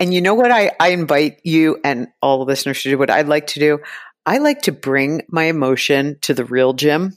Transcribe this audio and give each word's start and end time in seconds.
And 0.00 0.14
you 0.14 0.20
know 0.20 0.34
what 0.34 0.52
I, 0.52 0.72
I 0.78 0.88
invite 0.90 1.40
you 1.44 1.78
and 1.84 2.08
all 2.22 2.38
the 2.38 2.44
listeners 2.44 2.82
to 2.82 2.90
do 2.90 2.98
what 2.98 3.10
I'd 3.10 3.28
like 3.28 3.48
to 3.48 3.60
do? 3.60 3.80
I 4.24 4.38
like 4.38 4.62
to 4.62 4.72
bring 4.72 5.22
my 5.28 5.44
emotion 5.44 6.18
to 6.22 6.34
the 6.34 6.44
real 6.44 6.72
gym. 6.72 7.16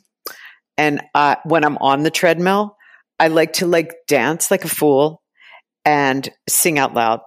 And 0.78 1.02
uh, 1.14 1.36
when 1.44 1.64
I'm 1.64 1.78
on 1.78 2.04
the 2.04 2.12
treadmill, 2.12 2.78
I 3.20 3.28
like 3.28 3.54
to 3.54 3.68
like 3.68 3.94
dance 4.08 4.50
like 4.50 4.66
a 4.66 4.70
fool 4.70 5.22
and 5.86 6.28
sing 6.50 6.80
out 6.80 6.94
loud. 6.94 7.20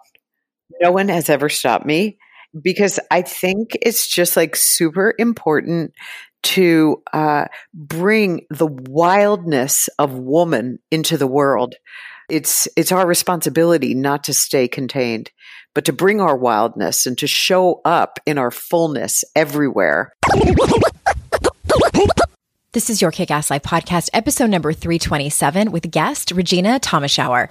No 0.81 0.91
one 0.91 1.09
has 1.09 1.31
ever 1.31 1.49
stopped 1.49 1.87
me 1.87 2.19
because 2.61 2.99
I 3.11 3.23
think 3.23 3.77
it's 3.83 4.09
just 4.09 4.37
like 4.37 4.57
super 4.57 5.15
important 5.19 5.93
to 6.45 7.03
uh, 7.13 7.47
bring 7.73 8.47
the 8.51 8.67
wildness 8.67 9.89
of 9.99 10.15
woman 10.15 10.79
into 10.91 11.17
the 11.17 11.27
world. 11.27 11.75
It's 12.29 12.67
it's 12.77 12.91
our 12.91 13.07
responsibility 13.07 13.95
not 13.95 14.25
to 14.25 14.35
stay 14.35 14.67
contained, 14.67 15.31
but 15.75 15.85
to 15.85 15.93
bring 15.93 16.21
our 16.21 16.37
wildness 16.37 17.05
and 17.05 17.19
to 17.19 17.27
show 17.27 17.83
up 17.85 18.19
in 18.25 18.39
our 18.39 18.51
fullness 18.51 19.25
everywhere. 19.37 20.13
This 22.73 22.91
is 22.91 23.01
your 23.03 23.11
Kick 23.11 23.31
Ass 23.31 23.51
Life 23.51 23.63
podcast, 23.63 24.11
episode 24.13 24.51
number 24.51 24.73
327 24.73 25.71
with 25.71 25.91
guest 25.91 26.31
Regena 26.31 26.81
Thomashauer. 26.81 27.51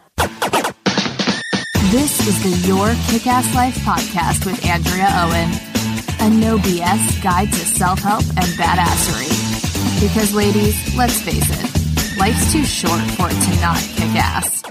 This 1.92 2.28
is 2.28 2.44
the 2.44 2.68
Your 2.68 2.94
Kick 3.08 3.28
Ass 3.28 3.54
Life 3.54 3.78
podcast 3.78 4.46
with 4.46 4.66
Andrea 4.66 5.08
Owen, 5.12 5.52
a 6.20 6.36
no 6.36 6.58
BS 6.58 7.22
guide 7.22 7.50
to 7.50 7.60
self 7.60 8.00
help 8.00 8.24
and 8.24 8.48
badassery. 8.58 9.30
Because, 10.02 10.34
ladies, 10.34 10.96
let's 10.98 11.22
face 11.22 11.48
it, 11.48 11.73
life's 12.24 12.54
too 12.54 12.64
short 12.64 13.02
for 13.18 13.28
it 13.30 13.34
to 13.34 13.60
not 13.60 13.76
kick 13.98 14.16
ass. 14.16 14.64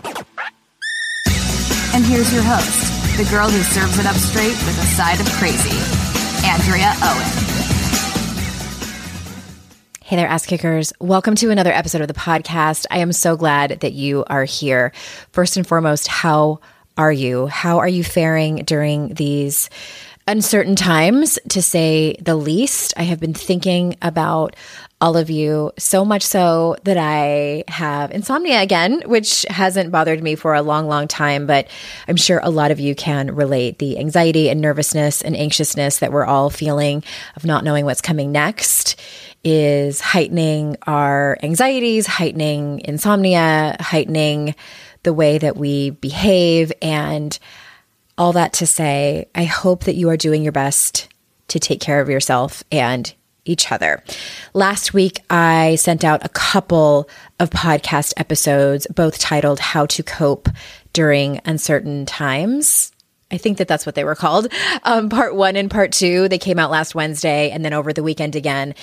And 1.95 2.03
here's 2.03 2.33
your 2.33 2.43
host, 2.43 3.19
the 3.19 3.29
girl 3.31 3.51
who 3.51 3.63
serves 3.63 3.99
it 3.99 4.07
up 4.07 4.17
straight 4.17 4.57
with 4.65 4.79
a 4.79 4.87
side 4.87 5.21
of 5.21 5.27
crazy, 5.33 5.77
Andrea 6.49 6.95
Owen. 7.03 7.29
Hey 10.03 10.17
there, 10.17 10.29
ass 10.29 10.47
kickers. 10.47 10.95
Welcome 10.99 11.35
to 11.35 11.51
another 11.51 11.73
episode 11.73 12.01
of 12.01 12.09
the 12.09 12.15
podcast. 12.15 12.87
I 12.91 13.01
am 13.01 13.13
so 13.13 13.37
glad 13.37 13.81
that 13.81 13.93
you 13.93 14.25
are 14.29 14.45
here. 14.45 14.95
First 15.33 15.59
and 15.59 15.67
foremost, 15.67 16.09
how 16.09 16.61
are 16.97 17.13
you? 17.13 17.49
How 17.49 17.81
are 17.81 17.89
you 17.89 18.03
faring 18.03 18.65
during 18.65 19.13
these 19.13 19.69
uncertain 20.27 20.77
times, 20.77 21.39
to 21.51 21.61
say 21.61 22.17
the 22.19 22.37
least? 22.37 22.95
I 22.97 23.03
have 23.03 23.21
been 23.21 23.35
thinking 23.35 23.97
about 24.01 24.57
all 25.03 25.17
of 25.17 25.29
you 25.31 25.73
so 25.77 26.05
much 26.05 26.23
so 26.23 26.77
that 26.85 26.97
I 26.97 27.65
have 27.67 28.13
insomnia 28.13 28.63
again, 28.63 29.03
which 29.05 29.45
hasn't 29.51 29.91
bothered 29.91 30.23
me 30.23 30.37
for 30.37 30.55
a 30.55 30.63
long, 30.63 30.87
long 30.87 31.09
time. 31.09 31.45
But 31.45 31.67
I'm 32.07 32.15
sure 32.15 32.41
a 32.41 32.51
lot 32.51 32.71
of 32.71 32.79
you 32.79 32.95
can 32.95 33.35
relate 33.35 33.81
the 33.81 33.99
anxiety 33.99 34.49
and 34.49 34.61
nervousness 34.61 35.21
and 35.21 35.37
anxiousness 35.37 35.99
that 35.99 36.13
we're 36.13 36.25
all 36.25 36.51
feeling 36.51 37.03
of 37.35 37.45
not 37.45 37.65
knowing 37.65 37.85
what's 37.85 38.01
coming 38.01 38.31
next 38.31 38.95
is 39.43 40.01
heightening 40.01 40.77
our 40.87 41.37
anxieties, 41.43 42.07
heightening 42.07 42.81
insomnia, 42.85 43.77
heightening 43.81 44.55
the 45.03 45.13
way 45.13 45.37
that 45.37 45.57
we 45.57 45.91
behave. 45.91 46.73
And 46.81 47.37
all 48.17 48.35
that 48.35 48.53
to 48.55 48.69
say, 48.69 49.27
I 49.35 49.45
hope 49.45 49.83
that 49.85 49.97
you 49.97 50.11
are 50.11 50.17
doing 50.17 50.45
your 50.45 50.53
best 50.53 51.09
to 51.49 51.59
take 51.59 51.81
care 51.81 52.01
of 52.01 52.09
yourself 52.09 52.63
and 52.71 53.13
each 53.45 53.73
other. 53.73 54.03
Last 54.55 54.95
week, 54.95 55.21
I 55.31 55.77
sent 55.77 56.05
out 56.05 56.25
a 56.25 56.29
couple 56.29 57.09
of 57.41 57.51
podcast 57.51 58.13
episodes, 58.17 58.87
both 58.89 59.19
titled 59.19 59.59
How 59.59 59.87
to 59.87 60.03
Cope 60.03 60.49
During 60.93 61.41
Uncertain 61.45 62.07
Times. 62.07 62.93
I 63.33 63.39
think 63.39 63.59
that 63.59 63.67
that's 63.67 63.87
what 63.87 63.95
they 63.95 64.05
were 64.05 64.15
called. 64.15 64.53
Um, 64.85 65.11
part 65.11 65.37
one 65.37 65.55
and 65.55 65.71
part 65.71 65.93
two, 65.93 66.29
they 66.29 66.39
came 66.39 66.59
out 66.59 66.71
last 66.71 66.95
Wednesday 66.95 67.51
and 67.51 67.65
then 67.65 67.73
over 67.73 67.93
the 67.93 68.03
weekend 68.03 68.35
again. 68.35 68.75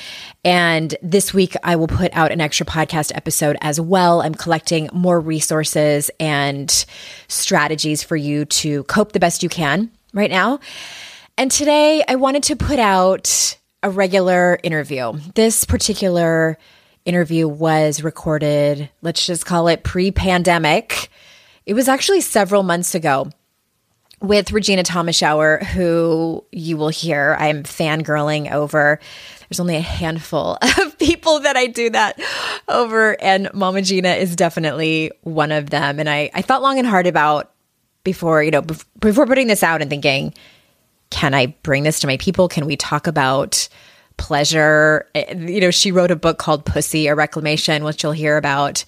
And 0.45 0.95
this 1.01 1.33
week, 1.33 1.55
I 1.61 1.75
will 1.75 1.87
put 1.87 2.15
out 2.15 2.31
an 2.31 2.39
extra 2.39 2.65
podcast 2.65 3.11
episode 3.15 3.57
as 3.59 3.81
well. 3.81 4.21
I'm 4.21 4.33
collecting 4.33 4.89
more 4.93 5.19
resources 5.19 6.09
and 6.21 6.85
strategies 7.27 8.01
for 8.01 8.15
you 8.15 8.45
to 8.45 8.83
cope 8.83 9.11
the 9.11 9.19
best 9.19 9.43
you 9.43 9.49
can 9.49 9.91
right 10.13 10.31
now. 10.31 10.61
And 11.37 11.51
today, 11.51 12.01
I 12.07 12.15
wanted 12.15 12.43
to 12.43 12.55
put 12.55 12.79
out 12.79 13.57
a 13.83 13.89
regular 13.89 14.59
interview. 14.63 15.13
This 15.35 15.65
particular 15.65 16.57
interview 17.05 17.47
was 17.47 18.03
recorded, 18.03 18.89
let's 19.01 19.25
just 19.25 19.45
call 19.45 19.67
it 19.67 19.83
pre 19.83 20.11
pandemic. 20.11 21.09
It 21.65 21.73
was 21.73 21.87
actually 21.87 22.21
several 22.21 22.63
months 22.63 22.95
ago 22.95 23.29
with 24.21 24.47
Regena 24.47 24.83
Thomashauer, 24.83 25.63
who 25.63 26.43
you 26.51 26.77
will 26.77 26.89
hear 26.89 27.35
I'm 27.39 27.63
fangirling 27.63 28.51
over. 28.51 28.99
There's 29.47 29.59
only 29.59 29.77
a 29.77 29.81
handful 29.81 30.57
of 30.79 30.97
people 30.99 31.39
that 31.39 31.55
I 31.55 31.67
do 31.67 31.89
that 31.91 32.19
over, 32.67 33.19
and 33.21 33.49
Mama 33.53 33.81
Gena 33.81 34.09
is 34.09 34.35
definitely 34.35 35.11
one 35.21 35.51
of 35.51 35.69
them. 35.69 35.99
And 35.99 36.09
I, 36.09 36.29
I 36.33 36.41
thought 36.41 36.61
long 36.61 36.79
and 36.79 36.87
hard 36.87 37.07
about 37.07 37.51
before, 38.03 38.43
you 38.43 38.51
know, 38.51 38.61
before 38.99 39.25
putting 39.25 39.47
this 39.47 39.63
out 39.63 39.81
and 39.81 39.89
thinking, 39.89 40.33
can 41.09 41.33
I 41.33 41.47
bring 41.63 41.83
this 41.83 41.99
to 42.01 42.07
my 42.07 42.17
people? 42.17 42.47
Can 42.47 42.65
we 42.65 42.75
talk 42.75 43.07
about 43.07 43.67
pleasure? 44.17 45.07
Eh, 45.15 45.35
you 45.35 45.61
know, 45.61 45.71
she 45.71 45.91
wrote 45.91 46.11
a 46.11 46.15
book 46.15 46.37
called 46.37 46.65
Pussy, 46.65 47.07
a 47.07 47.15
reclamation, 47.15 47.83
which 47.83 48.03
you'll 48.03 48.11
hear 48.11 48.37
about. 48.37 48.85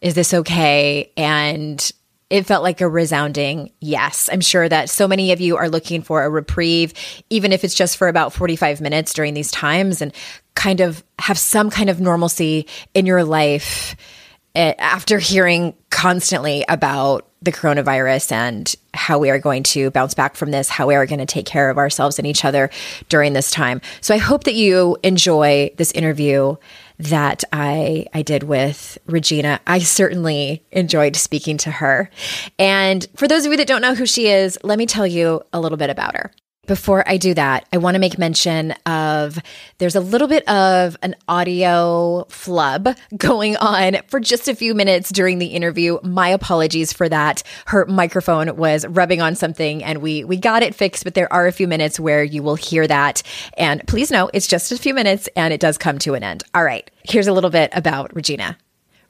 Is 0.00 0.14
this 0.14 0.34
okay? 0.34 1.12
And 1.16 1.92
it 2.32 2.46
felt 2.46 2.62
like 2.62 2.80
a 2.80 2.88
resounding 2.88 3.70
yes. 3.80 4.30
I'm 4.32 4.40
sure 4.40 4.66
that 4.66 4.88
so 4.88 5.06
many 5.06 5.32
of 5.32 5.40
you 5.40 5.58
are 5.58 5.68
looking 5.68 6.00
for 6.00 6.24
a 6.24 6.30
reprieve, 6.30 6.94
even 7.28 7.52
if 7.52 7.62
it's 7.62 7.74
just 7.74 7.98
for 7.98 8.08
about 8.08 8.32
45 8.32 8.80
minutes 8.80 9.12
during 9.12 9.34
these 9.34 9.50
times 9.50 10.00
and 10.00 10.14
kind 10.54 10.80
of 10.80 11.04
have 11.18 11.38
some 11.38 11.68
kind 11.68 11.90
of 11.90 12.00
normalcy 12.00 12.66
in 12.94 13.04
your 13.04 13.22
life 13.22 13.94
eh, 14.54 14.72
after 14.78 15.18
hearing 15.18 15.74
constantly 15.90 16.64
about 16.70 17.28
the 17.42 17.52
coronavirus 17.52 18.32
and 18.32 18.74
how 18.94 19.18
we 19.18 19.30
are 19.30 19.38
going 19.38 19.62
to 19.64 19.90
bounce 19.90 20.14
back 20.14 20.36
from 20.36 20.50
this, 20.50 20.68
how 20.68 20.86
we 20.86 20.94
are 20.94 21.06
going 21.06 21.18
to 21.18 21.26
take 21.26 21.46
care 21.46 21.70
of 21.70 21.78
ourselves 21.78 22.18
and 22.18 22.26
each 22.26 22.44
other 22.44 22.70
during 23.08 23.32
this 23.32 23.50
time. 23.50 23.80
So 24.00 24.14
I 24.14 24.18
hope 24.18 24.44
that 24.44 24.54
you 24.54 24.96
enjoy 25.02 25.72
this 25.76 25.92
interview 25.92 26.56
that 26.98 27.42
I 27.52 28.06
I 28.14 28.22
did 28.22 28.44
with 28.44 28.98
Regena. 29.08 29.58
I 29.66 29.80
certainly 29.80 30.62
enjoyed 30.70 31.16
speaking 31.16 31.56
to 31.58 31.70
her. 31.70 32.10
And 32.58 33.06
for 33.16 33.26
those 33.26 33.44
of 33.44 33.50
you 33.50 33.58
that 33.58 33.66
don't 33.66 33.82
know 33.82 33.94
who 33.94 34.06
she 34.06 34.28
is, 34.28 34.58
let 34.62 34.78
me 34.78 34.86
tell 34.86 35.06
you 35.06 35.42
a 35.52 35.60
little 35.60 35.78
bit 35.78 35.90
about 35.90 36.14
her. 36.14 36.32
Before 36.68 37.02
I 37.08 37.16
do 37.16 37.34
that, 37.34 37.66
I 37.72 37.78
want 37.78 37.96
to 37.96 37.98
make 37.98 38.18
mention 38.18 38.70
of 38.86 39.36
there's 39.78 39.96
a 39.96 40.00
little 40.00 40.28
bit 40.28 40.48
of 40.48 40.96
an 41.02 41.16
audio 41.26 42.24
flub 42.28 42.96
going 43.16 43.56
on 43.56 43.96
for 44.06 44.20
just 44.20 44.46
a 44.46 44.54
few 44.54 44.72
minutes 44.72 45.10
during 45.10 45.40
the 45.40 45.46
interview. 45.46 45.98
My 46.04 46.28
apologies 46.28 46.92
for 46.92 47.08
that. 47.08 47.42
Her 47.66 47.84
microphone 47.86 48.56
was 48.56 48.86
rubbing 48.86 49.20
on 49.20 49.34
something 49.34 49.82
and 49.82 50.00
we 50.00 50.22
we 50.22 50.36
got 50.36 50.62
it 50.62 50.72
fixed, 50.72 51.02
but 51.02 51.14
there 51.14 51.32
are 51.32 51.48
a 51.48 51.52
few 51.52 51.66
minutes 51.66 51.98
where 51.98 52.22
you 52.22 52.44
will 52.44 52.54
hear 52.54 52.86
that. 52.86 53.24
And 53.58 53.84
please 53.88 54.12
know 54.12 54.30
it's 54.32 54.46
just 54.46 54.70
a 54.70 54.78
few 54.78 54.94
minutes 54.94 55.28
and 55.34 55.52
it 55.52 55.58
does 55.58 55.76
come 55.76 55.98
to 55.98 56.14
an 56.14 56.22
end. 56.22 56.44
All 56.54 56.62
right. 56.62 56.88
Here's 57.02 57.26
a 57.26 57.32
little 57.32 57.50
bit 57.50 57.70
about 57.74 58.14
Regena. 58.14 58.54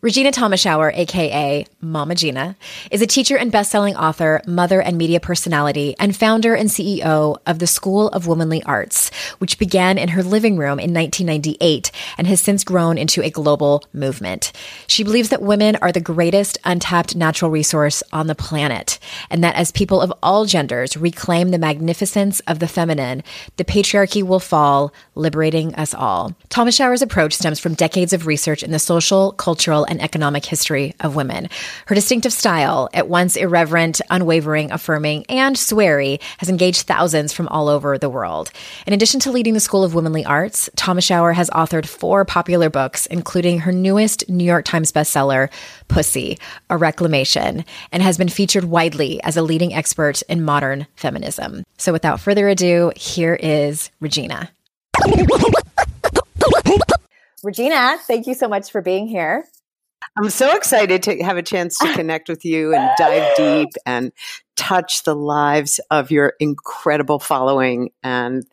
Regena 0.03 0.33
Thomashauer, 0.33 0.91
aka 0.97 1.65
Mama 1.81 2.17
Gena, 2.17 2.57
is 2.91 3.03
a 3.03 3.07
teacher 3.07 3.37
and 3.37 3.53
best-selling 3.53 3.95
author, 3.95 4.43
mother 4.49 4.83
and 4.83 4.99
media 4.99 5.21
personality, 5.21 5.95
and 6.01 6.17
founder 6.17 6.57
and 6.57 6.69
CEO 6.71 7.39
of 7.47 7.61
the 7.61 7.69
School 7.69 8.09
of 8.09 8.27
Womanly 8.27 8.65
Arts, 8.65 9.13
which 9.39 9.61
began 9.61 9.99
in 9.99 10.09
her 10.09 10.25
living 10.25 10.57
room 10.57 10.81
in 10.81 10.93
1998 10.93 11.93
and 12.19 12.27
has 12.27 12.41
since 12.41 12.65
grown 12.65 12.99
into 12.99 13.23
a 13.23 13.31
global 13.31 13.85
movement. 13.93 14.51
She 14.89 15.05
believes 15.05 15.29
that 15.29 15.41
women 15.41 15.77
are 15.77 15.93
the 15.93 16.01
greatest 16.01 16.59
untapped 16.65 17.15
natural 17.15 17.53
resource 17.53 18.03
on 18.13 18.27
the 18.27 18.35
planet, 18.35 18.99
and 19.31 19.45
that 19.45 19.55
as 19.55 19.71
people 19.71 20.01
of 20.01 20.13
all 20.21 20.47
genders 20.47 20.97
reclaim 20.97 21.53
the 21.53 21.59
magnificence 21.59 22.41
of 22.49 22.59
the 22.59 22.67
feminine, 22.67 23.23
the 23.57 23.65
patriarchy 23.65 24.25
will 24.25 24.41
fall, 24.41 24.93
liberating 25.15 25.73
us 25.77 25.95
all. 25.95 26.35
Thomashauer's 26.51 27.03
approach 27.03 27.35
stems 27.35 27.61
from 27.61 27.75
decades 27.75 28.13
of 28.13 28.27
research 28.27 28.65
in 28.65 28.73
the 28.73 28.81
social, 28.81 29.31
cultural, 29.31 29.87
and 29.93 30.03
economic 30.03 30.45
history 30.45 30.95
of 31.01 31.15
women. 31.15 31.49
Her 31.87 31.95
distinctive 31.95 32.33
style, 32.33 32.89
at 32.93 33.09
once 33.09 33.37
irreverent, 33.37 34.01
unwavering, 34.11 34.73
affirming, 34.73 35.25
and 35.29 35.55
sweary, 35.55 36.21
has 36.39 36.49
engaged 36.49 36.87
thousands 36.87 37.33
from 37.33 37.47
all 37.49 37.69
over 37.69 37.97
the 37.99 38.11
world. 38.11 38.51
In 38.87 38.93
addition 38.93 39.21
to 39.21 39.31
leading 39.31 39.55
the 39.55 39.61
School 39.61 39.85
of 39.85 39.95
Womanly 39.95 40.25
Arts, 40.25 40.69
Thomashauer 40.77 41.35
has 41.35 41.51
authored 41.51 41.87
four 41.87 42.25
popular 42.25 42.71
books, 42.71 43.07
including 43.07 43.61
her 43.61 43.73
newest 43.73 44.29
New 44.29 44.45
York 44.45 44.65
Times 44.65 44.91
bestseller, 44.91 45.51
Pussy, 45.89 46.39
A 46.71 46.77
Reclamation, 46.77 47.65
and 47.93 48.03
has 48.03 48.17
been 48.17 48.31
featured 48.31 48.65
widely 48.65 49.23
as 49.23 49.37
a 49.37 49.43
leading 49.43 49.75
expert 49.75 50.23
in 50.23 50.43
modern 50.43 50.87
feminism. 50.97 51.65
So 51.77 51.93
without 51.93 52.19
further 52.19 52.49
ado, 52.49 52.93
here 52.97 53.35
is 53.35 53.91
Regena. 54.01 54.49
Regena, 57.45 57.99
thank 57.99 58.27
you 58.27 58.35
so 58.35 58.49
much 58.49 58.71
for 58.71 58.81
being 58.81 59.09
here. 59.09 59.45
I'm 60.17 60.31
so 60.31 60.55
excited 60.55 61.03
to 61.05 61.23
have 61.23 61.37
a 61.37 61.43
chance 61.43 61.77
to 61.79 61.93
connect 61.95 62.29
with 62.29 62.45
you 62.45 62.75
and 62.75 62.91
dive 62.97 63.37
deep 63.37 63.71
and 63.87 64.13
touch 64.57 65.05
the 65.05 65.15
lives 65.15 65.81
of 65.91 66.11
your 66.11 66.35
incredible 66.41 67.19
following 67.19 67.91
and 68.03 68.45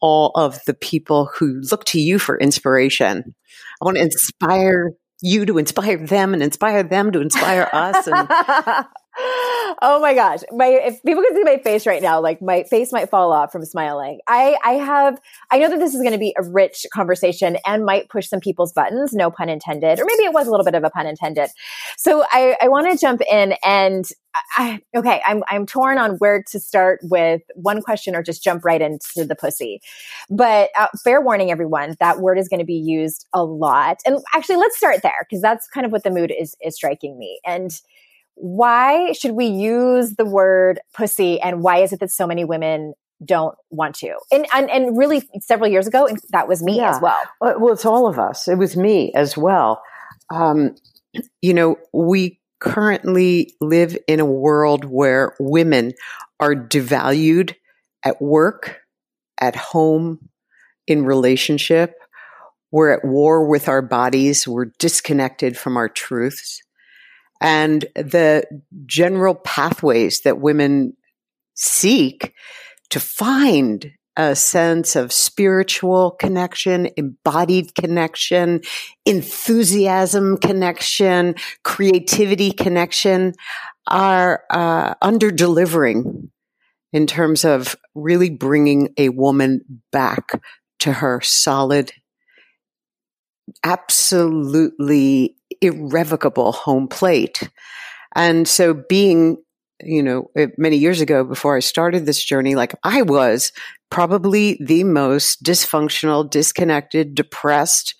all 0.00 0.32
of 0.34 0.58
the 0.66 0.74
people 0.74 1.30
who 1.34 1.60
look 1.70 1.84
to 1.86 2.00
you 2.00 2.18
for 2.18 2.38
inspiration. 2.38 3.34
I 3.80 3.84
want 3.84 3.96
to 3.96 4.02
inspire 4.02 4.92
you 5.22 5.46
to 5.46 5.58
inspire 5.58 5.96
them 5.96 6.34
and 6.34 6.42
inspire 6.42 6.82
them 6.82 7.12
to 7.12 7.20
inspire 7.20 7.68
us. 7.72 8.06
And 8.06 8.28
oh 9.18 9.98
my 10.02 10.12
gosh. 10.12 10.40
My 10.50 10.66
if 10.66 11.00
people 11.04 11.22
could 11.22 11.36
see 11.36 11.44
my 11.44 11.58
face 11.58 11.86
right 11.86 12.02
now, 12.02 12.20
like 12.20 12.42
my 12.42 12.64
face 12.64 12.92
might 12.92 13.08
fall 13.10 13.32
off 13.32 13.52
from 13.52 13.64
smiling. 13.64 14.18
I 14.26 14.56
I 14.64 14.72
have 14.72 15.20
I 15.52 15.58
know 15.58 15.70
that 15.70 15.78
this 15.78 15.94
is 15.94 16.00
going 16.00 16.12
to 16.12 16.18
be 16.18 16.34
a 16.36 16.42
rich 16.42 16.84
conversation 16.92 17.56
and 17.64 17.84
might 17.84 18.08
push 18.08 18.28
some 18.28 18.40
people's 18.40 18.72
buttons, 18.72 19.12
no 19.12 19.30
pun 19.30 19.48
intended, 19.48 20.00
or 20.00 20.04
maybe 20.04 20.24
it 20.24 20.32
was 20.32 20.48
a 20.48 20.50
little 20.50 20.64
bit 20.64 20.74
of 20.74 20.82
a 20.82 20.90
pun 20.90 21.06
intended. 21.06 21.48
So 21.96 22.24
I 22.32 22.56
I 22.60 22.68
want 22.68 22.90
to 22.90 22.98
jump 22.98 23.20
in 23.30 23.54
and 23.64 24.04
I, 24.56 24.80
okay, 24.96 25.22
I'm 25.24 25.44
I'm 25.48 25.64
torn 25.64 25.98
on 25.98 26.16
where 26.16 26.42
to 26.50 26.58
start 26.58 26.98
with 27.04 27.42
one 27.54 27.82
question 27.82 28.16
or 28.16 28.22
just 28.22 28.42
jump 28.42 28.64
right 28.64 28.82
into 28.82 29.24
the 29.24 29.36
pussy. 29.36 29.80
But 30.28 30.70
uh, 30.76 30.88
fair 31.04 31.20
warning, 31.20 31.52
everyone, 31.52 31.94
that 32.00 32.18
word 32.18 32.38
is 32.38 32.48
going 32.48 32.60
to 32.60 32.66
be 32.66 32.74
used 32.74 33.26
a 33.32 33.44
lot. 33.44 33.98
And 34.04 34.18
actually, 34.34 34.56
let's 34.56 34.76
start 34.76 35.02
there 35.02 35.24
because 35.28 35.40
that's 35.40 35.68
kind 35.68 35.86
of 35.86 35.92
what 35.92 36.02
the 36.02 36.10
mood 36.10 36.32
is 36.36 36.56
is 36.60 36.74
striking 36.74 37.16
me. 37.16 37.38
And 37.46 37.80
why 38.36 39.12
should 39.12 39.32
we 39.32 39.46
use 39.46 40.14
the 40.16 40.24
word 40.24 40.80
pussy 40.94 41.40
and 41.40 41.62
why 41.62 41.78
is 41.78 41.92
it 41.92 42.00
that 42.00 42.10
so 42.10 42.26
many 42.26 42.44
women 42.44 42.94
don't 43.24 43.56
want 43.70 43.94
to? 43.96 44.14
And 44.32 44.46
and, 44.52 44.70
and 44.70 44.96
really 44.96 45.28
several 45.40 45.70
years 45.70 45.86
ago 45.86 46.08
that 46.30 46.48
was 46.48 46.62
me 46.62 46.76
yeah. 46.78 46.94
as 46.94 47.00
well 47.00 47.18
well 47.40 47.72
it's 47.72 47.84
all 47.84 48.06
of 48.06 48.18
us. 48.18 48.48
It 48.48 48.56
was 48.56 48.76
me 48.76 49.12
as 49.14 49.36
well. 49.36 49.82
Um, 50.30 50.74
you 51.42 51.54
know 51.54 51.76
we 51.92 52.40
currently 52.60 53.54
live 53.60 53.96
in 54.08 54.20
a 54.20 54.24
world 54.24 54.84
where 54.84 55.34
women 55.38 55.92
are 56.40 56.54
devalued 56.54 57.54
at 58.04 58.20
work 58.20 58.80
at 59.38 59.54
home 59.54 60.28
in 60.86 61.04
relationship. 61.04 61.94
We're 62.70 62.90
at 62.90 63.04
war 63.04 63.46
with 63.46 63.68
our 63.68 63.82
bodies. 63.82 64.48
We're 64.48 64.72
disconnected 64.78 65.56
from 65.56 65.76
our 65.76 65.88
truths 65.88 66.60
and 67.40 67.84
the 67.94 68.44
general 68.86 69.34
pathways 69.34 70.20
that 70.20 70.40
women 70.40 70.96
seek 71.54 72.32
to 72.90 73.00
find 73.00 73.92
a 74.16 74.36
sense 74.36 74.94
of 74.94 75.12
spiritual 75.12 76.12
connection, 76.12 76.88
embodied 76.96 77.74
connection, 77.74 78.60
enthusiasm 79.04 80.36
connection, 80.36 81.34
creativity 81.64 82.52
connection 82.52 83.34
are 83.88 84.44
uh, 84.50 84.94
under 85.02 85.30
delivering 85.30 86.30
in 86.92 87.06
terms 87.08 87.44
of 87.44 87.76
really 87.94 88.30
bringing 88.30 88.94
a 88.96 89.08
woman 89.08 89.82
back 89.90 90.40
to 90.78 90.92
her 90.92 91.20
solid, 91.20 91.92
absolutely 93.64 95.36
irrevocable 95.64 96.52
home 96.52 96.88
plate. 96.88 97.48
And 98.14 98.46
so 98.46 98.74
being, 98.88 99.38
you 99.82 100.02
know, 100.02 100.30
eh, 100.36 100.48
many 100.56 100.76
years 100.76 101.00
ago 101.00 101.24
before 101.24 101.56
I 101.56 101.60
started 101.60 102.06
this 102.06 102.22
journey, 102.22 102.54
like 102.54 102.74
I 102.82 103.02
was 103.02 103.52
probably 103.90 104.58
the 104.60 104.84
most 104.84 105.42
dysfunctional, 105.42 106.28
disconnected, 106.28 107.14
depressed, 107.14 107.94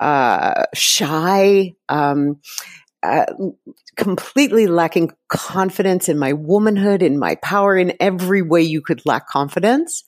uh, 0.00 0.64
shy, 0.74 1.74
um, 1.88 2.40
uh, 3.02 3.26
completely 3.96 4.66
lacking 4.66 5.10
confidence 5.28 6.08
in 6.08 6.18
my 6.18 6.32
womanhood, 6.32 7.02
in 7.02 7.18
my 7.18 7.34
power, 7.36 7.76
in 7.76 7.92
every 8.00 8.42
way 8.42 8.62
you 8.62 8.80
could 8.80 9.04
lack 9.06 9.28
confidence. 9.28 10.04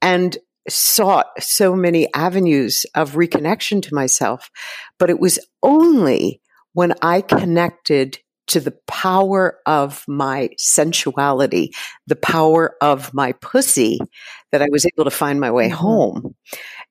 And 0.00 0.36
sought 0.68 1.26
so 1.40 1.74
many 1.74 2.12
avenues 2.14 2.86
of 2.94 3.12
reconnection 3.12 3.82
to 3.82 3.94
myself, 3.94 4.50
but 4.98 5.10
it 5.10 5.18
was 5.18 5.38
only 5.62 6.40
when 6.72 6.94
I 7.02 7.20
connected 7.20 8.18
to 8.48 8.60
the 8.60 8.74
power 8.86 9.58
of 9.66 10.04
my 10.08 10.50
sensuality, 10.58 11.72
the 12.06 12.16
power 12.16 12.76
of 12.80 13.14
my 13.14 13.32
pussy, 13.32 13.98
that 14.50 14.62
I 14.62 14.68
was 14.70 14.86
able 14.86 15.04
to 15.04 15.10
find 15.10 15.40
my 15.40 15.50
way 15.50 15.66
mm-hmm. 15.66 15.76
home. 15.76 16.34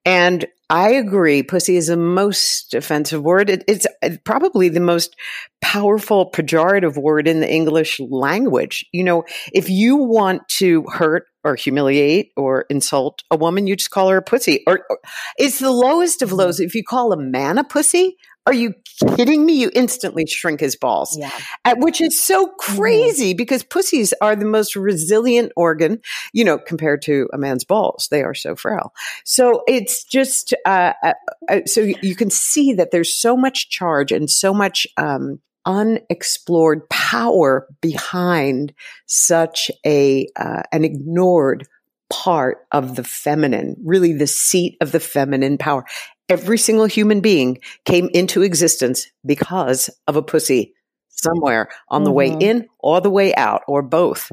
And 0.05 0.45
I 0.71 0.91
agree, 0.91 1.43
pussy 1.43 1.75
is 1.75 1.87
the 1.87 1.97
most 1.97 2.73
offensive 2.73 3.21
word. 3.21 3.49
It, 3.49 3.65
it's 3.67 3.85
probably 4.23 4.69
the 4.69 4.79
most 4.79 5.17
powerful 5.59 6.31
pejorative 6.31 6.95
word 6.95 7.27
in 7.27 7.41
the 7.41 7.53
English 7.53 7.99
language. 7.99 8.85
You 8.93 9.03
know, 9.03 9.25
if 9.51 9.69
you 9.69 9.97
want 9.97 10.47
to 10.59 10.83
hurt 10.83 11.25
or 11.43 11.55
humiliate 11.55 12.31
or 12.37 12.61
insult 12.69 13.21
a 13.29 13.35
woman, 13.35 13.67
you 13.67 13.75
just 13.75 13.91
call 13.91 14.07
her 14.07 14.17
a 14.17 14.21
pussy. 14.21 14.63
Or, 14.65 14.79
or 14.89 14.99
it's 15.37 15.59
the 15.59 15.71
lowest 15.71 16.21
of 16.21 16.29
mm-hmm. 16.29 16.37
lows. 16.37 16.61
If 16.61 16.73
you 16.73 16.85
call 16.85 17.11
a 17.11 17.17
man 17.17 17.57
a 17.57 17.65
pussy, 17.65 18.15
are 18.45 18.53
you 18.53 18.73
kidding 19.15 19.45
me? 19.45 19.53
You 19.53 19.69
instantly 19.73 20.25
shrink 20.25 20.59
his 20.59 20.75
balls, 20.75 21.15
yeah. 21.19 21.29
At, 21.63 21.77
which 21.79 22.01
is 22.01 22.21
so 22.21 22.47
mm-hmm. 22.47 22.75
crazy 22.77 23.33
mm. 23.33 23.37
because 23.37 23.63
pussies 23.63 24.13
are 24.21 24.35
the 24.35 24.45
most 24.45 24.75
resilient 24.75 25.51
organ, 25.55 26.01
you 26.33 26.43
know, 26.43 26.57
compared 26.57 27.01
to 27.03 27.27
a 27.33 27.37
man's 27.37 27.63
balls. 27.63 28.07
They 28.09 28.23
are 28.23 28.33
so 28.33 28.55
frail. 28.55 28.93
So 29.25 29.63
it's 29.67 30.03
just, 30.03 30.53
uh, 30.65 30.93
uh, 31.03 31.13
uh 31.49 31.59
so 31.65 31.81
you 32.01 32.15
can 32.15 32.29
see 32.29 32.73
that 32.73 32.91
there's 32.91 33.13
so 33.13 33.37
much 33.37 33.69
charge 33.69 34.11
and 34.11 34.29
so 34.29 34.53
much, 34.53 34.87
um, 34.97 35.39
unexplored 35.65 36.89
power 36.89 37.67
behind 37.81 38.73
such 39.05 39.69
a, 39.85 40.27
uh, 40.35 40.63
an 40.71 40.83
ignored 40.83 41.67
part 42.11 42.59
of 42.71 42.95
the 42.95 43.03
feminine, 43.03 43.75
really 43.83 44.13
the 44.13 44.27
seat 44.27 44.77
of 44.81 44.91
the 44.91 44.99
feminine 44.99 45.57
power. 45.57 45.85
Every 46.29 46.57
single 46.57 46.85
human 46.85 47.21
being 47.21 47.59
came 47.85 48.09
into 48.13 48.41
existence 48.41 49.07
because 49.25 49.89
of 50.07 50.15
a 50.15 50.21
pussy 50.21 50.73
somewhere 51.09 51.69
on 51.89 52.03
the 52.03 52.09
mm-hmm. 52.09 52.15
way 52.15 52.37
in 52.39 52.67
or 52.79 53.01
the 53.01 53.09
way 53.09 53.33
out 53.35 53.61
or 53.67 53.81
both. 53.81 54.31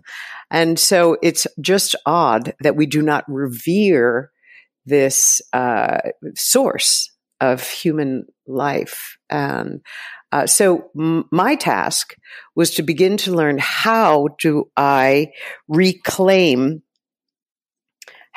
And 0.51 0.79
so 0.79 1.17
it's 1.23 1.47
just 1.61 1.95
odd 2.07 2.55
that 2.61 2.77
we 2.77 2.87
do 2.87 3.03
not 3.03 3.25
revere 3.29 4.31
this 4.87 5.43
uh, 5.53 5.99
source 6.35 7.11
of 7.41 7.63
human 7.69 8.27
life. 8.47 9.19
And 9.29 9.81
uh, 10.33 10.47
so 10.47 10.91
m- 10.99 11.25
my 11.31 11.55
task 11.57 12.15
was 12.55 12.73
to 12.73 12.83
begin 12.83 13.17
to 13.19 13.35
learn 13.35 13.59
how 13.59 14.29
do 14.41 14.71
I 14.77 15.33
reclaim 15.69 16.83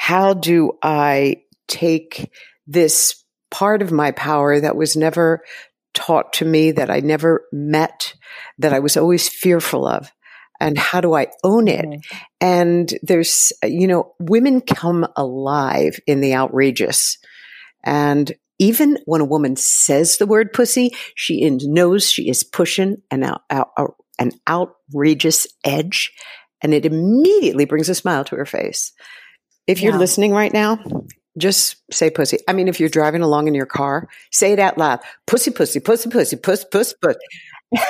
how 0.01 0.33
do 0.33 0.79
I 0.81 1.43
take 1.67 2.31
this 2.65 3.23
part 3.51 3.83
of 3.83 3.91
my 3.91 4.09
power 4.09 4.59
that 4.59 4.75
was 4.75 4.95
never 4.95 5.43
taught 5.93 6.33
to 6.33 6.43
me, 6.43 6.71
that 6.71 6.89
I 6.89 7.01
never 7.01 7.45
met, 7.51 8.15
that 8.57 8.73
I 8.73 8.79
was 8.79 8.97
always 8.97 9.29
fearful 9.29 9.85
of? 9.85 10.11
And 10.59 10.75
how 10.75 11.01
do 11.01 11.13
I 11.13 11.27
own 11.43 11.67
it? 11.67 11.85
Mm-hmm. 11.85 12.17
And 12.41 12.91
there's, 13.03 13.53
you 13.63 13.85
know, 13.85 14.15
women 14.19 14.61
come 14.61 15.05
alive 15.15 15.99
in 16.07 16.19
the 16.19 16.33
outrageous. 16.33 17.19
And 17.83 18.31
even 18.57 18.97
when 19.05 19.21
a 19.21 19.25
woman 19.25 19.55
says 19.55 20.17
the 20.17 20.25
word 20.25 20.51
pussy, 20.51 20.95
she 21.13 21.47
knows 21.47 22.09
she 22.09 22.27
is 22.27 22.43
pushing 22.43 23.03
an, 23.11 23.23
out, 23.23 23.41
out, 23.51 23.97
an 24.17 24.31
outrageous 24.49 25.45
edge. 25.63 26.11
And 26.59 26.73
it 26.73 26.87
immediately 26.87 27.65
brings 27.65 27.87
a 27.87 27.93
smile 27.93 28.23
to 28.25 28.35
her 28.35 28.47
face. 28.47 28.93
If 29.67 29.81
you're 29.81 29.97
listening 29.97 30.31
right 30.31 30.51
now, 30.51 30.79
just 31.37 31.77
say 31.91 32.09
pussy. 32.09 32.39
I 32.47 32.53
mean, 32.53 32.67
if 32.67 32.79
you're 32.79 32.89
driving 32.89 33.21
along 33.21 33.47
in 33.47 33.55
your 33.55 33.65
car, 33.65 34.09
say 34.31 34.51
it 34.51 34.59
out 34.59 34.77
loud. 34.77 34.99
Pussy, 35.27 35.51
pussy, 35.51 35.79
pussy, 35.79 36.09
pussy, 36.09 36.35
puss, 36.35 36.65
puss, 36.65 36.93
puss. 36.93 37.15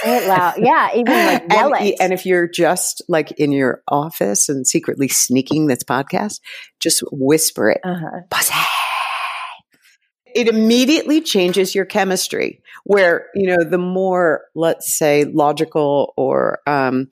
Say 0.04 0.18
it 0.24 0.28
loud. 0.28 0.56
Yeah, 0.60 0.90
even 0.96 1.14
like 1.14 1.44
yell 1.52 1.74
and, 1.74 1.86
it. 1.88 1.96
And 2.00 2.14
if 2.14 2.26
you're 2.26 2.48
just 2.48 3.02
like 3.08 3.32
in 3.34 3.52
your 3.52 3.82
office 3.88 4.48
and 4.48 4.68
secretly 4.68 5.08
sneaking 5.08 5.68
this 5.68 5.84
podcast, 5.84 6.40
just 6.80 7.04
whisper 7.12 7.72
it. 7.72 7.82
Uh-huh. 7.84 8.22
Pussy. 8.30 8.54
It 10.34 10.48
immediately 10.48 11.20
changes 11.22 11.74
your 11.74 11.86
chemistry. 11.86 12.62
Where 12.84 13.28
you 13.36 13.48
know 13.48 13.64
the 13.64 13.78
more, 13.78 14.46
let's 14.56 14.96
say, 14.96 15.26
logical 15.26 16.14
or 16.16 16.60
um, 16.68 17.10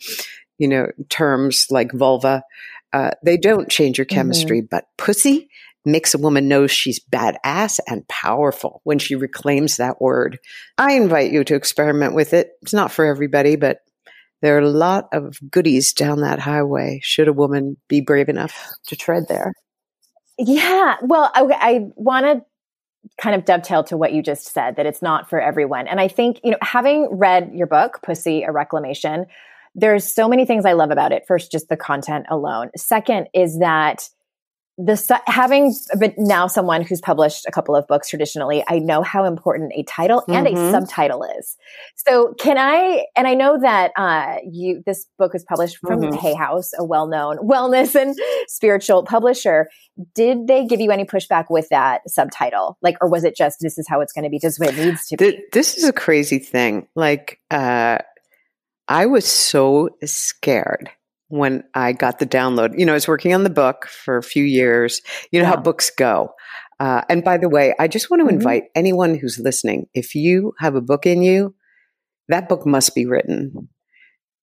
you 0.59 0.67
know 0.67 0.91
terms 1.09 1.67
like 1.69 1.91
vulva 1.91 2.43
uh, 2.93 3.11
they 3.23 3.37
don't 3.37 3.69
change 3.69 3.97
your 3.97 4.05
chemistry, 4.05 4.59
mm-hmm. 4.59 4.67
but 4.71 4.85
pussy 4.97 5.49
makes 5.85 6.13
a 6.13 6.17
woman 6.17 6.47
know 6.47 6.67
she's 6.67 6.99
badass 6.99 7.79
and 7.87 8.07
powerful 8.07 8.81
when 8.83 8.99
she 8.99 9.15
reclaims 9.15 9.77
that 9.77 10.01
word. 10.01 10.39
I 10.77 10.93
invite 10.93 11.31
you 11.31 11.43
to 11.45 11.55
experiment 11.55 12.13
with 12.13 12.33
it. 12.33 12.51
It's 12.61 12.73
not 12.73 12.91
for 12.91 13.05
everybody, 13.05 13.55
but 13.55 13.79
there 14.41 14.55
are 14.55 14.61
a 14.61 14.69
lot 14.69 15.09
of 15.13 15.37
goodies 15.51 15.93
down 15.93 16.21
that 16.21 16.39
highway 16.39 16.99
should 17.03 17.27
a 17.27 17.33
woman 17.33 17.77
be 17.87 18.01
brave 18.01 18.29
enough 18.29 18.69
to 18.87 18.95
tread 18.95 19.27
there. 19.27 19.53
Yeah. 20.37 20.95
Well, 21.01 21.29
I, 21.33 21.47
I 21.51 21.79
want 21.95 22.25
to 22.25 22.45
kind 23.21 23.35
of 23.35 23.45
dovetail 23.45 23.83
to 23.85 23.97
what 23.97 24.13
you 24.13 24.21
just 24.21 24.53
said 24.53 24.77
that 24.77 24.85
it's 24.85 25.01
not 25.01 25.29
for 25.29 25.41
everyone. 25.41 25.87
And 25.87 25.99
I 25.99 26.07
think, 26.07 26.39
you 26.43 26.51
know, 26.51 26.57
having 26.61 27.07
read 27.11 27.51
your 27.53 27.67
book, 27.67 27.99
Pussy, 28.03 28.43
a 28.43 28.51
Reclamation, 28.51 29.25
there's 29.75 30.11
so 30.11 30.27
many 30.27 30.45
things 30.45 30.65
I 30.65 30.73
love 30.73 30.91
about 30.91 31.11
it. 31.11 31.23
First, 31.27 31.51
just 31.51 31.69
the 31.69 31.77
content 31.77 32.25
alone. 32.29 32.69
Second 32.75 33.27
is 33.33 33.59
that 33.59 34.09
the 34.79 35.21
having 35.27 35.75
but 35.99 36.13
now 36.17 36.47
someone 36.47 36.81
who's 36.81 37.01
published 37.01 37.45
a 37.45 37.51
couple 37.51 37.75
of 37.75 37.85
books 37.87 38.07
traditionally 38.07 38.63
i 38.69 38.79
know 38.79 39.01
how 39.01 39.25
important 39.25 39.73
a 39.75 39.83
title 39.83 40.23
and 40.29 40.47
mm-hmm. 40.47 40.57
a 40.57 40.71
subtitle 40.71 41.21
is 41.37 41.57
so 41.95 42.33
can 42.39 42.57
i 42.57 43.05
and 43.17 43.27
i 43.27 43.33
know 43.33 43.59
that 43.59 43.91
uh 43.97 44.37
you 44.49 44.81
this 44.85 45.05
book 45.17 45.33
was 45.33 45.43
published 45.43 45.77
from 45.77 45.99
mm-hmm. 45.99 46.15
hay 46.15 46.33
house 46.33 46.71
a 46.77 46.83
well-known 46.85 47.37
wellness 47.39 47.93
and 47.93 48.17
spiritual 48.47 49.03
publisher 49.03 49.67
did 50.15 50.47
they 50.47 50.65
give 50.65 50.79
you 50.79 50.91
any 50.91 51.03
pushback 51.03 51.47
with 51.49 51.67
that 51.67 51.99
subtitle 52.09 52.77
like 52.81 52.95
or 53.01 53.09
was 53.09 53.25
it 53.25 53.35
just 53.35 53.57
this 53.59 53.77
is 53.77 53.85
how 53.85 53.99
it's 53.99 54.13
going 54.13 54.23
to 54.23 54.29
be 54.29 54.39
just 54.39 54.61
what 54.61 54.69
it 54.69 54.77
needs 54.77 55.07
to 55.07 55.17
be 55.17 55.43
this 55.51 55.77
is 55.77 55.83
a 55.83 55.93
crazy 55.93 56.39
thing 56.39 56.87
like 56.95 57.41
uh 57.51 57.97
I 58.89 59.05
was 59.05 59.25
so 59.25 59.89
scared 60.03 60.89
when 61.27 61.63
I 61.75 61.93
got 61.93 62.17
the 62.17 62.25
download. 62.25 62.77
You 62.77 62.87
know, 62.87 62.93
I 62.93 62.95
was 62.95 63.07
working 63.07 63.35
on 63.35 63.43
the 63.43 63.49
book 63.51 63.85
for 63.85 64.17
a 64.17 64.23
few 64.23 64.43
years. 64.43 65.01
You 65.31 65.39
know 65.39 65.47
yeah. 65.47 65.55
how 65.55 65.61
books 65.61 65.91
go. 65.91 66.33
Uh, 66.79 67.01
and 67.07 67.23
by 67.23 67.37
the 67.37 67.49
way, 67.49 67.75
I 67.79 67.87
just 67.87 68.09
want 68.09 68.21
to 68.21 68.25
mm-hmm. 68.25 68.35
invite 68.35 68.63
anyone 68.73 69.15
who's 69.15 69.37
listening 69.37 69.87
if 69.93 70.15
you 70.15 70.53
have 70.59 70.75
a 70.75 70.81
book 70.81 71.05
in 71.05 71.21
you, 71.21 71.55
that 72.29 72.49
book 72.49 72.65
must 72.65 72.95
be 72.95 73.05
written. 73.05 73.69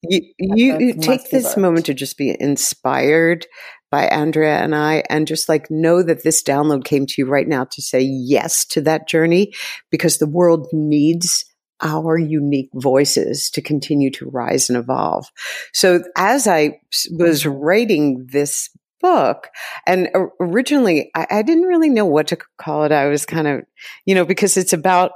You, 0.03 0.21
you, 0.39 0.79
you 0.79 0.95
take 0.95 1.31
this 1.31 1.57
moment 1.57 1.87
to 1.87 1.95
just 1.95 2.17
be 2.17 2.37
inspired 2.39 3.47
by 3.91 4.07
Andrea 4.07 4.59
and 4.59 4.75
I, 4.75 5.03
and 5.09 5.27
just 5.27 5.49
like 5.49 5.71
know 5.71 6.03
that 6.03 6.23
this 6.23 6.43
download 6.43 6.85
came 6.85 7.07
to 7.07 7.15
you 7.19 7.27
right 7.27 7.49
now 7.49 7.65
to 7.65 7.83
say 7.83 8.01
yes 8.03 8.65
to 8.67 8.81
that 8.83 9.09
journey 9.09 9.53
because 9.91 10.19
the 10.19 10.29
world 10.29 10.69
needs 10.73 11.45
our 11.81 12.19
unique 12.19 12.71
voices 12.75 13.51
to 13.51 13.61
continue 13.61 14.11
to 14.11 14.29
rise 14.29 14.71
and 14.71 14.79
evolve. 14.79 15.31
So 15.73 16.03
as 16.17 16.47
I 16.47 16.81
was 17.11 17.47
writing 17.47 18.27
this 18.31 18.71
book 19.01 19.49
and 19.87 20.09
originally 20.41 21.11
I, 21.15 21.27
I, 21.31 21.43
didn't 21.43 21.65
really 21.65 21.91
know 21.91 22.07
what 22.07 22.29
to 22.29 22.39
call 22.59 22.85
it. 22.85 22.93
I 22.93 23.09
was 23.09 23.27
kind 23.27 23.47
of, 23.47 23.63
you 24.07 24.15
know, 24.15 24.25
because 24.25 24.57
it's 24.57 24.73
about 24.73 25.13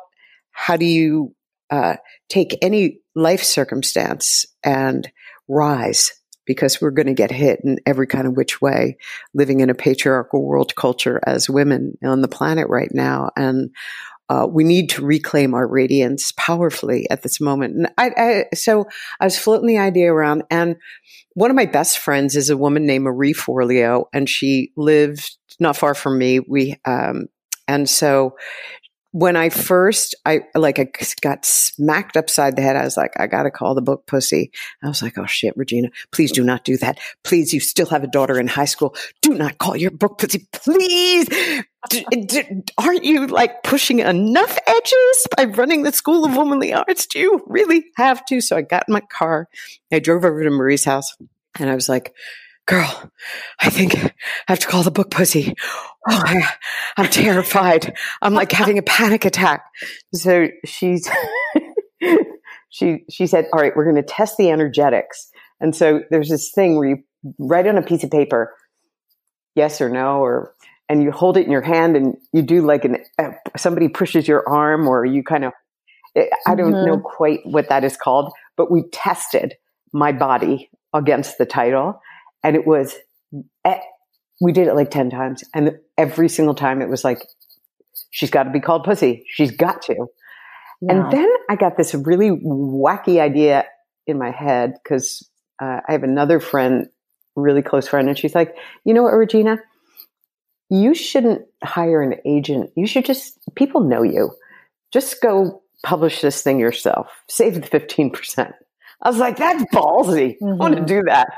how 0.50 0.76
do 0.76 0.84
you 0.84 1.34
uh, 1.70 1.96
take 2.28 2.58
any 2.60 2.98
life 3.14 3.42
circumstance 3.42 4.44
and 4.62 5.10
rise 5.48 6.12
because 6.46 6.80
we're 6.80 6.90
going 6.90 7.06
to 7.06 7.14
get 7.14 7.30
hit 7.30 7.60
in 7.62 7.78
every 7.86 8.06
kind 8.06 8.26
of 8.26 8.36
which 8.36 8.60
way 8.60 8.96
living 9.34 9.60
in 9.60 9.70
a 9.70 9.74
patriarchal 9.74 10.44
world 10.44 10.74
culture 10.74 11.20
as 11.24 11.48
women 11.48 11.96
on 12.02 12.22
the 12.22 12.28
planet 12.28 12.68
right 12.68 12.90
now. 12.92 13.30
And 13.36 13.70
uh, 14.30 14.46
we 14.46 14.62
need 14.62 14.88
to 14.88 15.04
reclaim 15.04 15.54
our 15.54 15.66
radiance 15.66 16.32
powerfully 16.36 17.10
at 17.10 17.22
this 17.22 17.40
moment. 17.40 17.74
And 17.74 17.88
I, 17.98 18.10
I, 18.16 18.54
so 18.54 18.86
I 19.18 19.24
was 19.24 19.36
floating 19.36 19.66
the 19.66 19.78
idea 19.78 20.12
around, 20.12 20.44
and 20.50 20.76
one 21.34 21.50
of 21.50 21.56
my 21.56 21.66
best 21.66 21.98
friends 21.98 22.36
is 22.36 22.48
a 22.48 22.56
woman 22.56 22.86
named 22.86 23.04
Marie 23.04 23.34
Forleo, 23.34 24.04
and 24.12 24.28
she 24.28 24.72
lived 24.76 25.36
not 25.58 25.76
far 25.76 25.94
from 25.94 26.16
me. 26.16 26.38
We, 26.38 26.76
um, 26.84 27.26
and 27.66 27.90
so 27.90 28.36
when 29.12 29.34
I 29.34 29.48
first, 29.48 30.14
I 30.24 30.42
like, 30.54 30.78
I 30.78 30.88
got 31.20 31.44
smacked 31.44 32.16
upside 32.16 32.54
the 32.54 32.62
head. 32.62 32.76
I 32.76 32.84
was 32.84 32.96
like, 32.96 33.14
I 33.18 33.26
got 33.26 33.42
to 33.42 33.50
call 33.50 33.74
the 33.74 33.82
book 33.82 34.06
Pussy. 34.06 34.52
I 34.80 34.86
was 34.86 35.02
like, 35.02 35.18
oh 35.18 35.26
shit, 35.26 35.58
Regena, 35.58 35.90
please 36.12 36.30
do 36.30 36.44
not 36.44 36.62
do 36.62 36.76
that. 36.76 36.98
Please, 37.24 37.52
you 37.52 37.58
still 37.58 37.86
have 37.86 38.04
a 38.04 38.08
daughter 38.08 38.38
in 38.38 38.46
high 38.46 38.66
school. 38.66 38.94
Do 39.22 39.34
not 39.34 39.58
call 39.58 39.76
your 39.76 39.90
book 39.90 40.18
Pussy. 40.18 40.46
Please. 40.52 41.28
Aren't 42.78 43.04
you 43.04 43.26
like 43.26 43.62
pushing 43.62 44.00
enough 44.00 44.58
edges 44.66 45.26
by 45.36 45.44
running 45.44 45.82
the 45.82 45.92
School 45.92 46.24
of 46.24 46.36
Womanly 46.36 46.74
Arts? 46.74 47.06
Do 47.06 47.18
you 47.18 47.42
really 47.46 47.86
have 47.96 48.24
to? 48.26 48.40
So 48.40 48.56
I 48.56 48.62
got 48.62 48.84
in 48.86 48.92
my 48.92 49.00
car. 49.00 49.48
I 49.90 49.98
drove 49.98 50.24
over 50.24 50.42
to 50.42 50.50
Marie's 50.50 50.84
house 50.84 51.16
and 51.58 51.70
I 51.70 51.74
was 51.74 51.88
like, 51.88 52.14
girl, 52.66 53.10
I 53.60 53.70
think 53.70 53.96
I 53.96 54.12
have 54.48 54.60
to 54.60 54.66
call 54.66 54.82
the 54.82 54.90
book 54.90 55.10
pussy. 55.10 55.54
Oh, 56.08 56.22
I, 56.24 56.48
am 56.98 57.08
terrified. 57.08 57.96
I'm 58.22 58.34
like 58.34 58.52
having 58.52 58.78
a 58.78 58.82
panic 58.82 59.24
attack. 59.24 59.64
So 60.14 60.48
she's, 60.64 61.08
she, 62.68 63.04
she 63.10 63.26
said, 63.26 63.48
all 63.52 63.60
right, 63.60 63.74
we're 63.74 63.84
going 63.84 63.96
to 63.96 64.02
test 64.02 64.36
the 64.36 64.50
energetics. 64.50 65.30
And 65.60 65.74
so 65.74 66.02
there's 66.10 66.28
this 66.28 66.52
thing 66.52 66.76
where 66.76 66.88
you 66.88 66.98
write 67.38 67.66
on 67.66 67.76
a 67.76 67.82
piece 67.82 68.04
of 68.04 68.10
paper, 68.10 68.54
yes 69.54 69.80
or 69.80 69.88
no, 69.88 70.20
or, 70.20 70.54
and 70.90 71.04
you 71.04 71.12
hold 71.12 71.36
it 71.36 71.46
in 71.46 71.52
your 71.52 71.62
hand 71.62 71.96
and 71.96 72.16
you 72.32 72.42
do 72.42 72.62
like 72.62 72.84
an, 72.84 72.96
uh, 73.16 73.30
somebody 73.56 73.86
pushes 73.86 74.26
your 74.26 74.46
arm 74.48 74.88
or 74.88 75.04
you 75.04 75.22
kind 75.22 75.44
of, 75.44 75.52
I 76.44 76.56
don't 76.56 76.72
mm-hmm. 76.72 76.84
know 76.84 76.98
quite 76.98 77.38
what 77.44 77.68
that 77.68 77.84
is 77.84 77.96
called, 77.96 78.32
but 78.56 78.72
we 78.72 78.82
tested 78.90 79.54
my 79.92 80.10
body 80.10 80.68
against 80.92 81.38
the 81.38 81.46
title 81.46 82.00
and 82.42 82.56
it 82.56 82.66
was, 82.66 82.96
eh, 83.64 83.78
we 84.40 84.50
did 84.50 84.66
it 84.66 84.74
like 84.74 84.90
10 84.90 85.10
times. 85.10 85.44
And 85.54 85.78
every 85.96 86.28
single 86.28 86.56
time 86.56 86.82
it 86.82 86.88
was 86.88 87.04
like, 87.04 87.24
she's 88.10 88.30
got 88.30 88.42
to 88.42 88.50
be 88.50 88.58
called 88.58 88.82
pussy. 88.82 89.24
She's 89.28 89.52
got 89.52 89.82
to. 89.82 89.94
Yeah. 90.80 90.92
And 90.92 91.12
then 91.12 91.28
I 91.48 91.54
got 91.54 91.76
this 91.76 91.94
really 91.94 92.30
wacky 92.30 93.20
idea 93.20 93.64
in 94.08 94.18
my 94.18 94.32
head 94.32 94.74
because 94.82 95.24
uh, 95.62 95.82
I 95.86 95.92
have 95.92 96.02
another 96.02 96.40
friend, 96.40 96.88
really 97.36 97.62
close 97.62 97.86
friend, 97.86 98.08
and 98.08 98.18
she's 98.18 98.34
like, 98.34 98.56
you 98.84 98.92
know 98.92 99.04
what, 99.04 99.12
Regena? 99.12 99.58
You 100.70 100.94
shouldn't 100.94 101.42
hire 101.64 102.02
an 102.02 102.14
agent. 102.24 102.70
You 102.76 102.86
should 102.86 103.04
just, 103.04 103.38
people 103.56 103.80
know 103.80 104.02
you. 104.02 104.30
Just 104.92 105.20
go 105.20 105.62
publish 105.84 106.20
this 106.20 106.42
thing 106.42 106.58
yourself. 106.58 107.08
Save 107.28 107.54
the 107.54 107.60
15%. 107.60 108.52
I 109.02 109.08
was 109.08 109.18
like, 109.18 109.36
that's 109.36 109.64
ballsy. 109.74 110.36
Mm-hmm. 110.38 110.48
I 110.48 110.54
want 110.54 110.76
to 110.76 110.84
do 110.84 111.02
that. 111.06 111.28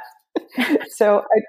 so 0.90 1.20
I, 1.20 1.40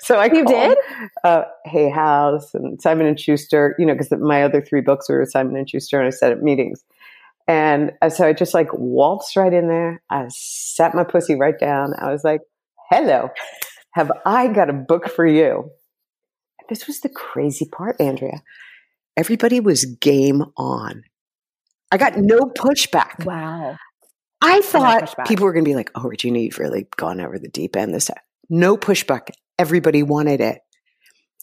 so 0.00 0.16
I 0.16 0.24
you 0.26 0.44
called, 0.44 0.46
did 0.46 0.78
uh, 1.24 1.44
Hay 1.66 1.90
House 1.90 2.54
and 2.54 2.80
Simon 2.80 3.06
and 3.06 3.20
Schuster, 3.20 3.76
you 3.78 3.84
know, 3.84 3.94
because 3.94 4.10
my 4.18 4.42
other 4.42 4.62
three 4.62 4.80
books 4.80 5.08
were 5.08 5.24
Simon 5.26 5.56
and 5.56 5.68
Schuster, 5.68 5.98
and 5.98 6.06
I 6.06 6.10
set 6.10 6.32
up 6.32 6.40
meetings. 6.40 6.82
And 7.46 7.92
uh, 8.00 8.08
so 8.08 8.26
I 8.26 8.32
just 8.32 8.54
like 8.54 8.68
waltzed 8.72 9.36
right 9.36 9.52
in 9.52 9.68
there. 9.68 10.02
I 10.08 10.26
sat 10.28 10.94
my 10.94 11.04
pussy 11.04 11.34
right 11.34 11.58
down. 11.58 11.92
I 11.98 12.10
was 12.10 12.24
like, 12.24 12.40
"Hello, 12.90 13.28
have 13.92 14.10
I 14.24 14.48
got 14.48 14.70
a 14.70 14.74
book 14.74 15.10
for 15.10 15.26
you?" 15.26 15.70
This 16.70 16.86
was 16.86 17.00
the 17.00 17.10
crazy 17.10 17.66
part, 17.66 18.00
Andrea. 18.00 18.42
Everybody 19.16 19.60
was 19.60 19.84
game 19.84 20.44
on. 20.56 21.02
I 21.92 21.98
got 21.98 22.16
no 22.16 22.38
pushback. 22.40 23.26
Wow. 23.26 23.76
I 24.40 24.62
thought 24.62 25.26
people 25.26 25.44
were 25.44 25.52
going 25.52 25.64
to 25.66 25.68
be 25.70 25.74
like, 25.74 25.90
"Oh, 25.94 26.04
Regena, 26.04 26.42
you've 26.42 26.58
really 26.58 26.86
gone 26.96 27.20
over 27.20 27.38
the 27.38 27.48
deep 27.48 27.76
end 27.76 27.92
this 27.92 28.06
time." 28.06 28.16
No 28.48 28.78
pushback. 28.78 29.28
Everybody 29.58 30.02
wanted 30.02 30.40
it. 30.40 30.60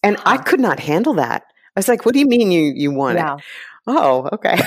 And 0.02 0.18
I 0.26 0.38
could 0.38 0.60
not 0.60 0.80
handle 0.80 1.14
that. 1.16 1.44
I 1.76 1.80
was 1.80 1.88
like, 1.88 2.06
what 2.06 2.14
do 2.14 2.20
you 2.20 2.26
mean 2.28 2.52
you, 2.52 2.74
you 2.76 2.92
want 2.92 3.18
Yeah. 3.18 3.36
it? 3.36 3.42
Oh, 3.86 4.30
okay. 4.34 4.58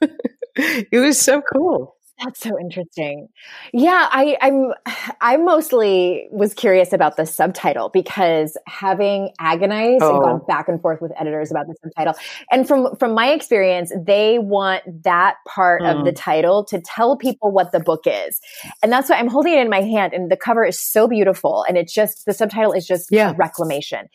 it 0.56 0.98
was 0.98 1.20
so 1.20 1.42
cool. 1.42 1.94
That's 2.22 2.40
so 2.40 2.58
interesting. 2.58 3.28
Yeah, 3.72 4.08
I, 4.10 4.36
I'm. 4.40 4.72
I 5.20 5.36
mostly 5.36 6.28
was 6.32 6.52
curious 6.54 6.92
about 6.92 7.16
the 7.16 7.26
subtitle 7.26 7.90
because 7.90 8.56
having 8.66 9.30
agonized 9.38 10.02
Oh. 10.02 10.14
and 10.16 10.22
gone 10.22 10.40
back 10.48 10.68
and 10.68 10.80
forth 10.80 11.00
with 11.00 11.12
editors 11.18 11.50
about 11.50 11.66
the 11.66 11.74
subtitle, 11.82 12.14
and 12.50 12.66
from 12.66 12.96
from 12.96 13.14
my 13.14 13.28
experience, 13.30 13.92
they 14.06 14.38
want 14.38 14.82
that 15.04 15.36
part 15.46 15.82
of 15.82 15.98
Mm. 15.98 16.04
the 16.04 16.12
title 16.12 16.64
to 16.66 16.80
tell 16.80 17.16
people 17.16 17.50
what 17.52 17.72
the 17.72 17.80
book 17.80 18.02
is, 18.06 18.40
and 18.82 18.90
that's 18.92 19.08
why 19.10 19.16
I'm 19.16 19.28
holding 19.28 19.52
it 19.54 19.60
in 19.60 19.70
my 19.70 19.82
hand. 19.82 20.12
And 20.12 20.30
the 20.30 20.36
cover 20.36 20.64
is 20.64 20.80
so 20.80 21.06
beautiful, 21.08 21.64
and 21.68 21.76
it's 21.76 21.92
just 21.94 22.24
the 22.26 22.32
subtitle 22.32 22.72
is 22.72 22.86
just 22.86 23.08
Yeah. 23.12 23.32
reclamation, 23.36 24.06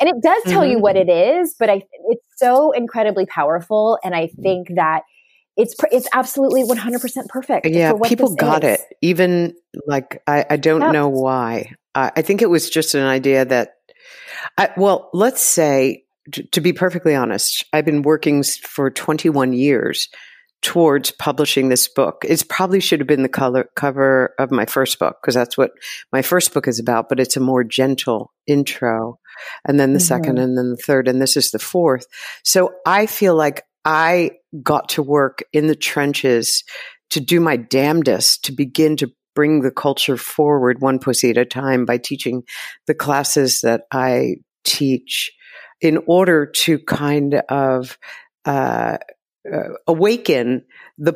and 0.00 0.08
it 0.08 0.16
does 0.22 0.42
tell 0.44 0.64
you 0.64 0.78
Mhm. 0.78 0.82
what 0.82 0.96
it 0.96 1.08
is, 1.08 1.54
but 1.58 1.70
I 1.70 1.82
it's 2.08 2.24
so 2.36 2.70
incredibly 2.72 3.26
powerful, 3.26 3.98
and 4.04 4.14
I 4.14 4.28
think 4.28 4.68
that. 4.76 5.02
It's 5.58 5.74
it's 5.90 6.08
absolutely 6.14 6.62
100% 6.62 7.28
perfect. 7.28 7.66
Yeah, 7.66 7.92
people 8.04 8.34
got 8.34 8.64
is. 8.64 8.78
it. 8.78 8.80
Even 9.02 9.54
like, 9.86 10.22
I, 10.26 10.46
I 10.48 10.56
don't 10.56 10.80
Yeah. 10.80 10.92
know 10.92 11.08
why. 11.08 11.72
I 11.94 12.12
I 12.16 12.22
think 12.22 12.40
it 12.42 12.48
was 12.50 12.70
just 12.70 12.94
an 12.94 13.02
idea 13.04 13.44
that, 13.44 13.72
I, 14.56 14.70
well, 14.76 15.10
let's 15.12 15.42
say, 15.42 16.04
t- 16.32 16.44
to 16.52 16.60
be 16.60 16.72
perfectly 16.72 17.14
honest, 17.14 17.64
I've 17.72 17.84
been 17.84 18.02
working 18.02 18.42
for 18.44 18.88
21 18.90 19.52
years 19.52 20.08
towards 20.62 21.10
publishing 21.12 21.68
this 21.68 21.88
book. 21.88 22.24
It 22.28 22.42
probably 22.48 22.80
should 22.80 23.00
have 23.00 23.06
been 23.06 23.22
the 23.22 23.28
color 23.28 23.68
cover 23.76 24.34
of 24.38 24.50
my 24.50 24.66
first 24.66 24.98
book 24.98 25.16
because 25.22 25.34
that's 25.34 25.56
what 25.56 25.70
my 26.12 26.22
first 26.22 26.52
book 26.52 26.66
is 26.68 26.80
about, 26.80 27.08
but 27.08 27.20
it's 27.20 27.36
a 27.36 27.40
more 27.40 27.62
gentle 27.64 28.32
intro. 28.46 29.18
And 29.66 29.78
then 29.78 29.92
the 29.92 30.00
second, 30.00 30.36
Mhm. 30.36 30.42
and 30.42 30.58
then 30.58 30.70
the 30.70 30.76
third, 30.84 31.06
and 31.06 31.20
this 31.22 31.36
is 31.36 31.50
the 31.52 31.60
fourth. 31.60 32.06
So 32.44 32.72
I 32.86 33.06
feel 33.06 33.36
like 33.36 33.62
I 33.88 34.32
got 34.62 34.90
to 34.90 35.02
work 35.02 35.42
in 35.54 35.66
the 35.66 35.74
trenches 35.74 36.62
to 37.08 37.20
do 37.20 37.40
my 37.40 37.56
damnedest 37.56 38.44
to 38.44 38.52
begin 38.52 38.98
to 38.98 39.10
bring 39.34 39.62
the 39.62 39.70
culture 39.70 40.18
forward 40.18 40.82
one 40.82 40.98
pussy 40.98 41.30
at 41.30 41.38
a 41.38 41.46
time 41.46 41.86
by 41.86 41.96
teaching 41.96 42.42
the 42.86 42.94
classes 42.94 43.62
that 43.62 43.84
I 43.90 44.36
teach 44.64 45.32
in 45.80 46.00
order 46.06 46.44
to 46.44 46.78
kind 46.80 47.36
of 47.48 47.96
uh, 48.44 48.98
uh, 49.50 49.68
awaken 49.86 50.66
the 50.98 51.14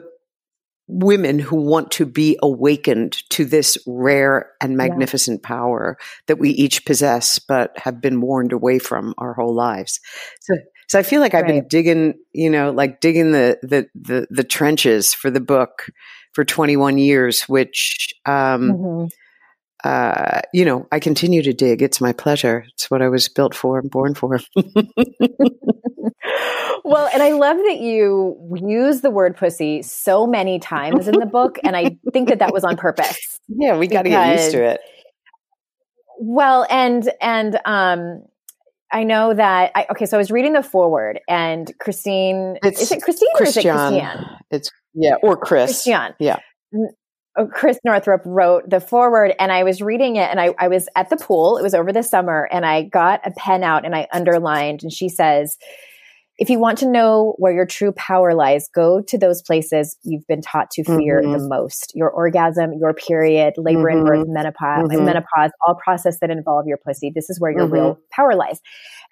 women 0.88 1.38
who 1.38 1.56
want 1.56 1.90
to 1.90 2.06
be 2.06 2.38
awakened 2.42 3.12
to 3.30 3.44
this 3.44 3.76
rare 3.86 4.50
and 4.62 4.76
magnificent 4.76 5.42
power 5.42 5.98
that 6.26 6.38
we 6.38 6.50
each 6.50 6.86
possess 6.86 7.38
but 7.38 7.76
have 7.78 8.00
been 8.00 8.20
warned 8.20 8.52
away 8.52 8.78
from 8.78 9.14
our 9.18 9.34
whole 9.34 9.54
lives. 9.54 10.00
So 10.40 10.54
so 10.88 10.98
I 10.98 11.02
feel 11.02 11.20
like 11.20 11.34
I've 11.34 11.46
been 11.46 11.66
digging, 11.68 12.14
you 12.32 12.50
know, 12.50 12.70
like 12.70 13.00
digging 13.00 13.32
the, 13.32 13.58
the 13.62 13.86
the 13.94 14.26
the 14.30 14.44
trenches 14.44 15.14
for 15.14 15.30
the 15.30 15.40
book 15.40 15.86
for 16.34 16.44
21 16.44 16.98
years 16.98 17.42
which 17.42 18.12
um 18.26 18.72
Mhm. 18.72 19.10
uh, 19.84 20.40
you 20.54 20.64
know, 20.64 20.86
I 20.92 21.00
continue 21.00 21.42
to 21.42 21.52
dig. 21.52 21.82
It's 21.82 22.00
my 22.00 22.12
pleasure. 22.12 22.64
It's 22.74 22.88
what 22.90 23.02
I 23.02 23.08
was 23.08 23.28
built 23.28 23.54
for 23.54 23.78
and 23.80 23.90
born 23.90 24.14
for. 24.14 24.38
Well, 26.84 27.08
and 27.12 27.22
I 27.22 27.32
love 27.44 27.56
that 27.56 27.78
you 27.80 28.36
use 28.64 29.00
the 29.00 29.10
word 29.10 29.36
pussy 29.36 29.82
so 29.82 30.26
many 30.26 30.58
times 30.58 31.08
in 31.08 31.18
the 31.18 31.26
book, 31.26 31.58
and 31.64 31.76
I 31.76 31.96
think 32.12 32.28
that 32.28 32.38
that 32.40 32.52
was 32.52 32.64
on 32.64 32.76
purpose. 32.76 33.40
yeah, 33.48 33.76
we 33.76 33.86
got 33.86 34.02
to 34.02 34.08
get 34.10 34.38
used 34.38 34.50
to 34.52 34.62
it. 34.64 34.80
Well, 36.18 36.66
and 36.70 37.10
and 37.20 37.58
um, 37.64 38.22
I 38.92 39.04
know 39.04 39.32
that 39.34 39.72
I 39.74 39.86
okay. 39.90 40.06
So 40.06 40.16
I 40.16 40.18
was 40.18 40.30
reading 40.30 40.52
the 40.52 40.62
forward, 40.62 41.20
and 41.28 41.72
Christine 41.80 42.58
It's 42.62 42.82
is 42.82 42.92
it 42.92 43.02
Christine 43.02 43.28
or 43.38 43.44
is 43.44 43.56
it 43.56 43.62
Christian. 43.62 43.76
Christiane? 43.76 44.26
It's 44.50 44.70
yeah, 44.94 45.14
or 45.22 45.36
Chris. 45.36 45.70
Christian. 45.70 46.14
Yeah. 46.18 46.36
Oh, 47.34 47.46
Chris 47.46 47.78
Northrup 47.82 48.20
wrote 48.26 48.68
the 48.68 48.78
forward, 48.78 49.34
and 49.38 49.50
I 49.50 49.62
was 49.62 49.80
reading 49.80 50.16
it, 50.16 50.30
and 50.30 50.38
I, 50.38 50.54
I 50.58 50.68
was 50.68 50.86
at 50.94 51.08
the 51.08 51.16
pool. 51.16 51.56
It 51.56 51.62
was 51.62 51.74
over 51.74 51.90
the 51.90 52.02
summer, 52.02 52.46
and 52.52 52.66
I 52.66 52.82
got 52.82 53.26
a 53.26 53.30
pen 53.30 53.64
out 53.64 53.86
and 53.86 53.94
I 53.94 54.06
underlined, 54.12 54.82
and 54.82 54.92
she 54.92 55.08
says, 55.08 55.56
if 56.38 56.48
you 56.48 56.58
want 56.58 56.78
to 56.78 56.88
know 56.88 57.34
where 57.38 57.52
your 57.52 57.66
true 57.66 57.92
power 57.92 58.34
lies, 58.34 58.68
go 58.74 59.00
to 59.02 59.18
those 59.18 59.42
places 59.42 59.96
you've 60.02 60.26
been 60.26 60.40
taught 60.40 60.70
to 60.70 60.82
fear 60.82 61.20
Mhm. 61.22 61.32
the 61.38 61.48
most. 61.48 61.92
Your 61.94 62.10
orgasm, 62.10 62.72
your 62.80 62.94
period, 62.94 63.54
labor 63.58 63.88
and 63.88 64.04
birth, 64.06 64.26
menopause, 64.26 64.88
Mhm. 64.88 65.04
menopause, 65.04 65.50
all 65.66 65.74
process 65.74 66.18
that 66.20 66.30
involve 66.30 66.66
your 66.66 66.78
pussy. 66.78 67.12
This 67.14 67.28
is 67.30 67.38
where 67.38 67.52
your 67.52 67.66
real 67.66 67.98
power 68.10 68.34
lies. 68.34 68.60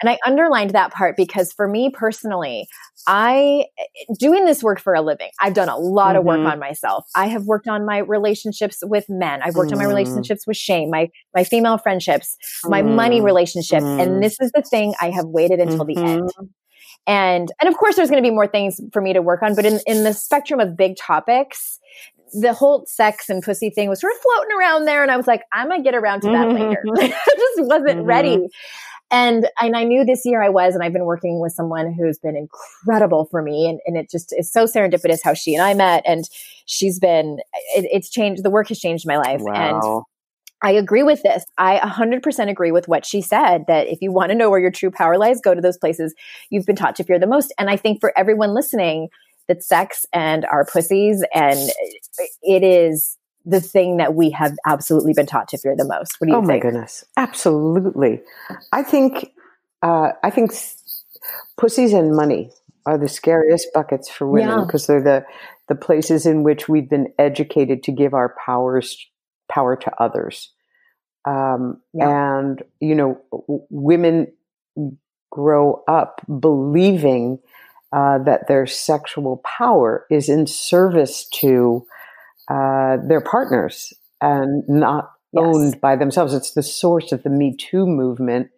And 0.00 0.08
I 0.08 0.18
underlined 0.26 0.70
that 0.70 0.92
part 0.92 1.14
because 1.16 1.52
for 1.52 1.68
me 1.68 1.90
personally, 1.90 2.66
I 3.06 3.66
doing 4.18 4.46
this 4.46 4.62
work 4.62 4.80
for 4.80 4.94
a 4.94 5.02
living. 5.02 5.28
I've 5.40 5.54
done 5.54 5.68
a 5.68 5.76
lot 5.76 6.16
of 6.16 6.24
work 6.24 6.40
Mhm. 6.40 6.52
on 6.52 6.58
myself. 6.58 7.04
I 7.14 7.26
have 7.26 7.44
worked 7.44 7.68
on 7.68 7.84
my 7.84 7.98
relationships 7.98 8.78
with 8.82 9.04
men. 9.10 9.40
I've 9.42 9.56
worked 9.56 9.72
on 9.72 9.78
my 9.78 9.84
Mm. 9.84 9.88
relationships 9.88 10.46
with 10.46 10.56
shame, 10.56 10.90
my 10.90 11.08
my 11.34 11.44
female 11.44 11.76
friendships, 11.78 12.36
my 12.64 12.82
money 12.82 13.20
Mm. 13.20 13.24
relationship. 13.24 13.82
Mm. 13.82 14.00
And 14.02 14.22
this 14.22 14.36
is 14.40 14.50
the 14.52 14.62
thing 14.62 14.94
I 15.00 15.10
have 15.10 15.26
waited 15.26 15.60
until 15.60 15.84
the 15.84 15.96
end. 15.96 16.30
And 17.06 17.50
and 17.60 17.68
of 17.68 17.76
course 17.78 17.96
there's 17.96 18.10
going 18.10 18.22
to 18.22 18.28
be 18.28 18.34
more 18.34 18.46
things 18.46 18.80
for 18.92 19.00
me 19.02 19.12
to 19.12 19.22
work 19.22 19.42
on, 19.42 19.54
but 19.54 19.64
in 19.66 19.80
in 19.86 20.04
the 20.04 20.12
spectrum 20.12 20.60
of 20.60 20.76
big 20.76 20.96
topics, 20.96 21.78
the 22.32 22.52
whole 22.52 22.84
sex 22.86 23.28
and 23.28 23.42
pussy 23.42 23.70
thing 23.70 23.88
was 23.88 24.00
sort 24.00 24.12
of 24.12 24.20
floating 24.20 24.56
around 24.56 24.84
there 24.84 25.02
and 25.02 25.10
I 25.10 25.16
was 25.16 25.26
like, 25.26 25.42
I'm 25.52 25.68
going 25.68 25.80
to 25.80 25.84
get 25.84 25.94
around 25.96 26.20
to 26.22 26.30
that 26.30 26.52
later. 26.54 26.84
I 26.96 27.08
just 27.08 27.68
wasn't 27.68 27.98
Mhm. 28.00 28.06
ready. 28.06 28.38
And 29.10 29.48
and 29.60 29.76
I 29.76 29.82
knew 29.82 30.04
this 30.04 30.22
year 30.24 30.40
I 30.40 30.48
was, 30.48 30.74
and 30.74 30.84
I've 30.84 30.92
been 30.92 31.04
working 31.04 31.40
with 31.40 31.52
someone 31.52 31.92
who's 31.92 32.18
been 32.18 32.36
incredible 32.36 33.24
for 33.24 33.42
me, 33.42 33.68
and, 33.68 33.80
and 33.84 33.96
it 33.96 34.08
just 34.08 34.32
is 34.38 34.52
so 34.52 34.66
serendipitous 34.66 35.18
how 35.24 35.34
she 35.34 35.52
and 35.56 35.64
I 35.64 35.74
met, 35.74 36.04
and 36.06 36.24
she's 36.66 37.00
been 37.00 37.38
it, 37.74 37.88
it's 37.90 38.08
changed. 38.08 38.44
The 38.44 38.50
work 38.50 38.68
has 38.68 38.78
changed 38.78 39.08
my 39.08 39.16
life, 39.16 39.42
and 39.52 39.72
Wow. 39.82 40.04
I 40.62 40.72
agree 40.72 41.02
with 41.02 41.22
this. 41.22 41.44
I 41.58 41.78
100% 41.78 42.50
agree 42.50 42.70
with 42.70 42.86
what 42.86 43.06
she 43.06 43.22
said 43.22 43.64
that 43.66 43.86
if 43.86 44.00
you 44.02 44.12
want 44.12 44.30
to 44.30 44.34
know 44.34 44.50
where 44.50 44.60
your 44.60 44.70
true 44.70 44.90
power 44.90 45.16
lies, 45.16 45.40
go 45.40 45.54
to 45.54 45.60
those 45.60 45.78
places 45.78 46.14
you've 46.50 46.66
been 46.66 46.76
taught 46.76 46.96
to 46.96 47.04
fear 47.04 47.18
the 47.18 47.26
most. 47.26 47.52
And 47.58 47.70
I 47.70 47.76
think 47.76 48.00
for 48.00 48.12
everyone 48.16 48.54
listening, 48.54 49.08
that 49.48 49.64
sex 49.64 50.06
and 50.12 50.44
our 50.44 50.64
pussies 50.64 51.24
and 51.34 51.58
it 52.42 52.62
is 52.62 53.16
the 53.44 53.60
thing 53.60 53.96
that 53.96 54.14
we 54.14 54.30
have 54.30 54.52
absolutely 54.66 55.12
been 55.14 55.26
taught 55.26 55.48
to 55.48 55.58
fear 55.58 55.74
the 55.76 55.84
most. 55.84 56.12
What 56.18 56.26
do 56.28 56.32
you 56.34 56.40
think? 56.40 56.44
oh 56.44 56.52
my 56.54 56.58
goodness, 56.58 57.04
absolutely. 57.16 58.20
I 58.72 58.82
think 58.82 59.32
uh, 59.82 60.12
I 60.22 60.30
think 60.30 60.52
pussies 61.58 61.92
and 61.92 62.14
money 62.14 62.50
are 62.86 62.98
the 62.98 63.08
scariest 63.08 63.68
buckets 63.74 64.08
for 64.08 64.28
women 64.28 64.48
Yeah. 64.58 64.64
because 64.64 64.86
they're 64.86 65.02
the 65.02 65.24
the 65.68 65.74
places 65.74 66.26
in 66.26 66.42
which 66.42 66.68
we've 66.68 66.88
been 66.90 67.12
educated 67.18 67.82
to 67.84 67.92
give 67.92 68.12
our 68.12 68.34
powers 68.44 68.96
power 69.50 69.76
to 69.76 70.02
others. 70.02 70.52
Um, 71.26 71.82
Yeah. 71.92 72.38
And 72.38 72.62
you 72.80 72.94
know, 72.94 73.20
w- 73.30 73.66
women 73.70 74.32
grow 75.30 75.82
up 75.86 76.20
believing 76.40 77.38
uh, 77.92 78.18
that 78.18 78.46
their 78.48 78.66
sexual 78.66 79.42
power 79.58 80.06
is 80.10 80.28
in 80.28 80.46
service 80.46 81.28
to 81.40 81.84
uh, 82.48 82.96
their 83.06 83.20
partners 83.20 83.92
and 84.20 84.64
not 84.68 85.10
Yes. 85.32 85.44
owned 85.44 85.80
by 85.80 85.94
themselves. 85.94 86.34
It's 86.34 86.54
the 86.54 86.62
source 86.62 87.12
of 87.12 87.22
the 87.22 87.30
Me 87.30 87.54
Too 87.56 87.86
movement 87.86 88.50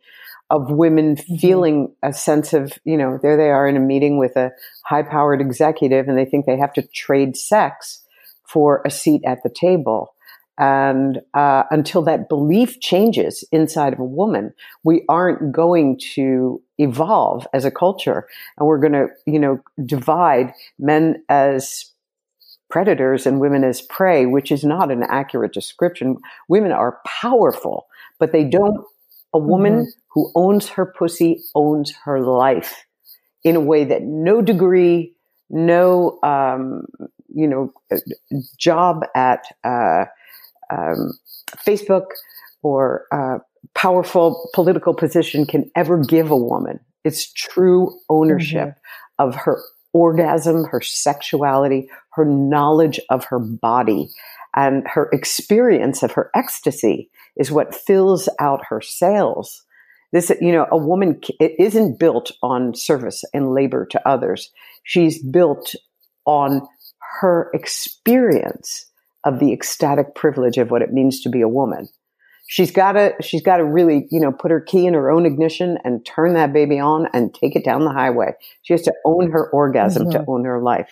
of 0.48 0.70
women 0.70 1.16
feeling 1.16 1.94
a 2.02 2.14
sense 2.14 2.54
of, 2.54 2.78
you 2.84 2.96
know, 2.96 3.18
there 3.22 3.36
they 3.36 3.50
are 3.50 3.68
in 3.68 3.76
a 3.76 3.80
meeting 3.80 4.16
with 4.18 4.36
a 4.36 4.52
high 4.84 5.02
powered 5.02 5.40
executive 5.42 6.08
and 6.08 6.16
they 6.16 6.24
think 6.24 6.46
they 6.46 6.56
have 6.56 6.72
to 6.74 6.82
trade 6.82 7.36
sex 7.36 8.02
for 8.44 8.80
a 8.86 8.90
seat 8.90 9.22
at 9.26 9.42
the 9.42 9.50
table. 9.50 10.14
And 10.62 11.20
uh, 11.34 11.64
until 11.72 12.02
that 12.02 12.28
belief 12.28 12.78
changes 12.78 13.42
inside 13.50 13.92
of 13.92 13.98
a 13.98 14.04
woman, 14.04 14.54
we 14.84 15.04
aren't 15.08 15.50
going 15.50 15.98
to 16.14 16.62
evolve 16.78 17.48
as 17.52 17.64
a 17.64 17.70
culture. 17.72 18.28
And 18.56 18.68
we're 18.68 18.78
going 18.78 18.92
to, 18.92 19.08
you 19.26 19.40
know, 19.40 19.58
divide 19.84 20.52
men 20.78 21.20
as 21.28 21.86
predators 22.70 23.26
and 23.26 23.40
women 23.40 23.64
as 23.64 23.82
prey, 23.82 24.24
which 24.24 24.52
is 24.52 24.62
not 24.62 24.92
an 24.92 25.02
accurate 25.02 25.52
description. 25.52 26.18
Women 26.48 26.70
are 26.70 27.00
powerful, 27.04 27.88
but 28.20 28.30
they 28.30 28.44
don't, 28.44 28.86
a 29.34 29.40
woman 29.40 29.92
who 30.10 30.30
owns 30.36 30.68
her 30.68 30.86
pussy 30.86 31.42
owns 31.56 31.92
her 32.04 32.20
life 32.20 32.84
in 33.42 33.56
a 33.56 33.60
way 33.60 33.82
that 33.82 34.04
no 34.04 34.40
degree, 34.40 35.12
no, 35.50 36.20
um, 36.22 36.86
you 37.34 37.48
know, 37.48 37.72
job 38.56 39.04
at 39.16 39.42
uh, 39.64 40.04
um, 40.72 41.12
Facebook 41.66 42.06
or 42.62 43.06
uh, 43.12 43.38
powerful 43.74 44.48
political 44.54 44.94
position 44.94 45.46
can 45.46 45.70
ever 45.76 45.98
give 45.98 46.30
a 46.30 46.36
woman. 46.36 46.80
It's 47.04 47.32
true 47.32 47.98
ownership 48.08 48.74
of 49.18 49.34
her 49.34 49.60
orgasm, 49.92 50.64
her 50.64 50.80
sexuality, 50.80 51.88
her 52.12 52.24
knowledge 52.24 53.00
of 53.10 53.24
her 53.26 53.38
body, 53.38 54.08
and 54.54 54.86
her 54.86 55.08
experience 55.12 56.02
of 56.02 56.12
her 56.12 56.30
ecstasy 56.34 57.10
is 57.36 57.50
what 57.50 57.74
fills 57.74 58.28
out 58.38 58.66
her 58.68 58.80
sails. 58.80 59.62
This, 60.12 60.30
you 60.40 60.52
know, 60.52 60.66
a 60.70 60.76
woman 60.76 61.20
it 61.40 61.52
isn't 61.58 61.98
built 61.98 62.32
on 62.42 62.74
service 62.74 63.24
and 63.32 63.54
labor 63.54 63.86
to 63.86 64.08
others. 64.08 64.50
She's 64.84 65.22
built 65.22 65.74
on 66.26 66.66
her 67.20 67.50
experience 67.54 68.86
of 69.24 69.38
the 69.38 69.52
ecstatic 69.52 70.14
privilege 70.14 70.58
of 70.58 70.70
what 70.70 70.82
it 70.82 70.92
means 70.92 71.20
to 71.22 71.28
be 71.28 71.40
a 71.40 71.48
woman. 71.48 71.88
She's 72.48 72.70
got 72.70 72.92
to, 72.92 73.14
she's 73.22 73.42
got 73.42 73.58
to 73.58 73.64
really, 73.64 74.06
you 74.10 74.20
know, 74.20 74.32
put 74.32 74.50
her 74.50 74.60
key 74.60 74.86
in 74.86 74.94
her 74.94 75.10
own 75.10 75.24
ignition 75.24 75.78
and 75.84 76.04
turn 76.04 76.34
that 76.34 76.52
baby 76.52 76.78
on 76.78 77.06
and 77.14 77.32
take 77.32 77.56
it 77.56 77.64
down 77.64 77.84
the 77.84 77.92
highway. 77.92 78.32
She 78.62 78.74
has 78.74 78.82
to 78.82 78.92
own 79.04 79.30
her 79.30 79.48
orgasm 79.50 80.04
mm-hmm. 80.04 80.18
to 80.18 80.24
own 80.28 80.44
her 80.44 80.60
life. 80.60 80.90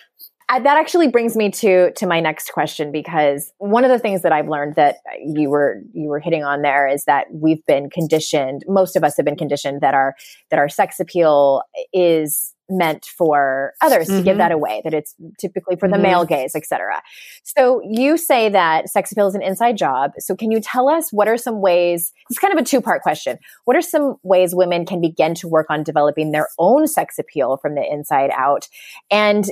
I, 0.51 0.59
that 0.59 0.77
actually 0.77 1.07
brings 1.07 1.37
me 1.37 1.49
to 1.49 1.93
to 1.93 2.05
my 2.05 2.19
next 2.19 2.51
question 2.51 2.91
because 2.91 3.53
one 3.59 3.85
of 3.85 3.89
the 3.89 3.97
things 3.97 4.21
that 4.23 4.33
I've 4.33 4.49
learned 4.49 4.75
that 4.75 4.97
you 5.23 5.49
were 5.49 5.81
you 5.93 6.09
were 6.09 6.19
hitting 6.19 6.43
on 6.43 6.61
there 6.61 6.87
is 6.89 7.05
that 7.05 7.27
we've 7.31 7.65
been 7.67 7.89
conditioned 7.89 8.65
most 8.67 8.97
of 8.97 9.03
us 9.05 9.15
have 9.15 9.25
been 9.25 9.37
conditioned 9.37 9.79
that 9.79 9.93
our 9.93 10.13
that 10.49 10.59
our 10.59 10.67
sex 10.67 10.99
appeal 10.99 11.61
is 11.93 12.53
meant 12.71 13.05
for 13.05 13.73
others 13.81 14.07
mm-hmm. 14.07 14.17
to 14.17 14.23
give 14.23 14.31
mm-hmm. 14.33 14.39
that 14.39 14.51
away 14.51 14.81
that 14.83 14.93
it's 14.93 15.15
typically 15.39 15.75
for 15.75 15.87
the 15.87 15.95
mm-hmm. 15.95 16.03
male 16.03 16.25
gaze 16.25 16.55
etc 16.55 17.01
so 17.43 17.81
you 17.83 18.17
say 18.17 18.49
that 18.49 18.89
sex 18.89 19.11
appeal 19.11 19.27
is 19.27 19.35
an 19.35 19.41
inside 19.41 19.77
job 19.77 20.11
so 20.19 20.35
can 20.35 20.51
you 20.51 20.59
tell 20.59 20.89
us 20.89 21.11
what 21.11 21.27
are 21.27 21.37
some 21.37 21.61
ways 21.61 22.13
it's 22.29 22.39
kind 22.39 22.53
of 22.53 22.59
a 22.59 22.65
two 22.65 22.81
part 22.81 23.01
question 23.01 23.37
what 23.65 23.75
are 23.77 23.81
some 23.81 24.15
ways 24.23 24.55
women 24.55 24.85
can 24.85 25.01
begin 25.01 25.35
to 25.35 25.47
work 25.47 25.67
on 25.69 25.83
developing 25.83 26.31
their 26.31 26.47
own 26.57 26.87
sex 26.87 27.19
appeal 27.19 27.57
from 27.57 27.75
the 27.75 27.83
inside 27.83 28.31
out 28.35 28.67
and 29.09 29.49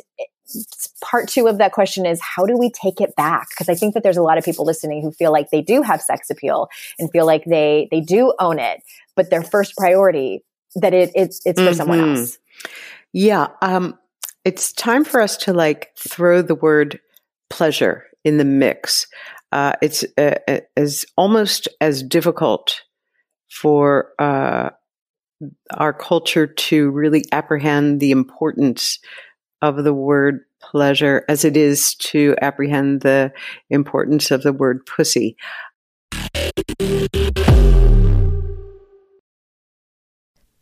part 1.02 1.28
two 1.28 1.48
of 1.48 1.58
that 1.60 1.72
question 1.72 2.06
is 2.06 2.20
how 2.22 2.46
do 2.46 2.58
we 2.58 2.72
take 2.72 3.00
it 3.00 3.16
back 3.16 3.50
because 3.50 3.70
i 3.70 3.76
think 3.76 3.94
that 3.94 4.04
there's 4.04 4.18
a 4.18 4.22
lot 4.22 4.38
of 4.38 4.44
people 4.44 4.66
listening 4.66 5.02
who 5.02 5.12
feel 5.12 5.32
like 5.32 5.50
they 5.52 5.62
do 5.62 5.82
have 5.82 6.02
sex 6.02 6.30
appeal 6.30 6.70
and 6.98 7.12
feel 7.12 7.26
like 7.26 7.44
they 7.46 7.88
they 7.92 8.02
do 8.02 8.34
own 8.40 8.60
it 8.60 8.82
but 9.16 9.30
their 9.30 9.44
first 9.44 9.76
priority 9.78 10.44
that 10.76 10.94
it 10.94 11.12
it's 11.16 11.42
it's 11.46 11.60
for 11.60 11.68
mm-hmm. 11.68 11.76
someone 11.76 12.00
else 12.00 12.38
yeah 13.14 13.48
um 13.62 13.98
it's 14.46 14.72
time 14.74 15.04
for 15.04 15.22
us 15.22 15.38
to 15.38 15.54
like 15.54 15.90
throw 15.98 16.42
the 16.42 16.56
word 16.56 17.00
pleasure 17.50 18.06
in 18.24 18.38
the 18.38 18.46
mix 18.46 19.08
uh, 19.52 19.74
it's 19.82 20.04
uh, 20.18 20.36
as 20.78 21.06
uh, 21.06 21.12
almost 21.20 21.68
as 21.82 22.04
difficult 22.04 22.82
for 23.50 24.12
uh, 24.20 24.70
our 25.72 25.94
culture 25.94 26.46
to 26.46 26.92
really 26.92 27.26
apprehend 27.32 28.00
the 28.00 28.12
importance 28.12 29.00
of 29.62 29.84
the 29.84 29.94
word 29.94 30.42
pleasure 30.62 31.24
as 31.28 31.46
it 31.46 31.58
is 31.58 31.96
to 31.96 32.36
apprehend 32.42 33.02
the 33.02 33.32
importance 33.70 34.30
of 34.30 34.44
the 34.44 34.54
word 34.54 34.86
pussy. 34.86 35.36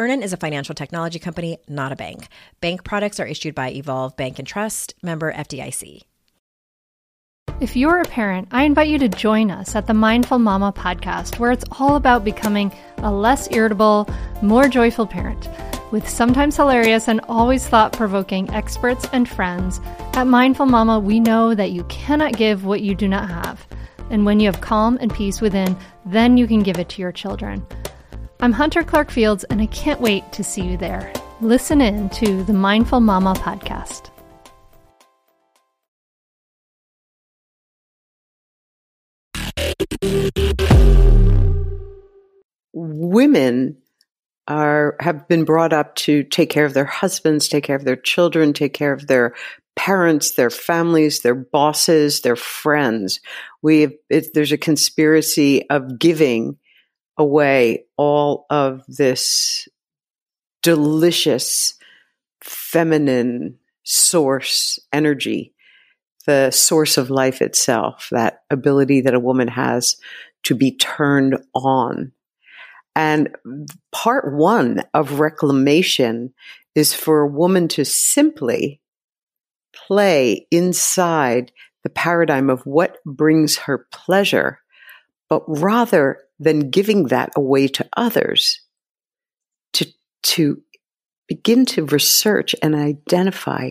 Earnin 0.00 0.22
is 0.22 0.32
a 0.32 0.38
financial 0.38 0.74
technology 0.74 1.18
company, 1.18 1.58
not 1.68 1.92
a 1.92 1.96
bank. 1.96 2.28
Bank 2.62 2.84
products 2.84 3.20
are 3.20 3.26
issued 3.26 3.54
by 3.54 3.70
Evolve 3.70 4.16
Bank 4.16 4.38
and 4.38 4.48
Trust, 4.48 4.94
member 5.02 5.30
FDIC. 5.30 6.00
If 7.60 7.76
you're 7.76 8.00
a 8.00 8.06
parent, 8.06 8.48
I 8.50 8.64
invite 8.64 8.88
you 8.88 8.98
to 8.98 9.10
join 9.10 9.50
us 9.50 9.76
at 9.76 9.86
the 9.86 9.92
Mindful 9.92 10.38
Mama 10.38 10.72
podcast, 10.72 11.38
where 11.38 11.52
it's 11.52 11.66
all 11.78 11.96
about 11.96 12.24
becoming 12.24 12.72
a 12.96 13.12
less 13.12 13.46
irritable, 13.50 14.08
more 14.40 14.68
joyful 14.68 15.06
parent. 15.06 15.50
With 15.90 16.08
sometimes 16.08 16.56
hilarious 16.56 17.06
and 17.06 17.20
always 17.28 17.68
thought 17.68 17.92
provoking 17.92 18.48
experts 18.54 19.06
and 19.12 19.28
friends, 19.28 19.82
at 20.14 20.26
Mindful 20.26 20.64
Mama, 20.64 20.98
we 20.98 21.20
know 21.20 21.54
that 21.54 21.72
you 21.72 21.84
cannot 21.84 22.38
give 22.38 22.64
what 22.64 22.80
you 22.80 22.94
do 22.94 23.06
not 23.06 23.28
have. 23.28 23.66
And 24.08 24.24
when 24.24 24.40
you 24.40 24.50
have 24.50 24.62
calm 24.62 24.96
and 24.98 25.12
peace 25.12 25.42
within, 25.42 25.76
then 26.06 26.38
you 26.38 26.46
can 26.46 26.62
give 26.62 26.78
it 26.78 26.88
to 26.88 27.02
your 27.02 27.12
children. 27.12 27.66
I'm 28.42 28.52
Hunter 28.52 28.82
Clark 28.82 29.10
Fields, 29.10 29.44
and 29.44 29.60
I 29.60 29.66
can't 29.66 30.00
wait 30.00 30.32
to 30.32 30.42
see 30.42 30.62
you 30.62 30.78
there. 30.78 31.12
Listen 31.42 31.82
in 31.82 32.08
to 32.08 32.42
the 32.44 32.54
Mindful 32.54 33.00
Mama 33.00 33.34
podcast. 33.34 34.08
Women 42.72 43.76
are 44.48 44.96
have 45.00 45.28
been 45.28 45.44
brought 45.44 45.74
up 45.74 45.94
to 45.96 46.22
take 46.22 46.48
care 46.48 46.64
of 46.64 46.72
their 46.72 46.86
husbands, 46.86 47.46
take 47.46 47.64
care 47.64 47.76
of 47.76 47.84
their 47.84 47.94
children, 47.94 48.54
take 48.54 48.72
care 48.72 48.94
of 48.94 49.06
their 49.06 49.34
parents, 49.76 50.36
their 50.36 50.48
families, 50.48 51.20
their 51.20 51.34
bosses, 51.34 52.22
their 52.22 52.36
friends. 52.36 53.20
We 53.60 53.82
have, 53.82 53.92
it, 54.08 54.32
there's 54.32 54.52
a 54.52 54.56
conspiracy 54.56 55.68
of 55.68 55.98
giving 55.98 56.56
away 57.20 57.84
all 57.98 58.46
of 58.48 58.82
this 58.88 59.68
delicious 60.62 61.74
feminine 62.42 63.58
source 63.82 64.78
energy, 64.90 65.52
the 66.26 66.50
source 66.50 66.96
of 66.96 67.10
life 67.10 67.42
itself, 67.42 68.08
that 68.10 68.42
ability 68.48 69.02
that 69.02 69.12
a 69.12 69.20
woman 69.20 69.48
has 69.48 69.96
to 70.44 70.54
be 70.54 70.74
turned 70.74 71.36
on. 71.54 72.10
And 72.96 73.36
part 73.92 74.34
one 74.34 74.82
of 74.94 75.20
reclamation 75.20 76.32
is 76.74 76.94
for 76.94 77.20
a 77.20 77.28
woman 77.28 77.68
to 77.68 77.84
simply 77.84 78.80
play 79.74 80.46
inside 80.50 81.52
the 81.82 81.90
paradigm 81.90 82.48
of 82.48 82.62
what 82.62 82.96
brings 83.04 83.58
her 83.58 83.86
pleasure, 83.92 84.58
but 85.28 85.42
rather 85.46 86.22
than 86.40 86.70
giving 86.70 87.04
that 87.08 87.30
away 87.36 87.68
to 87.68 87.88
others 87.96 88.62
to, 89.74 89.86
to 90.22 90.60
begin 91.28 91.64
to 91.66 91.84
research 91.84 92.56
and 92.62 92.74
identify 92.74 93.70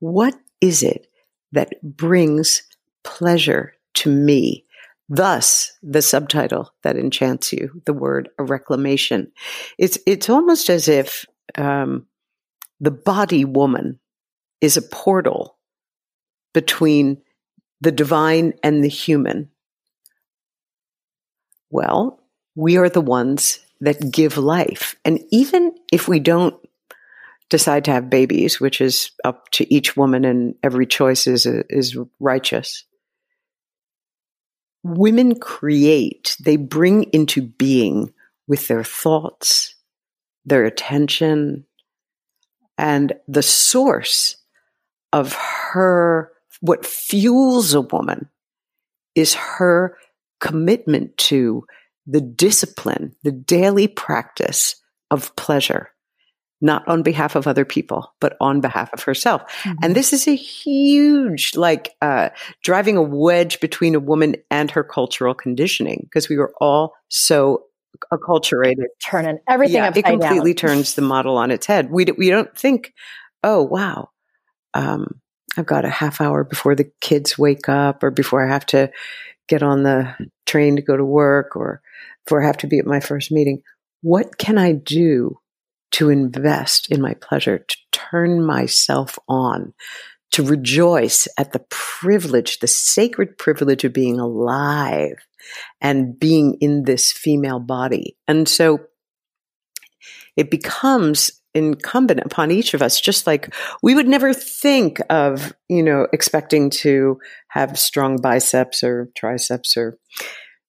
what 0.00 0.34
is 0.60 0.82
it 0.82 1.06
that 1.52 1.70
brings 1.82 2.62
pleasure 3.04 3.74
to 3.94 4.10
me. 4.10 4.64
Thus, 5.08 5.72
the 5.82 6.02
subtitle 6.02 6.72
that 6.82 6.96
enchants 6.96 7.52
you, 7.52 7.80
the 7.84 7.92
word 7.92 8.28
a 8.38 8.44
reclamation. 8.44 9.30
It's, 9.78 9.98
it's 10.04 10.28
almost 10.28 10.68
as 10.68 10.88
if 10.88 11.24
um, 11.54 12.06
the 12.80 12.90
body 12.90 13.44
woman 13.44 14.00
is 14.60 14.76
a 14.76 14.82
portal 14.82 15.58
between 16.52 17.22
the 17.80 17.92
divine 17.92 18.54
and 18.64 18.82
the 18.82 18.88
human. 18.88 19.50
Well, 21.76 22.18
we 22.54 22.78
are 22.78 22.88
the 22.88 23.02
ones 23.02 23.60
that 23.82 24.10
give 24.10 24.38
life. 24.38 24.96
And 25.04 25.20
even 25.30 25.74
if 25.92 26.08
we 26.08 26.20
don't 26.20 26.56
decide 27.50 27.84
to 27.84 27.90
have 27.90 28.08
babies, 28.08 28.58
which 28.58 28.80
is 28.80 29.10
up 29.24 29.50
to 29.50 29.70
each 29.72 29.94
woman 29.94 30.24
and 30.24 30.54
every 30.62 30.86
choice 30.86 31.26
is, 31.26 31.44
is 31.44 31.94
righteous, 32.18 32.84
women 34.84 35.38
create, 35.38 36.38
they 36.40 36.56
bring 36.56 37.10
into 37.12 37.42
being 37.42 38.10
with 38.48 38.68
their 38.68 38.82
thoughts, 38.82 39.74
their 40.46 40.64
attention, 40.64 41.66
and 42.78 43.12
the 43.28 43.42
source 43.42 44.38
of 45.12 45.34
her, 45.34 46.32
what 46.62 46.86
fuels 46.86 47.74
a 47.74 47.82
woman 47.82 48.30
is 49.14 49.34
her 49.34 49.98
commitment 50.40 51.16
to 51.16 51.64
the 52.06 52.20
discipline, 52.20 53.14
the 53.24 53.32
daily 53.32 53.88
practice 53.88 54.76
of 55.10 55.34
pleasure, 55.36 55.90
not 56.60 56.86
on 56.88 57.02
behalf 57.02 57.34
of 57.36 57.46
other 57.46 57.64
people, 57.64 58.14
but 58.20 58.36
on 58.40 58.60
behalf 58.60 58.92
of 58.92 59.02
herself. 59.02 59.42
Mm-hmm. 59.62 59.78
And 59.82 59.96
this 59.96 60.12
is 60.12 60.26
a 60.26 60.34
huge, 60.34 61.56
like, 61.56 61.94
uh, 62.00 62.30
driving 62.62 62.96
a 62.96 63.02
wedge 63.02 63.60
between 63.60 63.94
a 63.94 64.00
woman 64.00 64.36
and 64.50 64.70
her 64.70 64.84
cultural 64.84 65.34
conditioning 65.34 66.00
because 66.04 66.28
we 66.28 66.38
were 66.38 66.54
all 66.60 66.94
so 67.08 67.64
acculturated. 68.12 68.86
Turning 69.04 69.38
everything 69.48 69.76
yeah, 69.76 69.92
It 69.94 70.04
completely 70.04 70.54
down. 70.54 70.70
turns 70.70 70.94
the 70.94 71.02
model 71.02 71.36
on 71.36 71.50
its 71.50 71.66
head. 71.66 71.90
We, 71.90 72.06
we 72.16 72.30
don't 72.30 72.56
think, 72.56 72.94
oh, 73.42 73.62
wow, 73.62 74.10
um, 74.74 75.20
I've 75.56 75.66
got 75.66 75.84
a 75.84 75.90
half 75.90 76.20
hour 76.20 76.44
before 76.44 76.74
the 76.74 76.90
kids 77.00 77.38
wake 77.38 77.68
up 77.68 78.02
or 78.02 78.10
before 78.10 78.46
I 78.46 78.52
have 78.52 78.66
to 78.66 78.90
get 79.48 79.62
on 79.62 79.82
the 79.82 80.14
train 80.46 80.76
to 80.76 80.82
go 80.82 80.96
to 80.96 81.04
work 81.04 81.56
or 81.56 81.82
I 82.30 82.46
have 82.46 82.58
to 82.58 82.66
be 82.66 82.78
at 82.78 82.86
my 82.86 83.00
first 83.00 83.30
meeting. 83.30 83.62
What 84.02 84.38
can 84.38 84.58
I 84.58 84.72
do 84.72 85.38
to 85.92 86.10
invest 86.10 86.90
in 86.90 87.00
my 87.00 87.14
pleasure, 87.14 87.58
to 87.58 87.76
turn 87.92 88.44
myself 88.44 89.18
on, 89.28 89.72
to 90.32 90.42
rejoice 90.42 91.28
at 91.38 91.52
the 91.52 91.64
privilege, 91.70 92.58
the 92.58 92.66
sacred 92.66 93.38
privilege 93.38 93.84
of 93.84 93.92
being 93.92 94.18
alive 94.18 95.26
and 95.80 96.18
being 96.18 96.58
in 96.60 96.82
this 96.84 97.12
female 97.12 97.60
body? 97.60 98.16
And 98.26 98.48
so 98.48 98.80
it 100.36 100.50
becomes 100.50 101.40
incumbent 101.56 102.20
upon 102.20 102.50
each 102.50 102.74
of 102.74 102.82
us 102.82 103.00
just 103.00 103.26
like 103.26 103.54
we 103.82 103.94
would 103.94 104.06
never 104.06 104.34
think 104.34 105.00
of 105.08 105.54
you 105.68 105.82
know 105.82 106.06
expecting 106.12 106.68
to 106.68 107.18
have 107.48 107.78
strong 107.78 108.20
biceps 108.20 108.84
or 108.84 109.08
triceps 109.16 109.76
or 109.76 109.98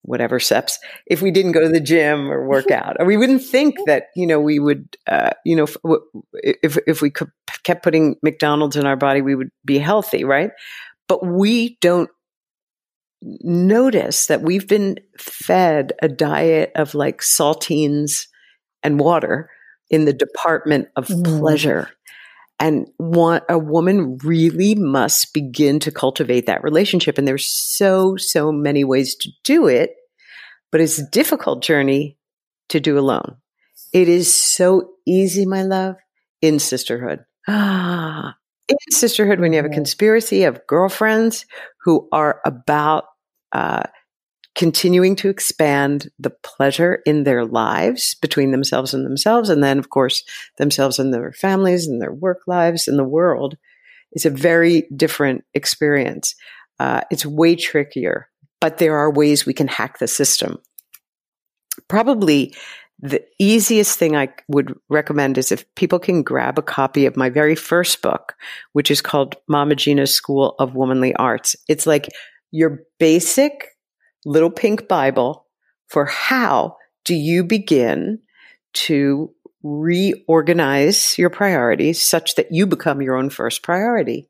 whatever 0.03 0.39
seps 0.39 0.75
if 1.05 1.21
we 1.21 1.31
didn't 1.31 1.51
go 1.51 1.59
to 1.59 1.69
the 1.69 1.81
gym 1.81 2.31
or 2.31 2.47
work 2.47 2.71
out. 2.71 2.95
Or 2.99 3.05
we 3.05 3.17
wouldn't 3.17 3.43
think 3.43 3.75
that 3.85 4.05
you 4.15 4.25
know 4.25 4.39
we 4.39 4.59
would 4.59 4.97
uh, 5.05 5.31
you 5.45 5.55
know 5.55 5.67
if 6.33 6.77
if 6.87 7.01
we 7.01 7.11
could, 7.11 7.29
kept 7.63 7.83
putting 7.83 8.15
mcdonald's 8.23 8.77
in 8.77 8.85
our 8.85 8.95
body 8.95 9.21
we 9.21 9.35
would 9.35 9.49
be 9.65 9.77
healthy 9.77 10.23
right? 10.23 10.51
But 11.07 11.25
we 11.25 11.77
don't 11.81 12.09
notice 13.21 14.27
that 14.27 14.41
we've 14.41 14.67
been 14.67 14.99
fed 15.17 15.93
a 16.01 16.07
diet 16.07 16.71
of 16.75 16.95
like 16.95 17.19
saltines 17.21 18.27
and 18.83 18.99
water 18.99 19.49
in 19.89 20.05
the 20.05 20.13
department 20.13 20.89
of 20.95 21.07
mm. 21.07 21.23
pleasure. 21.23 21.89
And 22.59 22.87
one, 22.97 23.41
a 23.49 23.59
woman 23.59 24.17
really 24.23 24.73
must 24.75 25.33
begin 25.33 25.79
to 25.81 25.91
cultivate 25.91 26.47
that 26.47 26.63
relationship. 26.63 27.17
And 27.17 27.27
there's 27.27 27.45
so, 27.45 28.15
so 28.17 28.51
many 28.51 28.83
ways 28.83 29.15
to 29.17 29.29
do 29.43 29.67
it, 29.67 29.91
but 30.71 30.81
it's 30.81 30.97
a 30.97 31.09
difficult 31.09 31.61
journey 31.61 32.17
to 32.69 32.79
do 32.79 32.97
alone. 32.97 33.37
It 33.93 34.09
is 34.09 34.33
so 34.33 34.91
easy, 35.05 35.45
my 35.45 35.63
love, 35.63 35.95
in 36.41 36.59
sisterhood. 36.59 37.23
Ah, 37.47 38.35
in 38.67 38.77
sisterhood, 38.91 39.39
when 39.39 39.53
you 39.53 39.57
have 39.57 39.65
a 39.65 39.73
conspiracy 39.73 40.43
of 40.43 40.65
girlfriends 40.67 41.45
who 41.83 42.07
are 42.11 42.41
about 42.43 43.05
uh, 43.51 43.83
continuing 44.57 45.15
to 45.15 45.29
expand 45.29 46.09
the 46.17 46.31
pleasure 46.31 47.03
in 47.05 47.23
their 47.23 47.45
lives 47.45 48.15
between 48.15 48.49
themselves 48.51 48.91
and 48.91 49.05
themselves, 49.05 49.49
and 49.49 49.63
then, 49.63 49.77
of 49.77 49.91
course, 49.91 50.23
themselves 50.57 50.97
and 50.97 51.13
their 51.13 51.31
families 51.31 51.87
and 51.87 52.01
their 52.01 52.11
work 52.11 52.39
lives 52.47 52.87
and 52.87 52.97
the 52.97 53.03
world 53.03 53.55
is 54.13 54.25
a 54.25 54.31
very 54.31 54.87
different 54.95 55.45
experience. 55.53 56.33
Uh, 56.79 57.01
it's 57.11 57.25
way 57.25 57.55
trickier, 57.55 58.29
but 58.59 58.79
there 58.79 58.97
are 58.97 59.11
ways 59.11 59.45
we 59.45 59.53
can 59.53 59.67
hack 59.67 59.99
the 59.99 60.07
system. 60.07 60.57
Probably 61.87 62.55
the 62.99 63.23
easiest 63.37 63.99
thing 63.99 64.15
I 64.15 64.29
would 64.47 64.73
recommend 64.89 65.37
is 65.37 65.51
if 65.51 65.71
people 65.75 65.99
can 65.99 66.23
grab 66.23 66.57
a 66.57 66.63
copy 66.63 67.05
of 67.05 67.15
my 67.15 67.29
very 67.29 67.55
first 67.55 68.01
book, 68.01 68.33
which 68.73 68.89
is 68.89 69.01
called 69.01 69.35
Mama 69.47 69.75
Gena's 69.75 70.15
School 70.15 70.55
of 70.57 70.73
Womanly 70.73 71.15
Arts. 71.15 71.55
It's 71.67 71.85
like 71.85 72.07
your 72.49 72.79
basic 72.97 73.76
little 74.27 74.51
pink 74.51 74.87
Bible 74.87 75.45
for 75.87 76.05
how 76.05 76.75
do 77.05 77.15
you 77.15 77.43
begin 77.43 78.19
to 78.73 79.33
reorganize 79.63 81.17
your 81.17 81.29
priorities 81.29 82.01
such 82.01 82.35
that 82.35 82.51
you 82.51 82.67
become 82.67 83.01
your 83.01 83.15
own 83.15 83.29
first 83.29 83.63
priority. 83.63 84.29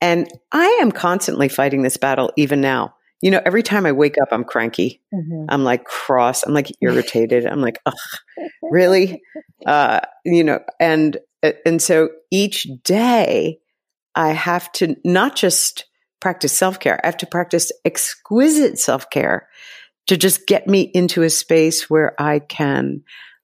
And 0.00 0.28
I 0.50 0.78
am 0.82 0.92
constantly 0.92 1.48
fighting 1.48 1.82
this 1.82 1.96
battle 1.96 2.32
even 2.36 2.60
now. 2.60 2.94
You 3.22 3.30
know, 3.30 3.40
every 3.44 3.62
time 3.62 3.86
I 3.86 3.92
wake 3.92 4.16
up, 4.20 4.28
I'm 4.32 4.44
cranky. 4.44 5.02
Mm-hmm. 5.14 5.46
I'm 5.48 5.62
like 5.62 5.84
cross. 5.84 6.42
I'm 6.42 6.54
like 6.54 6.72
irritated. 6.80 7.46
I'm 7.46 7.60
like, 7.60 7.78
ugh, 7.84 7.94
really? 8.62 9.22
Uh, 9.64 10.00
you 10.24 10.42
know, 10.42 10.60
and, 10.78 11.18
and 11.66 11.80
so 11.82 12.08
each 12.30 12.66
day 12.82 13.58
I 14.14 14.30
have 14.30 14.72
to 14.72 14.96
not 15.04 15.36
just 15.36 15.84
practice 16.20 16.52
self 16.52 16.78
care. 16.78 17.00
I 17.02 17.08
have 17.08 17.16
to 17.18 17.26
practice 17.26 17.72
exquisite 17.84 18.78
self 18.78 19.10
care 19.10 19.48
to 20.06 20.16
just 20.16 20.46
get 20.46 20.66
me 20.66 20.82
into 20.94 21.22
a 21.22 21.30
space 21.30 21.88
where 21.88 22.20
I 22.20 22.40
can 22.40 23.02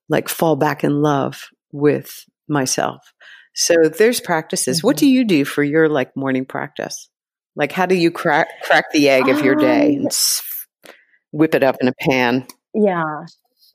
like 0.09 0.29
fall 0.29 0.55
back 0.55 0.83
in 0.83 1.01
love 1.01 1.49
with 1.71 2.25
myself. 2.47 3.13
So 3.53 3.75
there's 3.89 4.21
practices. 4.21 4.79
Mm-hmm. 4.79 4.87
What 4.87 4.97
do 4.97 5.07
you 5.07 5.25
do 5.25 5.45
for 5.45 5.63
your 5.63 5.89
like 5.89 6.15
morning 6.15 6.45
practice? 6.45 7.09
Like 7.55 7.71
how 7.71 7.85
do 7.85 7.95
you 7.95 8.11
crack 8.11 8.47
crack 8.63 8.85
the 8.91 9.09
egg 9.09 9.27
of 9.29 9.43
your 9.43 9.55
day 9.55 9.95
and 9.95 10.05
um, 10.05 10.91
whip 11.31 11.55
it 11.55 11.63
up 11.63 11.77
in 11.81 11.87
a 11.87 11.93
pan? 11.99 12.45
Yeah. 12.73 13.25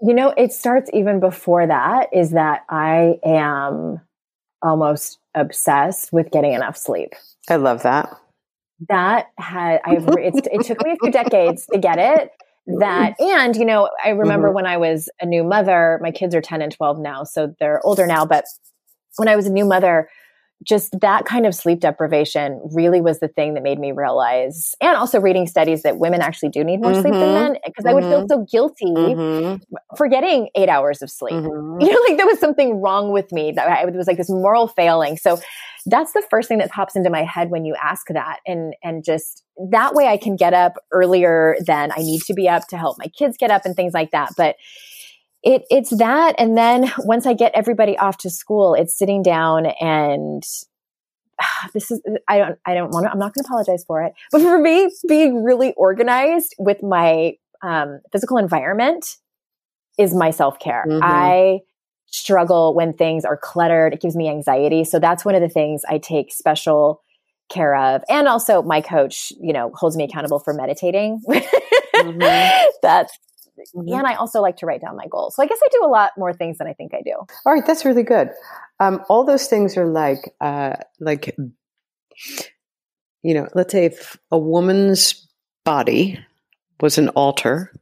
You 0.00 0.14
know, 0.14 0.32
it 0.36 0.52
starts 0.52 0.90
even 0.92 1.20
before 1.20 1.66
that 1.66 2.08
is 2.12 2.30
that 2.30 2.64
I 2.68 3.18
am 3.24 4.00
almost 4.60 5.18
obsessed 5.34 6.12
with 6.12 6.30
getting 6.30 6.52
enough 6.52 6.76
sleep. 6.76 7.14
I 7.48 7.56
love 7.56 7.82
that 7.82 8.08
that 8.88 9.26
had 9.38 9.80
I've 9.84 10.06
it 10.08 10.66
took 10.66 10.84
me 10.84 10.92
a 10.92 10.96
few 10.96 11.10
decades 11.10 11.66
to 11.72 11.78
get 11.78 11.98
it. 11.98 12.30
That 12.78 13.20
and 13.20 13.56
you 13.56 13.64
know 13.64 13.90
I 14.04 14.10
remember 14.10 14.46
mm-hmm. 14.46 14.54
when 14.54 14.66
I 14.66 14.76
was 14.76 15.10
a 15.20 15.26
new 15.26 15.42
mother. 15.42 15.98
My 16.00 16.12
kids 16.12 16.32
are 16.32 16.40
ten 16.40 16.62
and 16.62 16.70
twelve 16.70 16.96
now, 16.96 17.24
so 17.24 17.52
they're 17.58 17.84
older 17.84 18.06
now. 18.06 18.24
But 18.24 18.44
when 19.16 19.26
I 19.26 19.34
was 19.34 19.48
a 19.48 19.52
new 19.52 19.64
mother, 19.64 20.08
just 20.62 20.98
that 21.00 21.24
kind 21.24 21.46
of 21.46 21.54
sleep 21.54 21.80
deprivation 21.80 22.60
really 22.72 23.00
was 23.00 23.20
the 23.20 23.28
thing 23.28 23.54
that 23.54 23.62
made 23.62 23.78
me 23.78 23.92
realize, 23.92 24.74
and 24.80 24.96
also 24.96 25.20
reading 25.20 25.46
studies 25.46 25.82
that 25.82 25.98
women 25.98 26.20
actually 26.20 26.48
do 26.50 26.64
need 26.64 26.80
more 26.80 26.92
mm-hmm. 26.92 27.02
sleep 27.02 27.14
than 27.14 27.22
mm-hmm. 27.22 27.52
men, 27.52 27.56
because 27.64 27.84
mm-hmm. 27.84 27.88
I 27.88 27.94
would 27.94 28.04
feel 28.04 28.20
mm-hmm. 28.20 28.26
so 28.28 28.46
guilty 28.50 28.86
mm-hmm. 28.86 29.62
for 29.96 30.08
getting 30.08 30.48
eight 30.54 30.68
hours 30.68 31.02
of 31.02 31.10
sleep. 31.10 31.34
Mm-hmm. 31.34 31.80
You 31.80 31.92
know, 31.92 32.00
like 32.08 32.16
there 32.16 32.26
was 32.26 32.38
something 32.38 32.80
wrong 32.80 33.12
with 33.12 33.32
me 33.32 33.52
that 33.52 33.68
I, 33.68 33.82
it 33.86 33.94
was 33.94 34.06
like 34.06 34.18
this 34.18 34.30
moral 34.30 34.68
failing. 34.68 35.16
So 35.16 35.40
that's 35.86 36.12
the 36.12 36.22
first 36.30 36.48
thing 36.48 36.58
that 36.58 36.70
pops 36.70 36.94
into 36.94 37.10
my 37.10 37.24
head 37.24 37.50
when 37.50 37.64
you 37.64 37.74
ask 37.82 38.06
that, 38.08 38.38
and 38.46 38.74
and 38.82 39.04
just 39.04 39.42
that 39.70 39.94
way 39.94 40.06
I 40.06 40.16
can 40.16 40.36
get 40.36 40.54
up 40.54 40.74
earlier 40.92 41.56
than 41.66 41.92
I 41.92 41.98
need 41.98 42.22
to 42.22 42.34
be 42.34 42.48
up 42.48 42.68
to 42.68 42.78
help 42.78 42.98
my 42.98 43.08
kids 43.08 43.36
get 43.36 43.50
up 43.50 43.62
and 43.64 43.74
things 43.74 43.92
like 43.92 44.12
that. 44.12 44.30
But 44.36 44.56
it 45.42 45.64
it's 45.70 45.90
that 45.96 46.34
and 46.38 46.56
then 46.56 46.90
once 46.98 47.26
i 47.26 47.32
get 47.32 47.52
everybody 47.54 47.96
off 47.98 48.16
to 48.16 48.30
school 48.30 48.74
it's 48.74 48.96
sitting 48.96 49.22
down 49.22 49.66
and 49.80 50.44
uh, 51.40 51.68
this 51.74 51.90
is 51.90 52.00
i 52.28 52.38
don't 52.38 52.58
i 52.64 52.74
don't 52.74 52.90
want 52.90 53.04
to 53.04 53.10
i'm 53.10 53.18
not 53.18 53.34
going 53.34 53.42
to 53.42 53.48
apologize 53.48 53.84
for 53.84 54.02
it 54.02 54.12
but 54.30 54.40
for 54.40 54.58
me 54.58 54.90
being 55.08 55.42
really 55.42 55.72
organized 55.76 56.54
with 56.58 56.82
my 56.82 57.32
um, 57.62 58.00
physical 58.10 58.38
environment 58.38 59.16
is 59.98 60.14
my 60.14 60.30
self-care 60.30 60.84
mm-hmm. 60.88 61.02
i 61.02 61.58
struggle 62.06 62.74
when 62.74 62.92
things 62.92 63.24
are 63.24 63.36
cluttered 63.36 63.94
it 63.94 64.00
gives 64.00 64.16
me 64.16 64.28
anxiety 64.28 64.84
so 64.84 64.98
that's 64.98 65.24
one 65.24 65.34
of 65.34 65.40
the 65.40 65.48
things 65.48 65.82
i 65.88 65.98
take 65.98 66.32
special 66.32 67.02
care 67.48 67.74
of 67.74 68.02
and 68.08 68.28
also 68.28 68.62
my 68.62 68.80
coach 68.80 69.32
you 69.40 69.52
know 69.52 69.70
holds 69.74 69.96
me 69.96 70.04
accountable 70.04 70.38
for 70.38 70.54
meditating 70.54 71.20
mm-hmm. 71.28 72.18
that's 72.82 73.18
Mm-hmm. 73.58 73.92
And 73.92 74.06
I 74.06 74.14
also 74.14 74.40
like 74.40 74.56
to 74.58 74.66
write 74.66 74.80
down 74.80 74.96
my 74.96 75.06
goals. 75.10 75.36
So 75.36 75.42
I 75.42 75.46
guess 75.46 75.58
I 75.62 75.68
do 75.72 75.84
a 75.84 75.88
lot 75.88 76.12
more 76.16 76.32
things 76.32 76.58
than 76.58 76.66
I 76.66 76.72
think 76.72 76.92
I 76.94 77.02
do. 77.02 77.12
All 77.44 77.52
right, 77.52 77.64
that's 77.66 77.84
really 77.84 78.02
good. 78.02 78.30
Um, 78.80 79.04
all 79.08 79.24
those 79.24 79.46
things 79.46 79.76
are 79.76 79.86
like, 79.86 80.34
uh, 80.40 80.76
like, 81.00 81.36
you 83.22 83.34
know, 83.34 83.48
let's 83.54 83.72
say 83.72 83.86
if 83.86 84.16
a 84.30 84.38
woman's 84.38 85.26
body 85.64 86.18
was 86.80 86.98
an 86.98 87.10
altar, 87.10 87.72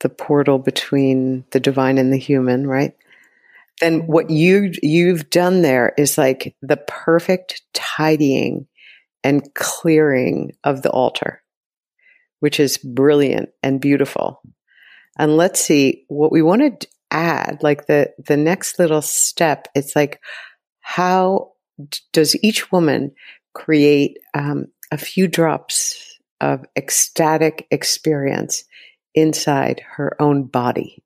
the 0.00 0.08
portal 0.08 0.58
between 0.58 1.44
the 1.50 1.60
divine 1.60 1.98
and 1.98 2.12
the 2.12 2.18
human, 2.18 2.66
right? 2.66 2.94
Then 3.80 4.06
what 4.06 4.30
you 4.30 4.72
you've 4.82 5.30
done 5.30 5.62
there 5.62 5.92
is 5.96 6.18
like 6.18 6.54
the 6.62 6.76
perfect 6.76 7.62
tidying 7.72 8.66
and 9.24 9.52
clearing 9.54 10.52
of 10.64 10.82
the 10.82 10.90
altar 10.90 11.42
which 12.42 12.58
is 12.58 12.76
brilliant 12.78 13.50
and 13.62 13.80
beautiful. 13.80 14.42
And 15.16 15.36
let's 15.36 15.60
see 15.60 16.04
what 16.08 16.32
we 16.32 16.42
want 16.42 16.80
to 16.80 16.88
add, 17.10 17.62
like 17.62 17.86
the, 17.86 18.10
the 18.18 18.36
next 18.36 18.78
little 18.78 19.02
step. 19.02 19.68
It's 19.76 19.94
like, 19.94 20.20
how 20.80 21.52
does 22.12 22.34
each 22.42 22.72
woman 22.72 23.12
create 23.54 24.18
um, 24.34 24.66
a 24.90 24.98
few 24.98 25.28
drops 25.28 26.18
of 26.40 26.64
ecstatic 26.76 27.66
experience 27.70 28.64
inside 29.14 29.80
her 29.96 30.20
own 30.20 30.44
body. 30.44 31.02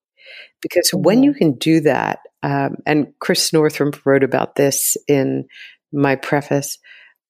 Because 0.62 0.90
mm-hmm. 0.90 1.02
when 1.02 1.22
you 1.22 1.34
can 1.34 1.52
do 1.58 1.80
that, 1.80 2.20
um, 2.42 2.76
and 2.86 3.12
Chris 3.20 3.52
Northrup 3.52 4.04
wrote 4.06 4.24
about 4.24 4.54
this 4.54 4.96
in 5.06 5.46
my 5.92 6.16
preface 6.16 6.78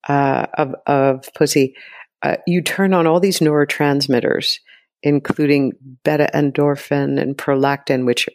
uh, 0.08 0.46
of, 0.54 0.74
of 0.86 1.28
Pussy, 1.34 1.74
uh, 2.22 2.37
you 2.46 2.62
turn 2.62 2.94
on 2.94 3.07
all 3.07 3.20
these 3.20 3.40
neurotransmitters, 3.40 4.59
including 5.02 5.72
beta 6.05 6.29
endorphin 6.35 7.20
and 7.20 7.37
prolactin, 7.37 8.07
which 8.07 8.29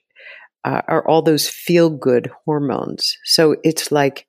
uh, 0.64 0.82
are 0.88 1.08
all 1.08 1.22
those 1.22 1.50
feel 1.50 1.90
good 1.90 2.32
hormones. 2.46 3.18
So 3.24 3.56
it's 3.64 3.92
like 3.92 4.28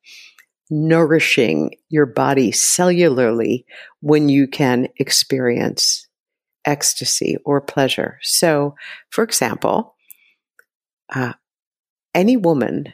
nourishing 0.70 1.74
your 1.90 2.06
body 2.06 2.50
cellularly 2.50 3.64
when 4.00 4.28
you 4.28 4.48
can 4.48 4.88
experience 4.96 6.08
ecstasy 6.64 7.36
or 7.44 7.60
pleasure. 7.60 8.18
So, 8.22 8.74
for 9.10 9.22
example, 9.22 9.96
uh, 11.14 11.34
any 12.14 12.36
woman 12.36 12.92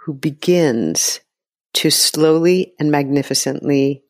who 0.00 0.12
begins 0.12 1.20
to 1.74 1.90
slowly 1.90 2.74
and 2.78 2.90
magnificently 2.90 4.02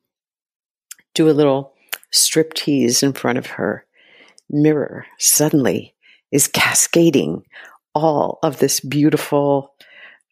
do 1.20 1.28
a 1.28 1.32
little 1.32 1.74
striptease 2.12 3.02
in 3.02 3.12
front 3.12 3.36
of 3.36 3.46
her 3.46 3.84
mirror 4.48 5.04
suddenly 5.18 5.94
is 6.32 6.48
cascading 6.48 7.42
all 7.94 8.38
of 8.42 8.58
this 8.58 8.80
beautiful 8.80 9.74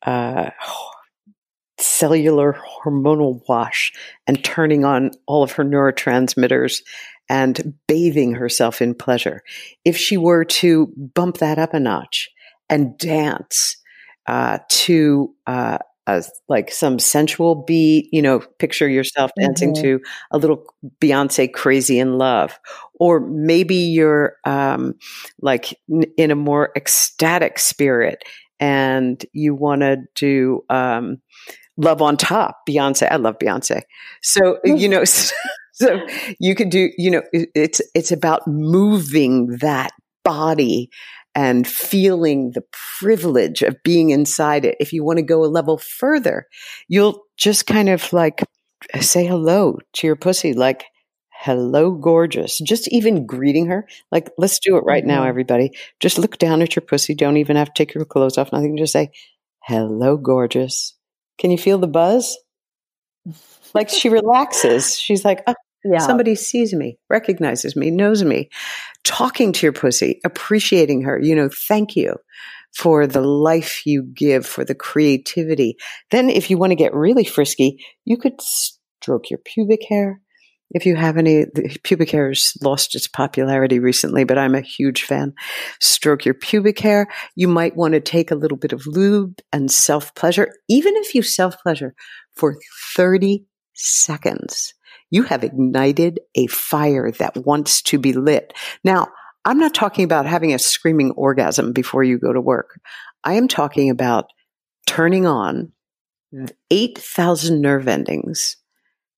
uh, 0.07 0.48
cellular 1.79 2.59
hormonal 2.83 3.42
wash 3.48 3.92
and 4.27 4.42
turning 4.42 4.87
on 4.87 5.11
all 5.27 5.42
of 5.42 5.53
her 5.53 5.64
neurotransmitters 5.64 6.81
and 7.29 7.74
bathing 7.87 8.33
herself 8.33 8.81
in 8.81 8.94
pleasure. 8.94 9.42
If 9.85 9.94
she 9.98 10.16
were 10.16 10.46
to 10.46 10.87
bump 11.14 11.38
that 11.38 11.59
up 11.59 11.74
a 11.74 11.81
notch 11.81 12.31
and 12.70 12.96
dance 12.96 13.77
uh, 14.27 14.61
to 14.68 15.35
uh, 15.46 15.79
a, 16.09 16.25
like 16.49 16.73
some 16.73 16.99
sensual 16.99 17.55
beat, 17.55 18.09
you 18.12 18.23
know, 18.23 18.40
picture 18.59 18.88
yourself 18.88 19.31
dancing 19.38 19.75
mm-hmm. 19.75 19.83
to 19.83 20.01
a 20.31 20.38
little 20.38 20.64
Beyonce 21.01 21.53
crazy 21.53 21.99
in 21.99 22.16
love. 22.16 22.59
Or 22.99 23.21
maybe 23.21 23.77
you're 23.77 24.37
um, 24.44 24.94
like 25.40 25.79
n- 25.92 26.11
in 26.16 26.31
a 26.31 26.35
more 26.37 26.71
ecstatic 26.75 27.59
spirit 27.59 28.25
and 28.59 29.25
you 29.33 29.55
want 29.55 29.83
to 29.83 29.99
do 30.14 30.64
um, 30.71 31.18
love 31.77 32.01
on 32.01 32.16
top, 32.16 32.61
Beyonce. 32.68 33.11
I 33.11 33.16
love 33.16 33.38
Beyonce. 33.38 33.83
So, 34.23 34.59
you 34.64 34.88
know, 34.88 35.05
so 35.73 36.01
you 36.40 36.55
could 36.55 36.71
do, 36.71 36.90
you 36.97 37.11
know, 37.11 37.23
it's, 37.33 37.83
it's 37.94 38.11
about 38.11 38.47
moving 38.47 39.59
that 39.61 39.90
body 40.25 40.90
and 41.38 41.68
feeling 41.68 42.51
the 42.51 42.64
privilege 42.98 43.62
of 43.62 43.81
being 43.85 44.11
inside 44.11 44.64
it. 44.64 44.77
If 44.81 44.92
you 44.92 45.05
want 45.05 45.18
to 45.18 45.22
go 45.22 45.44
a 45.44 45.46
level 45.46 45.79
further, 45.79 46.48
you'll 46.88 47.22
just 47.37 47.64
kind 47.64 47.88
of 47.88 48.12
like 48.12 48.42
say 49.01 49.24
hello 49.24 49.79
to 49.92 50.07
your 50.09 50.16
pussy, 50.16 50.53
like, 50.53 50.87
hello, 51.31 51.92
gorgeous. 51.92 52.59
Just 52.59 52.88
even 52.88 53.24
greeting 53.24 53.66
her. 53.66 53.87
Like, 54.11 54.31
let's 54.37 54.59
do 54.59 54.79
it 54.79 54.85
right 54.85 55.05
mm-hmm. 55.05 55.11
now, 55.11 55.22
everybody. 55.22 55.70
Just 56.01 56.18
look 56.18 56.38
down 56.38 56.61
at 56.61 56.74
your 56.74 56.83
pussy. 56.83 57.14
Don't 57.14 57.37
even 57.37 57.55
have 57.55 57.72
to 57.72 57.85
take 57.85 57.94
your 57.94 58.05
clothes 58.05 58.37
off, 58.37 58.51
nothing. 58.51 58.77
Just 58.77 58.92
say, 58.92 59.12
hello, 59.62 60.16
gorgeous. 60.16 60.96
Can 61.38 61.53
you 61.53 61.59
feel 61.59 61.79
the 61.79 61.87
buzz? 61.87 62.37
Like 63.74 63.90
she 63.90 64.09
relaxes. 64.09 64.98
She's 64.98 65.24
like, 65.24 65.44
oh, 65.46 65.55
yeah. 65.84 65.98
Somebody 65.98 66.34
sees 66.34 66.74
me, 66.74 66.98
recognizes 67.08 67.76
me, 67.76 67.90
knows 67.90 68.24
me. 68.24 68.50
Talking 69.04 69.52
to 69.52 69.66
your 69.66 69.72
pussy, 69.72 70.20
appreciating 70.24 71.02
her, 71.02 71.20
you 71.20 71.34
know, 71.34 71.48
thank 71.48 71.94
you 71.94 72.16
for 72.76 73.06
the 73.06 73.20
life 73.20 73.86
you 73.86 74.02
give, 74.02 74.44
for 74.44 74.64
the 74.64 74.74
creativity. 74.74 75.76
Then, 76.10 76.30
if 76.30 76.50
you 76.50 76.58
want 76.58 76.72
to 76.72 76.76
get 76.76 76.94
really 76.94 77.24
frisky, 77.24 77.84
you 78.04 78.16
could 78.16 78.40
stroke 78.40 79.30
your 79.30 79.38
pubic 79.38 79.80
hair. 79.88 80.20
If 80.70 80.84
you 80.84 80.96
have 80.96 81.16
any, 81.16 81.46
pubic 81.82 82.10
hair 82.10 82.28
has 82.28 82.52
lost 82.60 82.94
its 82.94 83.08
popularity 83.08 83.78
recently, 83.78 84.24
but 84.24 84.36
I'm 84.36 84.54
a 84.54 84.60
huge 84.60 85.04
fan. 85.04 85.32
Stroke 85.80 86.26
your 86.26 86.34
pubic 86.34 86.78
hair. 86.78 87.08
You 87.36 87.48
might 87.48 87.74
want 87.74 87.94
to 87.94 88.00
take 88.00 88.30
a 88.30 88.34
little 88.36 88.58
bit 88.58 88.74
of 88.74 88.86
lube 88.86 89.38
and 89.50 89.70
self 89.70 90.14
pleasure, 90.14 90.52
even 90.68 90.94
if 90.96 91.14
you 91.14 91.22
self 91.22 91.58
pleasure 91.62 91.94
for 92.34 92.58
30 92.96 93.46
seconds 93.74 94.74
you 95.11 95.23
have 95.25 95.44
ignited 95.44 96.21
a 96.35 96.47
fire 96.47 97.11
that 97.12 97.37
wants 97.37 97.83
to 97.83 97.99
be 97.99 98.12
lit. 98.12 98.53
Now, 98.85 99.09
I'm 99.44 99.59
not 99.59 99.75
talking 99.75 100.05
about 100.05 100.27
having 100.27 100.53
a 100.53 100.59
screaming 100.59 101.12
orgasm 101.12 101.73
before 101.73 102.03
you 102.03 102.18
go 102.18 102.33
to 102.33 102.40
work. 102.40 102.81
I 103.25 103.35
am 103.35 103.49
talking 103.49 103.90
about 103.90 104.31
turning 104.87 105.27
on 105.27 105.73
8,000 106.71 107.61
nerve 107.61 107.88
endings 107.88 108.57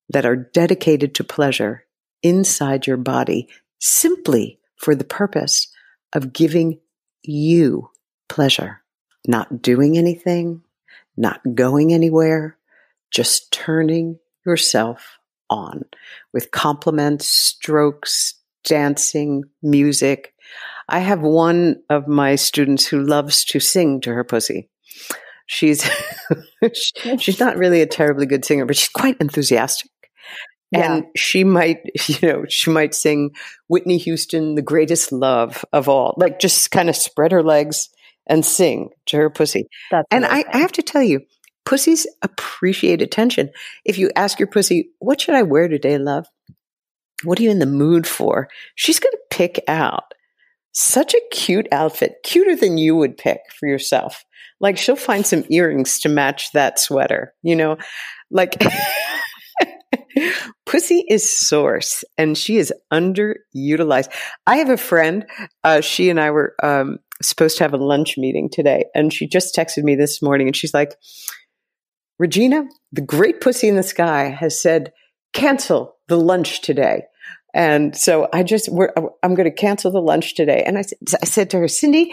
that 0.08 0.26
are 0.26 0.36
dedicated 0.36 1.14
to 1.16 1.24
pleasure 1.24 1.84
inside 2.22 2.86
your 2.86 2.96
body 2.96 3.48
simply 3.78 4.60
for 4.76 4.94
the 4.94 5.04
purpose 5.04 5.72
of 6.12 6.32
giving 6.32 6.80
you 7.22 7.90
pleasure. 8.28 8.82
Not 9.26 9.62
doing 9.62 9.98
anything, 9.98 10.62
not 11.16 11.40
going 11.54 11.92
anywhere, 11.92 12.56
just 13.10 13.52
turning 13.52 14.18
yourself 14.46 15.19
on 15.50 15.82
with 16.32 16.50
compliments, 16.50 17.28
strokes, 17.28 18.34
dancing, 18.64 19.44
music. 19.62 20.34
I 20.88 21.00
have 21.00 21.20
one 21.20 21.82
of 21.90 22.08
my 22.08 22.36
students 22.36 22.86
who 22.86 23.02
loves 23.02 23.44
to 23.46 23.60
sing 23.60 24.00
to 24.02 24.14
her 24.14 24.24
pussy. 24.24 24.68
She's 25.46 25.88
she's 27.18 27.40
not 27.40 27.56
really 27.56 27.82
a 27.82 27.86
terribly 27.86 28.26
good 28.26 28.44
singer, 28.44 28.64
but 28.64 28.76
she's 28.76 28.88
quite 28.88 29.16
enthusiastic. 29.20 29.90
Yeah. 30.70 30.92
And 30.92 31.04
she 31.16 31.44
might, 31.44 31.78
you 32.06 32.28
know, 32.28 32.44
she 32.48 32.70
might 32.70 32.94
sing 32.94 33.30
Whitney 33.68 33.98
Houston, 33.98 34.54
the 34.54 34.62
greatest 34.62 35.12
love 35.12 35.64
of 35.72 35.88
all, 35.88 36.14
like 36.16 36.38
just 36.38 36.70
kind 36.70 36.88
of 36.88 36.96
spread 36.96 37.32
her 37.32 37.42
legs 37.42 37.88
and 38.26 38.44
sing 38.44 38.90
to 39.06 39.16
her 39.16 39.30
pussy. 39.30 39.68
That's 39.90 40.06
and 40.10 40.24
I, 40.24 40.44
I 40.52 40.58
have 40.58 40.72
to 40.72 40.82
tell 40.82 41.02
you, 41.02 41.20
pussies 41.64 42.06
appreciate 42.22 43.02
attention. 43.02 43.50
If 43.84 43.98
you 43.98 44.10
ask 44.16 44.38
your 44.38 44.48
pussy, 44.48 44.90
what 44.98 45.20
should 45.20 45.34
I 45.34 45.42
wear 45.42 45.68
today, 45.68 45.98
love? 45.98 46.26
What 47.24 47.38
are 47.38 47.42
you 47.42 47.50
in 47.50 47.58
the 47.58 47.66
mood 47.66 48.06
for? 48.06 48.48
She's 48.74 48.98
going 48.98 49.12
to 49.12 49.36
pick 49.36 49.62
out 49.68 50.14
such 50.72 51.14
a 51.14 51.20
cute 51.32 51.68
outfit, 51.72 52.14
cuter 52.22 52.56
than 52.56 52.78
you 52.78 52.96
would 52.96 53.16
pick 53.16 53.40
for 53.58 53.68
yourself. 53.68 54.24
Like 54.60 54.78
she'll 54.78 54.96
find 54.96 55.26
some 55.26 55.44
earrings 55.50 56.00
to 56.00 56.08
match 56.08 56.52
that 56.52 56.78
sweater, 56.78 57.34
you 57.42 57.56
know, 57.56 57.76
like 58.30 58.62
Pussy 60.66 61.04
is 61.08 61.28
source 61.28 62.04
and 62.18 62.36
she 62.36 62.56
is 62.56 62.72
underutilized. 62.92 64.08
I 64.46 64.56
have 64.56 64.70
a 64.70 64.76
friend, 64.76 65.26
uh, 65.64 65.80
she 65.80 66.10
and 66.10 66.20
I 66.20 66.30
were 66.30 66.54
um, 66.62 66.98
supposed 67.22 67.58
to 67.58 67.64
have 67.64 67.74
a 67.74 67.78
lunch 67.78 68.16
meeting 68.16 68.48
today, 68.50 68.84
and 68.94 69.12
she 69.12 69.26
just 69.26 69.54
texted 69.54 69.82
me 69.82 69.96
this 69.96 70.22
morning 70.22 70.46
and 70.46 70.56
she's 70.56 70.74
like, 70.74 70.94
Regena, 72.20 72.66
the 72.92 73.00
great 73.00 73.40
pussy 73.40 73.68
in 73.68 73.76
the 73.76 73.82
sky 73.82 74.28
has 74.28 74.60
said, 74.60 74.92
cancel 75.32 75.96
the 76.08 76.18
lunch 76.18 76.60
today. 76.60 77.04
And 77.54 77.96
so 77.96 78.28
I 78.32 78.42
just, 78.42 78.68
I'm 78.68 79.34
going 79.34 79.50
to 79.50 79.54
cancel 79.54 79.90
the 79.90 80.02
lunch 80.02 80.34
today. 80.34 80.62
And 80.64 80.78
I, 80.78 80.82
I 81.20 81.24
said 81.24 81.50
to 81.50 81.58
her, 81.58 81.68
Cindy, 81.68 82.12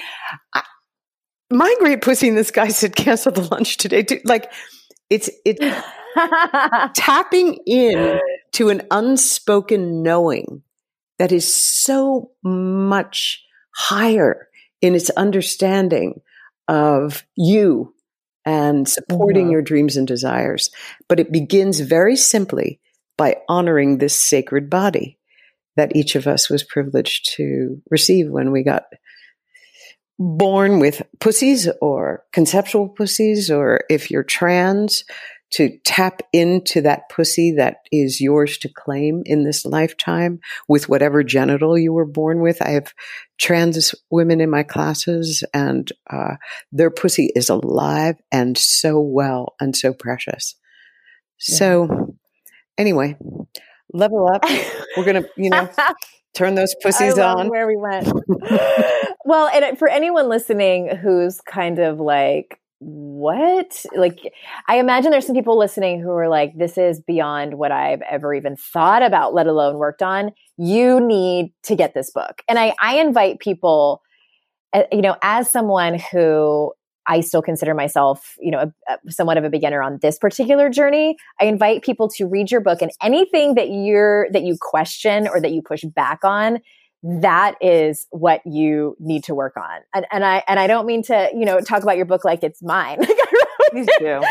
I, 0.53 0.63
my 1.51 1.73
great 1.79 2.01
pussy 2.01 2.27
in 2.27 2.35
the 2.35 2.43
sky 2.43 2.69
said, 2.69 2.95
cancel 2.95 3.31
the 3.31 3.41
lunch 3.41 3.77
today. 3.77 4.05
Like 4.25 4.51
it's, 5.09 5.29
it's 5.45 5.61
tapping 6.95 7.59
in 7.65 8.19
to 8.53 8.69
an 8.69 8.81
unspoken 8.89 10.01
knowing 10.01 10.63
that 11.19 11.31
is 11.31 11.53
so 11.53 12.31
much 12.43 13.43
higher 13.75 14.47
in 14.81 14.95
its 14.95 15.09
understanding 15.11 16.21
of 16.67 17.25
you 17.35 17.93
and 18.47 18.87
supporting 18.87 19.47
mm-hmm. 19.47 19.51
your 19.51 19.61
dreams 19.61 19.97
and 19.97 20.07
desires. 20.07 20.71
But 21.09 21.19
it 21.19 21.33
begins 21.33 21.81
very 21.81 22.15
simply 22.15 22.79
by 23.17 23.35
honoring 23.49 23.97
this 23.97 24.17
sacred 24.17 24.69
body 24.69 25.19
that 25.75 25.95
each 25.95 26.15
of 26.15 26.27
us 26.27 26.49
was 26.49 26.63
privileged 26.63 27.35
to 27.35 27.81
receive 27.91 28.29
when 28.29 28.51
we 28.51 28.63
got 28.63 28.85
born 30.17 30.79
with 30.79 31.03
pussies 31.19 31.69
or 31.81 32.23
conceptual 32.31 32.87
pussies, 32.87 33.51
or 33.51 33.81
if 33.89 34.09
you're 34.09 34.23
trans, 34.23 35.03
to 35.49 35.77
tap 35.85 36.21
into 36.33 36.81
that 36.81 37.09
pussy 37.09 37.51
that 37.51 37.77
is 37.91 38.19
yours 38.19 38.57
to 38.59 38.69
claim 38.69 39.23
in 39.25 39.43
this 39.43 39.65
lifetime 39.65 40.39
with 40.67 40.89
whatever 40.89 41.23
genital 41.23 41.77
you 41.77 41.93
were 41.93 42.05
born 42.05 42.41
with. 42.41 42.61
I 42.61 42.71
have 42.71 42.93
trans 43.37 43.95
women 44.09 44.41
in 44.41 44.49
my 44.49 44.63
classes 44.63 45.43
and 45.53 45.91
uh, 46.09 46.35
their 46.71 46.91
pussy 46.91 47.31
is 47.35 47.49
alive 47.49 48.15
and 48.31 48.57
so 48.57 48.99
well 48.99 49.55
and 49.59 49.75
so 49.75 49.93
precious. 49.93 50.55
Yeah. 51.47 51.55
So, 51.55 52.15
anyway, 52.77 53.15
level 53.93 54.27
up. 54.33 54.43
We're 54.97 55.05
gonna, 55.05 55.25
you 55.37 55.49
know, 55.49 55.69
turn 56.33 56.55
those 56.55 56.75
pussies 56.81 57.17
on. 57.17 57.49
Where 57.49 57.67
we 57.67 57.77
went. 57.77 58.11
well, 59.25 59.47
and 59.47 59.77
for 59.77 59.87
anyone 59.87 60.29
listening 60.29 60.95
who's 60.95 61.41
kind 61.41 61.79
of 61.79 61.99
like, 61.99 62.59
what? 62.79 63.85
Like, 63.95 64.33
I 64.67 64.77
imagine 64.77 65.11
there's 65.11 65.25
some 65.25 65.35
people 65.35 65.57
listening 65.57 66.01
who 66.01 66.11
are 66.11 66.29
like, 66.29 66.57
this 66.57 66.77
is 66.77 66.99
beyond 66.99 67.55
what 67.55 67.71
I've 67.71 68.01
ever 68.01 68.33
even 68.33 68.55
thought 68.55 69.01
about, 69.01 69.33
let 69.33 69.47
alone 69.47 69.77
worked 69.77 70.03
on. 70.03 70.31
You 70.57 70.99
need 70.99 71.53
to 71.63 71.75
get 71.75 71.93
this 71.93 72.11
book. 72.11 72.41
And 72.47 72.59
I, 72.59 72.75
I 72.81 72.99
invite 72.99 73.39
people, 73.39 74.01
uh, 74.73 74.83
you 74.91 75.01
know, 75.01 75.15
as 75.21 75.51
someone 75.51 75.99
who 76.11 76.73
I 77.07 77.21
still 77.21 77.41
consider 77.41 77.73
myself, 77.73 78.35
you 78.39 78.51
know, 78.51 78.71
a, 78.87 78.93
a, 78.93 79.11
somewhat 79.11 79.37
of 79.37 79.45
a 79.45 79.49
beginner 79.49 79.81
on 79.81 79.99
this 80.01 80.19
particular 80.19 80.69
journey. 80.69 81.15
I 81.39 81.45
invite 81.45 81.81
people 81.81 82.09
to 82.09 82.25
read 82.25 82.51
your 82.51 82.61
book 82.61 82.81
and 82.81 82.91
anything 83.01 83.55
that 83.55 83.69
you're 83.69 84.27
that 84.31 84.43
you 84.43 84.57
question 84.59 85.27
or 85.27 85.39
that 85.39 85.51
you 85.51 85.61
push 85.61 85.83
back 85.83 86.23
on. 86.23 86.59
That 87.03 87.55
is 87.61 88.07
what 88.09 88.41
you 88.45 88.95
need 88.99 89.23
to 89.25 89.35
work 89.35 89.55
on. 89.57 89.81
And, 89.93 90.05
and 90.11 90.25
I 90.25 90.43
and 90.47 90.59
I 90.59 90.67
don't 90.67 90.85
mean 90.85 91.03
to, 91.03 91.29
you 91.33 91.45
know, 91.45 91.59
talk 91.61 91.83
about 91.83 91.97
your 91.97 92.05
book 92.05 92.25
like 92.25 92.43
it's 92.43 92.61
mine. 92.63 93.05
Please 93.71 93.87
do. 93.99 94.21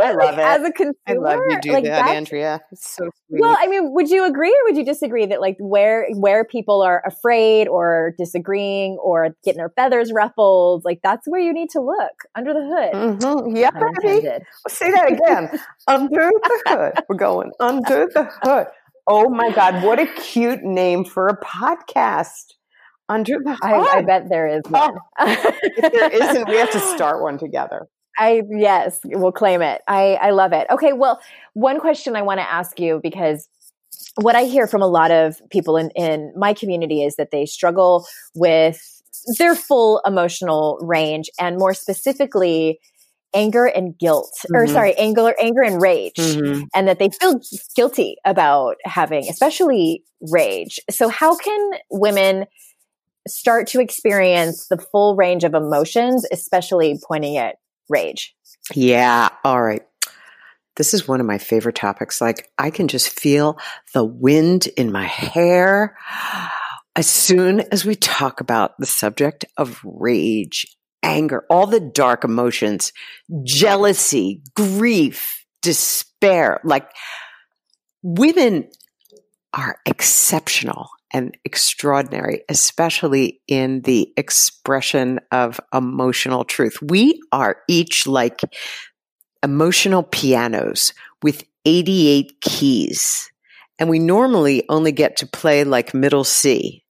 I 0.00 0.12
love 0.12 0.16
like, 0.16 0.34
it. 0.34 0.38
As 0.38 0.62
a 0.62 0.72
consumer, 0.72 0.94
I 1.06 1.12
love 1.14 1.40
you 1.48 1.60
do 1.60 1.72
like 1.72 1.84
that, 1.84 2.08
Andrea. 2.08 2.60
It's 2.70 2.94
so 2.94 3.04
sweet. 3.26 3.40
Well, 3.40 3.56
I 3.58 3.66
mean, 3.66 3.92
would 3.94 4.08
you 4.08 4.24
agree 4.24 4.50
or 4.50 4.68
would 4.68 4.76
you 4.76 4.84
disagree 4.84 5.26
that 5.26 5.40
like 5.40 5.56
where 5.58 6.06
where 6.14 6.44
people 6.44 6.82
are 6.82 7.02
afraid 7.04 7.68
or 7.68 8.14
disagreeing 8.16 8.98
or 9.02 9.30
getting 9.44 9.58
their 9.58 9.70
feathers 9.70 10.12
ruffled, 10.12 10.84
like 10.84 11.00
that's 11.02 11.26
where 11.26 11.40
you 11.40 11.52
need 11.52 11.70
to 11.70 11.80
look 11.80 12.12
under 12.36 12.54
the 12.54 12.60
hood. 12.60 13.20
Mm-hmm. 13.22 13.56
Yeah, 13.56 13.70
baby. 14.02 14.28
Say 14.68 14.90
that 14.90 15.12
again. 15.12 15.60
under 15.86 16.30
the 16.30 16.62
hood. 16.66 17.04
We're 17.08 17.16
going 17.16 17.52
under 17.60 18.06
the 18.06 18.30
hood. 18.42 18.66
Oh 19.10 19.30
my 19.30 19.50
God! 19.50 19.82
What 19.82 19.98
a 19.98 20.06
cute 20.06 20.62
name 20.62 21.02
for 21.02 21.28
a 21.28 21.36
podcast. 21.40 22.52
Under 23.08 23.38
the. 23.42 23.58
I, 23.62 23.98
I 23.98 24.02
bet 24.02 24.28
there 24.28 24.46
is 24.46 24.60
oh. 24.66 24.70
one. 24.70 24.98
Oh, 25.18 25.52
if 25.62 25.92
there 25.92 26.12
isn't, 26.30 26.46
we 26.46 26.56
have 26.56 26.70
to 26.72 26.80
start 26.80 27.22
one 27.22 27.38
together. 27.38 27.88
I 28.18 28.42
yes, 28.50 29.00
we'll 29.06 29.32
claim 29.32 29.62
it. 29.62 29.80
I 29.88 30.18
I 30.20 30.30
love 30.30 30.52
it. 30.52 30.66
Okay, 30.70 30.92
well, 30.92 31.20
one 31.54 31.80
question 31.80 32.16
I 32.16 32.22
want 32.22 32.38
to 32.40 32.48
ask 32.48 32.78
you 32.78 33.00
because 33.02 33.48
what 34.20 34.36
I 34.36 34.44
hear 34.44 34.66
from 34.66 34.82
a 34.82 34.86
lot 34.86 35.10
of 35.10 35.40
people 35.48 35.78
in 35.78 35.90
in 35.96 36.34
my 36.36 36.52
community 36.52 37.02
is 37.02 37.16
that 37.16 37.30
they 37.30 37.46
struggle 37.46 38.06
with 38.34 38.78
their 39.38 39.54
full 39.54 40.02
emotional 40.04 40.78
range 40.82 41.30
and 41.40 41.56
more 41.56 41.72
specifically 41.72 42.78
anger 43.34 43.66
and 43.66 43.98
guilt 43.98 44.32
mm-hmm. 44.40 44.56
or 44.56 44.66
sorry 44.66 44.94
anger 44.96 45.34
anger 45.40 45.62
and 45.62 45.82
rage 45.82 46.14
mm-hmm. 46.16 46.62
and 46.74 46.88
that 46.88 46.98
they 46.98 47.10
feel 47.10 47.40
guilty 47.76 48.16
about 48.24 48.76
having 48.84 49.28
especially 49.28 50.02
rage 50.32 50.80
so 50.90 51.08
how 51.08 51.36
can 51.36 51.70
women 51.90 52.46
start 53.26 53.66
to 53.66 53.80
experience 53.80 54.68
the 54.68 54.78
full 54.78 55.14
range 55.14 55.44
of 55.44 55.54
emotions 55.54 56.26
especially 56.32 56.98
pointing 57.06 57.36
at 57.36 57.56
rage. 57.88 58.34
Yeah. 58.74 59.28
All 59.44 59.62
right. 59.62 59.82
This 60.76 60.94
is 60.94 61.08
one 61.08 61.20
of 61.20 61.26
my 61.26 61.38
favorite 61.38 61.74
topics. 61.74 62.20
Like, 62.20 62.50
I 62.56 62.70
can 62.70 62.86
just 62.86 63.08
feel 63.08 63.58
the 63.94 64.04
wind 64.04 64.68
in 64.76 64.92
my 64.92 65.06
hair 65.06 65.96
as 66.94 67.08
soon 67.08 67.60
as 67.72 67.84
we 67.84 67.96
talk 67.96 68.40
about 68.40 68.78
the 68.78 68.86
subject 68.86 69.44
of 69.56 69.80
rage, 69.84 70.66
anger, 71.02 71.44
all 71.50 71.66
the 71.66 71.80
dark 71.80 72.24
emotions, 72.24 72.92
jealousy, 73.44 74.42
grief, 74.54 75.44
despair. 75.62 76.60
Like, 76.64 76.90
women 78.02 78.68
are 79.54 79.78
exceptional 79.86 80.90
and 81.12 81.36
extraordinary, 81.44 82.42
especially 82.48 83.40
in 83.48 83.80
the 83.82 84.12
expression 84.16 85.20
of 85.32 85.58
emotional 85.72 86.44
truth. 86.44 86.76
We 86.82 87.20
are 87.32 87.56
each 87.66 88.06
like 88.06 88.40
emotional 89.42 90.02
pianos 90.02 90.92
with 91.22 91.44
88 91.64 92.40
keys. 92.40 93.30
And 93.78 93.88
we 93.88 93.98
normally 93.98 94.64
only 94.68 94.92
get 94.92 95.16
to 95.18 95.26
play 95.26 95.64
like 95.64 95.94
middle 95.94 96.24
C. 96.24 96.84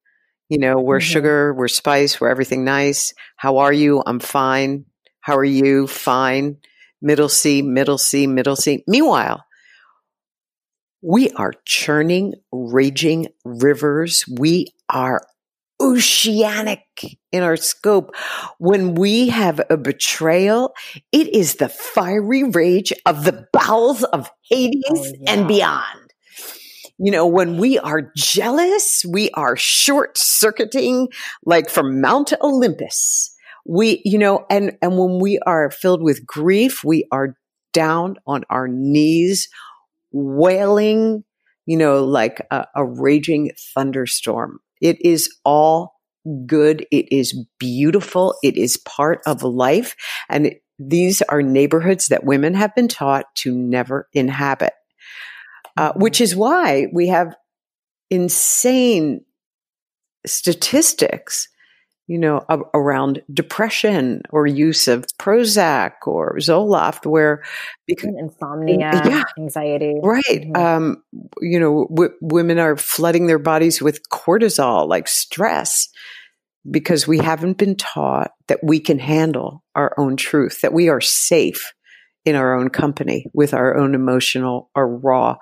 You 0.49 0.57
know, 0.57 0.79
we're 0.79 0.97
mm-hmm. 0.97 1.11
sugar, 1.11 1.53
we're 1.53 1.67
spice, 1.67 2.19
we're 2.19 2.29
everything 2.29 2.63
nice. 2.63 3.13
How 3.37 3.57
are 3.59 3.73
you? 3.73 4.03
I'm 4.05 4.19
fine. 4.19 4.85
How 5.21 5.37
are 5.37 5.43
you? 5.43 5.85
Fine. 5.85 6.57
Middle 7.01 7.29
C, 7.29 7.61
middle 7.61 7.99
C, 7.99 8.27
middle 8.27 8.55
C. 8.55 8.83
Meanwhile, 8.87 9.45
we 11.01 11.29
are 11.31 11.53
churning, 11.65 12.33
raging 12.51 13.27
rivers. 13.45 14.25
We 14.27 14.73
are 14.89 15.21
oceanic 15.79 16.83
in 17.31 17.43
our 17.43 17.55
scope. 17.55 18.15
When 18.57 18.95
we 18.95 19.29
have 19.29 19.61
a 19.69 19.77
betrayal, 19.77 20.73
it 21.11 21.27
is 21.33 21.55
the 21.55 21.69
fiery 21.69 22.43
rage 22.43 22.91
of 23.05 23.23
the 23.23 23.47
bowels 23.53 24.03
of 24.03 24.29
Hades 24.41 24.83
oh, 24.89 25.13
yeah. 25.21 25.31
and 25.31 25.47
beyond. 25.47 26.08
You 26.99 27.11
know, 27.11 27.25
when 27.25 27.57
we 27.57 27.79
are 27.79 28.11
jealous, 28.15 29.05
we 29.09 29.29
are 29.31 29.55
short 29.55 30.17
circuiting 30.17 31.07
like 31.45 31.69
from 31.69 32.01
Mount 32.01 32.33
Olympus. 32.41 33.33
We, 33.65 34.01
you 34.03 34.17
know, 34.17 34.45
and, 34.49 34.77
and 34.81 34.97
when 34.97 35.19
we 35.19 35.39
are 35.45 35.71
filled 35.71 36.03
with 36.03 36.25
grief, 36.25 36.83
we 36.83 37.07
are 37.11 37.35
down 37.71 38.15
on 38.27 38.43
our 38.49 38.67
knees 38.67 39.47
wailing, 40.11 41.23
you 41.65 41.77
know, 41.77 42.03
like 42.03 42.45
a, 42.51 42.65
a 42.75 42.83
raging 42.83 43.51
thunderstorm. 43.73 44.59
It 44.81 44.97
is 45.05 45.33
all 45.45 45.93
good. 46.45 46.85
It 46.91 47.11
is 47.11 47.45
beautiful. 47.59 48.35
It 48.43 48.57
is 48.57 48.77
part 48.77 49.21
of 49.25 49.43
life. 49.43 49.95
And 50.29 50.47
it, 50.47 50.63
these 50.79 51.21
are 51.23 51.41
neighborhoods 51.41 52.07
that 52.07 52.23
women 52.23 52.53
have 52.55 52.73
been 52.75 52.87
taught 52.87 53.25
to 53.35 53.55
never 53.55 54.07
inhabit, 54.13 54.73
uh, 55.79 55.93
which 55.95 56.21
is 56.21 56.35
why 56.35 56.87
we 56.93 57.07
have 57.07 57.35
insane 58.09 59.21
statistics 60.25 61.47
you 62.09 62.17
know, 62.17 62.43
a- 62.49 62.57
around 62.73 63.21
depression 63.31 64.23
or 64.31 64.47
use 64.47 64.87
of 64.87 65.05
Prozac 65.19 65.91
or 66.07 66.37
Zoloft, 66.37 67.05
where 67.05 67.43
because 67.85 68.09
insomnia, 68.17 68.99
yeah, 69.05 69.23
anxiety, 69.37 69.93
right? 70.01 70.23
Mm-hmm. 70.27 70.55
Um, 70.55 71.03
you 71.39 71.59
know, 71.59 71.87
w- 71.91 72.15
women 72.19 72.57
are 72.57 72.75
flooding 72.75 73.27
their 73.27 73.37
bodies 73.37 73.79
with 73.79 74.01
cortisol, 74.09 74.87
like 74.89 75.07
stress, 75.07 75.87
because 76.69 77.07
we 77.07 77.19
haven't 77.19 77.59
been 77.59 77.75
taught 77.75 78.31
that 78.47 78.59
we 78.63 78.79
can 78.79 78.97
handle 78.97 79.63
our 79.75 79.93
own 79.99 80.17
truth, 80.17 80.61
that 80.61 80.73
we 80.73 80.89
are 80.89 81.01
safe 81.01 81.73
in 82.25 82.35
our 82.35 82.55
own 82.55 82.69
company 82.69 83.27
with 83.35 83.53
our 83.53 83.77
own 83.77 83.93
emotional 83.93 84.71
or 84.73 84.97
raw 84.97 85.37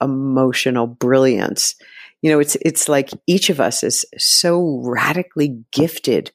emotional 0.00 0.86
brilliance 0.86 1.74
you 2.22 2.30
know, 2.30 2.40
it's 2.40 2.56
it's 2.62 2.88
like 2.88 3.10
each 3.26 3.50
of 3.50 3.60
us 3.60 3.82
is 3.82 4.04
so 4.18 4.80
radically 4.84 5.62
gifted 5.72 6.32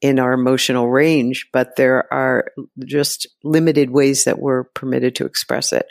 in 0.00 0.18
our 0.18 0.32
emotional 0.32 0.90
range, 0.90 1.48
but 1.52 1.76
there 1.76 2.12
are 2.12 2.52
just 2.84 3.26
limited 3.42 3.90
ways 3.90 4.24
that 4.24 4.38
we're 4.38 4.64
permitted 4.74 5.14
to 5.16 5.24
express 5.24 5.72
it. 5.72 5.86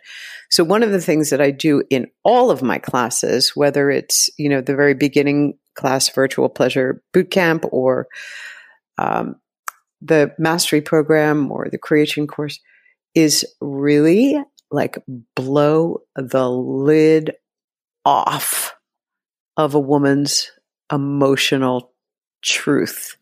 So 0.51 0.63
one 0.63 0.83
of 0.83 0.91
the 0.91 1.01
things 1.01 1.31
that 1.31 1.41
I 1.41 1.49
do 1.49 1.83
in 1.89 2.07
all 2.23 2.51
of 2.51 2.61
my 2.61 2.77
classes, 2.77 3.55
whether 3.55 3.89
it's, 3.89 4.29
you 4.37 4.49
know, 4.49 4.61
the 4.61 4.75
very 4.75 4.93
beginning 4.93 5.57
class 5.75 6.09
virtual 6.09 6.47
pleasure 6.47 7.01
boot 7.11 7.31
camp 7.31 7.65
or 7.71 8.07
um, 8.99 9.37
the 9.99 10.33
mastery 10.37 10.81
program 10.81 11.51
or 11.51 11.67
the 11.71 11.79
creation 11.79 12.27
course 12.27 12.59
is 13.15 13.45
really 13.59 14.39
like 14.73 14.97
blow 15.35 16.01
the 16.15 16.49
lid 16.49 17.33
off 18.03 18.75
of 19.55 19.75
a 19.75 19.79
woman's 19.79 20.51
emotional 20.91 21.93
truth. 22.41 23.15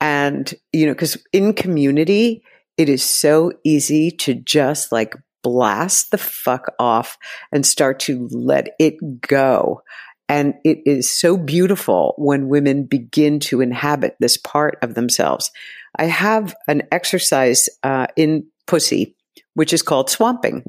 And, 0.00 0.52
you 0.72 0.86
know, 0.86 0.92
because 0.92 1.18
in 1.32 1.52
community, 1.52 2.42
it 2.76 2.88
is 2.88 3.04
so 3.04 3.52
easy 3.64 4.10
to 4.12 4.34
just 4.34 4.90
like 4.90 5.14
blast 5.42 6.10
the 6.10 6.18
fuck 6.18 6.72
off 6.78 7.18
and 7.52 7.66
start 7.66 8.00
to 8.00 8.28
let 8.30 8.70
it 8.78 9.20
go. 9.20 9.82
And 10.28 10.54
it 10.64 10.80
is 10.84 11.10
so 11.10 11.36
beautiful 11.36 12.14
when 12.18 12.48
women 12.48 12.84
begin 12.84 13.40
to 13.40 13.60
inhabit 13.60 14.16
this 14.20 14.36
part 14.36 14.78
of 14.82 14.94
themselves. 14.94 15.50
I 15.98 16.04
have 16.04 16.54
an 16.66 16.82
exercise 16.92 17.68
uh, 17.82 18.08
in 18.14 18.46
Pussy, 18.66 19.16
which 19.54 19.72
is 19.72 19.82
called 19.82 20.10
swamping. 20.10 20.64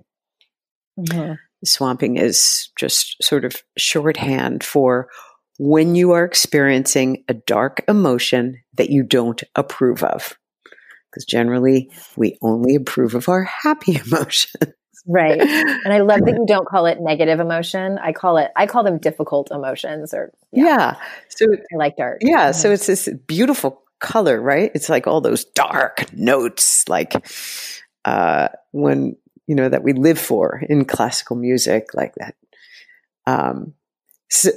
Mm-hmm. 1.05 1.33
Swamping 1.65 2.17
is 2.17 2.69
just 2.77 3.21
sort 3.21 3.43
of 3.45 3.61
shorthand 3.77 4.63
for 4.63 5.09
when 5.59 5.93
you 5.93 6.11
are 6.11 6.23
experiencing 6.23 7.23
a 7.27 7.33
dark 7.33 7.83
emotion 7.87 8.61
that 8.75 8.89
you 8.89 9.03
don't 9.03 9.43
approve 9.55 10.03
of. 10.03 10.37
Because 11.11 11.25
generally, 11.25 11.91
we 12.15 12.37
only 12.41 12.75
approve 12.75 13.13
of 13.13 13.27
our 13.27 13.43
happy 13.43 13.95
emotions. 14.05 14.73
Right. 15.05 15.39
And 15.41 15.91
I 15.91 15.99
love 15.99 16.21
that 16.25 16.35
you 16.37 16.45
don't 16.47 16.67
call 16.67 16.85
it 16.85 16.99
negative 17.01 17.39
emotion. 17.39 17.97
I 17.97 18.13
call 18.13 18.37
it, 18.37 18.51
I 18.55 18.67
call 18.67 18.83
them 18.83 18.99
difficult 18.99 19.49
emotions 19.51 20.13
or, 20.13 20.31
yeah. 20.51 20.63
yeah. 20.63 20.95
So 21.29 21.45
I 21.51 21.75
like 21.75 21.97
dark. 21.97 22.19
Yeah. 22.21 22.49
Mm-hmm. 22.49 22.59
So 22.59 22.71
it's 22.71 22.85
this 22.85 23.09
beautiful 23.27 23.83
color, 23.99 24.39
right? 24.39 24.71
It's 24.75 24.87
like 24.87 25.07
all 25.07 25.19
those 25.19 25.45
dark 25.45 26.13
notes, 26.13 26.87
like, 26.87 27.13
uh, 28.05 28.49
when, 28.71 29.17
you 29.49 29.55
know, 29.55 29.67
that 29.67 29.81
we 29.81 29.93
live 29.93 30.19
for 30.19 30.61
in 30.69 30.85
classical 30.85 31.35
music, 31.35 31.95
like 31.95 32.13
that, 32.15 32.35
um, 33.25 33.73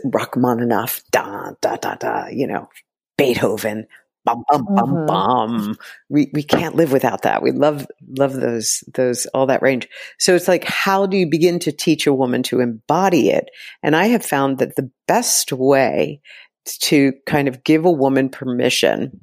Rachmaninoff, 0.05 1.01
da, 1.11 1.53
da, 1.63 1.77
da, 1.77 1.95
da, 1.95 2.27
you 2.27 2.47
know, 2.47 2.69
Beethoven, 3.17 3.87
bum 4.27 4.45
bum 4.51 4.67
bum 4.67 4.91
mm-hmm. 4.91 5.07
bum. 5.07 5.79
We 6.11 6.31
we 6.35 6.43
can't 6.43 6.75
live 6.75 6.93
without 6.93 7.23
that. 7.23 7.43
We 7.43 7.53
love 7.53 7.87
love 8.07 8.35
those 8.35 8.85
those 8.93 9.25
all 9.33 9.47
that 9.47 9.63
range. 9.63 9.89
So 10.19 10.35
it's 10.35 10.47
like 10.47 10.65
how 10.65 11.07
do 11.07 11.17
you 11.17 11.27
begin 11.27 11.59
to 11.61 11.73
teach 11.73 12.07
a 12.07 12.13
woman 12.13 12.43
to 12.45 12.61
embody 12.61 13.31
it? 13.31 13.49
And 13.83 13.97
I 13.97 14.09
have 14.09 14.25
found 14.25 14.59
that 14.59 14.77
the 14.77 14.91
best 15.09 15.53
way 15.53 16.21
to 16.67 17.15
kind 17.25 17.49
of 17.49 17.65
give 17.65 17.87
a 17.87 17.91
woman 17.91 18.29
permission 18.29 19.23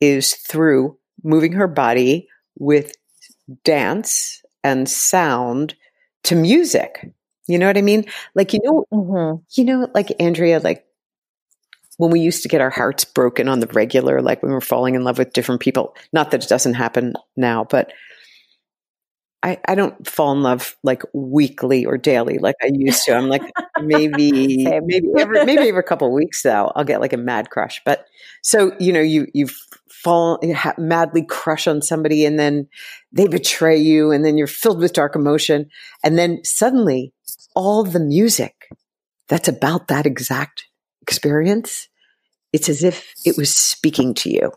is 0.00 0.34
through 0.34 0.98
moving 1.22 1.52
her 1.52 1.68
body 1.68 2.26
with 2.58 2.96
dance 3.62 4.42
and 4.64 4.88
sound 4.88 5.74
to 6.24 6.34
music. 6.34 7.10
You 7.46 7.58
know 7.58 7.66
what 7.66 7.78
I 7.78 7.82
mean? 7.82 8.04
Like 8.34 8.52
you 8.52 8.60
know, 8.62 8.84
mm-hmm. 8.92 9.42
you 9.52 9.64
know, 9.64 9.88
like 9.94 10.12
Andrea, 10.20 10.60
like 10.60 10.84
when 11.98 12.10
we 12.10 12.20
used 12.20 12.42
to 12.42 12.48
get 12.48 12.60
our 12.60 12.70
hearts 12.70 13.04
broken 13.04 13.48
on 13.48 13.60
the 13.60 13.66
regular, 13.68 14.22
like 14.22 14.42
when 14.42 14.50
we 14.50 14.54
were 14.54 14.60
falling 14.60 14.94
in 14.94 15.04
love 15.04 15.18
with 15.18 15.32
different 15.32 15.60
people. 15.60 15.94
Not 16.12 16.30
that 16.30 16.44
it 16.44 16.48
doesn't 16.48 16.74
happen 16.74 17.14
now, 17.36 17.64
but 17.64 17.92
I, 19.42 19.58
I 19.68 19.74
don't 19.76 20.06
fall 20.06 20.32
in 20.32 20.42
love 20.42 20.76
like 20.82 21.02
weekly 21.14 21.86
or 21.86 21.96
daily 21.96 22.38
like 22.38 22.56
I 22.62 22.70
used 22.72 23.04
to. 23.04 23.14
I'm 23.14 23.28
like 23.28 23.42
maybe 23.80 24.64
maybe 24.84 25.12
every 25.16 25.44
maybe 25.44 25.68
every 25.68 25.82
couple 25.84 26.08
of 26.08 26.12
weeks 26.12 26.42
though 26.42 26.72
I'll 26.74 26.84
get 26.84 27.00
like 27.00 27.12
a 27.12 27.18
mad 27.18 27.50
crush. 27.50 27.80
But 27.84 28.06
so 28.42 28.72
you 28.80 28.92
know 28.92 29.00
you 29.00 29.28
you 29.34 29.48
fall 29.88 30.38
you 30.42 30.56
madly 30.76 31.24
crush 31.24 31.66
on 31.68 31.82
somebody 31.82 32.24
and 32.24 32.38
then 32.38 32.68
they 33.12 33.28
betray 33.28 33.76
you 33.76 34.10
and 34.10 34.24
then 34.24 34.36
you're 34.36 34.46
filled 34.46 34.80
with 34.80 34.92
dark 34.92 35.14
emotion 35.14 35.70
and 36.04 36.18
then 36.18 36.44
suddenly 36.44 37.12
all 37.54 37.84
the 37.84 38.00
music 38.00 38.68
that's 39.28 39.48
about 39.48 39.88
that 39.88 40.06
exact 40.06 40.66
experience, 41.02 41.88
it's 42.52 42.68
as 42.68 42.82
if 42.82 43.12
it 43.24 43.36
was 43.36 43.54
speaking 43.54 44.14
to 44.14 44.30
you. 44.30 44.52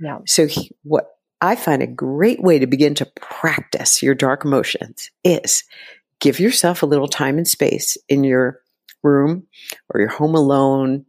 Yeah. 0.00 0.18
So 0.26 0.46
he, 0.46 0.72
what 0.82 1.15
I 1.40 1.54
find 1.54 1.82
a 1.82 1.86
great 1.86 2.40
way 2.40 2.58
to 2.58 2.66
begin 2.66 2.94
to 2.94 3.10
practice 3.20 4.02
your 4.02 4.14
dark 4.14 4.44
emotions 4.44 5.10
is 5.22 5.64
give 6.20 6.40
yourself 6.40 6.82
a 6.82 6.86
little 6.86 7.08
time 7.08 7.36
and 7.36 7.46
space 7.46 7.98
in 8.08 8.24
your 8.24 8.60
room 9.02 9.46
or 9.90 10.00
your 10.00 10.08
home 10.08 10.34
alone 10.34 11.04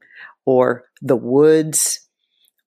or 0.45 0.85
the 1.01 1.15
woods 1.15 2.07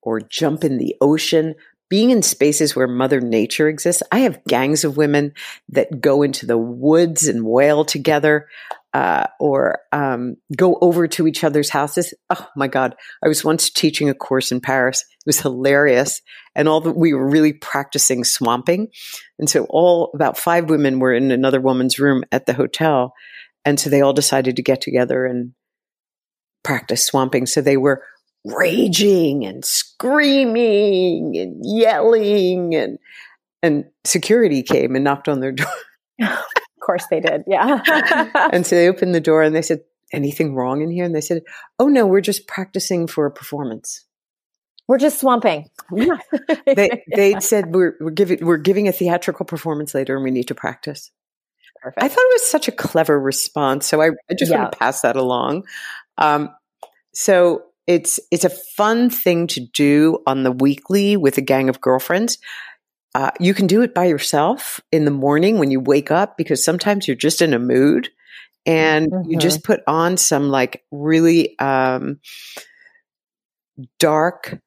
or 0.02 0.20
jump 0.20 0.64
in 0.64 0.78
the 0.78 0.96
ocean. 1.00 1.54
Being 1.90 2.10
in 2.10 2.22
spaces 2.22 2.76
where 2.76 2.86
mother 2.86 3.20
nature 3.20 3.68
exists. 3.68 4.02
I 4.12 4.20
have 4.20 4.44
gangs 4.44 4.84
of 4.84 4.96
women 4.96 5.34
that 5.70 6.00
go 6.00 6.22
into 6.22 6.46
the 6.46 6.56
woods 6.56 7.26
and 7.26 7.44
wail 7.44 7.84
together 7.84 8.48
uh, 8.92 9.26
or 9.38 9.78
um, 9.92 10.36
go 10.56 10.76
over 10.80 11.06
to 11.06 11.26
each 11.26 11.44
other's 11.44 11.70
houses. 11.70 12.12
Oh 12.30 12.48
my 12.56 12.66
God. 12.66 12.96
I 13.24 13.28
was 13.28 13.44
once 13.44 13.70
teaching 13.70 14.08
a 14.08 14.14
course 14.14 14.50
in 14.50 14.60
Paris. 14.60 15.02
It 15.02 15.26
was 15.26 15.40
hilarious. 15.40 16.20
And 16.56 16.68
all 16.68 16.80
the, 16.80 16.92
we 16.92 17.14
were 17.14 17.28
really 17.28 17.52
practicing 17.52 18.24
swamping. 18.24 18.88
And 19.38 19.48
so 19.48 19.66
all 19.70 20.10
about 20.14 20.38
five 20.38 20.70
women 20.70 20.98
were 20.98 21.14
in 21.14 21.30
another 21.30 21.60
woman's 21.60 21.98
room 21.98 22.24
at 22.32 22.46
the 22.46 22.52
hotel. 22.52 23.12
And 23.64 23.78
so 23.78 23.90
they 23.90 24.00
all 24.00 24.12
decided 24.12 24.56
to 24.56 24.62
get 24.62 24.80
together 24.80 25.24
and 25.24 25.52
practice 26.64 27.06
swamping. 27.06 27.46
So 27.46 27.60
they 27.60 27.76
were 27.76 28.02
raging 28.44 29.44
and 29.44 29.64
screaming 29.64 31.36
and 31.36 31.62
yelling 31.62 32.74
and, 32.74 32.98
and 33.62 33.84
security 34.04 34.62
came 34.62 34.96
and 34.96 35.04
knocked 35.04 35.28
on 35.28 35.40
their 35.40 35.52
door. 35.52 35.68
Of 36.80 36.86
course 36.86 37.06
they 37.10 37.20
did. 37.20 37.44
Yeah. 37.46 37.80
and 38.52 38.66
so 38.66 38.74
they 38.74 38.88
opened 38.88 39.14
the 39.14 39.20
door 39.20 39.42
and 39.42 39.54
they 39.54 39.62
said, 39.62 39.80
anything 40.12 40.54
wrong 40.54 40.82
in 40.82 40.90
here? 40.90 41.04
And 41.04 41.14
they 41.14 41.20
said, 41.20 41.42
oh 41.78 41.88
no, 41.88 42.06
we're 42.06 42.20
just 42.20 42.46
practicing 42.46 43.06
for 43.06 43.26
a 43.26 43.30
performance. 43.30 44.06
We're 44.88 44.98
just 44.98 45.20
swamping. 45.20 45.70
they 46.66 47.04
they 47.14 47.38
said 47.38 47.72
we're 47.72 47.94
we're 48.00 48.10
giving 48.10 48.44
we're 48.44 48.56
giving 48.56 48.88
a 48.88 48.92
theatrical 48.92 49.46
performance 49.46 49.94
later 49.94 50.16
and 50.16 50.24
we 50.24 50.32
need 50.32 50.48
to 50.48 50.54
practice. 50.54 51.12
Perfect. 51.80 52.02
I 52.02 52.08
thought 52.08 52.18
it 52.18 52.40
was 52.42 52.50
such 52.50 52.66
a 52.66 52.72
clever 52.72 53.18
response, 53.18 53.86
so 53.86 54.02
I, 54.02 54.08
I 54.28 54.34
just 54.36 54.50
yeah. 54.50 54.62
want 54.62 54.72
to 54.72 54.78
pass 54.78 55.02
that 55.02 55.14
along. 55.14 55.62
Um, 56.18 56.50
so 57.14 57.62
it's 57.86 58.18
it's 58.32 58.44
a 58.44 58.50
fun 58.50 59.10
thing 59.10 59.46
to 59.48 59.60
do 59.60 60.18
on 60.26 60.42
the 60.42 60.52
weekly 60.52 61.16
with 61.16 61.38
a 61.38 61.42
gang 61.42 61.68
of 61.68 61.80
girlfriends. 61.80 62.38
Uh, 63.14 63.30
you 63.40 63.54
can 63.54 63.66
do 63.66 63.82
it 63.82 63.92
by 63.92 64.04
yourself 64.04 64.80
in 64.92 65.04
the 65.04 65.10
morning 65.10 65.58
when 65.58 65.70
you 65.70 65.80
wake 65.80 66.10
up 66.10 66.36
because 66.36 66.64
sometimes 66.64 67.08
you're 67.08 67.16
just 67.16 67.42
in 67.42 67.52
a 67.52 67.58
mood 67.58 68.08
and 68.66 69.10
mm-hmm. 69.10 69.30
you 69.30 69.38
just 69.38 69.64
put 69.64 69.80
on 69.86 70.16
some 70.16 70.48
like 70.48 70.84
really 70.92 71.58
um, 71.58 72.20
dark, 73.98 74.60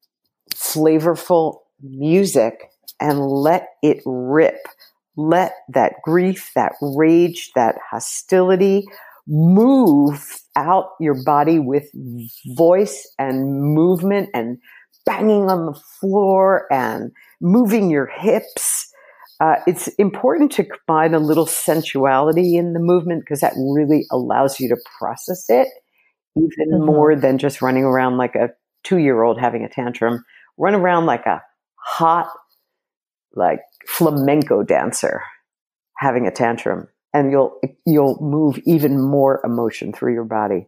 flavorful 0.53 1.59
music 1.81 2.69
and 2.99 3.19
let 3.19 3.67
it 3.81 4.01
rip. 4.05 4.57
Let 5.15 5.53
that 5.69 5.93
grief, 6.03 6.51
that 6.55 6.73
rage, 6.81 7.51
that 7.55 7.75
hostility 7.91 8.85
move 9.27 10.41
out 10.55 10.89
your 10.99 11.23
body 11.23 11.59
with 11.59 11.89
voice 12.57 13.13
and 13.17 13.61
movement 13.61 14.29
and 14.33 14.57
banging 15.05 15.49
on 15.49 15.65
the 15.65 15.79
floor 15.99 16.67
and 16.71 17.11
moving 17.41 17.89
your 17.89 18.07
hips. 18.07 18.89
Uh, 19.39 19.55
it's 19.67 19.87
important 19.99 20.51
to 20.53 20.63
combine 20.63 21.13
a 21.13 21.19
little 21.19 21.45
sensuality 21.45 22.55
in 22.55 22.73
the 22.73 22.79
movement 22.79 23.21
because 23.21 23.41
that 23.41 23.53
really 23.57 24.05
allows 24.11 24.59
you 24.59 24.69
to 24.69 24.77
process 24.99 25.45
it 25.49 25.67
even 26.35 26.71
mm-hmm. 26.71 26.85
more 26.85 27.15
than 27.15 27.37
just 27.37 27.61
running 27.61 27.83
around 27.83 28.17
like 28.17 28.35
a 28.35 28.49
two 28.83 28.97
year 28.97 29.23
old 29.23 29.39
having 29.39 29.63
a 29.63 29.69
tantrum. 29.69 30.23
Run 30.57 30.75
around 30.75 31.05
like 31.05 31.25
a 31.25 31.41
hot, 31.75 32.29
like 33.35 33.59
flamenco 33.87 34.63
dancer 34.63 35.21
having 35.97 36.27
a 36.27 36.31
tantrum 36.31 36.87
and 37.13 37.31
you'll, 37.31 37.59
you'll 37.85 38.19
move 38.21 38.59
even 38.65 38.99
more 38.99 39.41
emotion 39.43 39.93
through 39.93 40.13
your 40.13 40.25
body. 40.25 40.67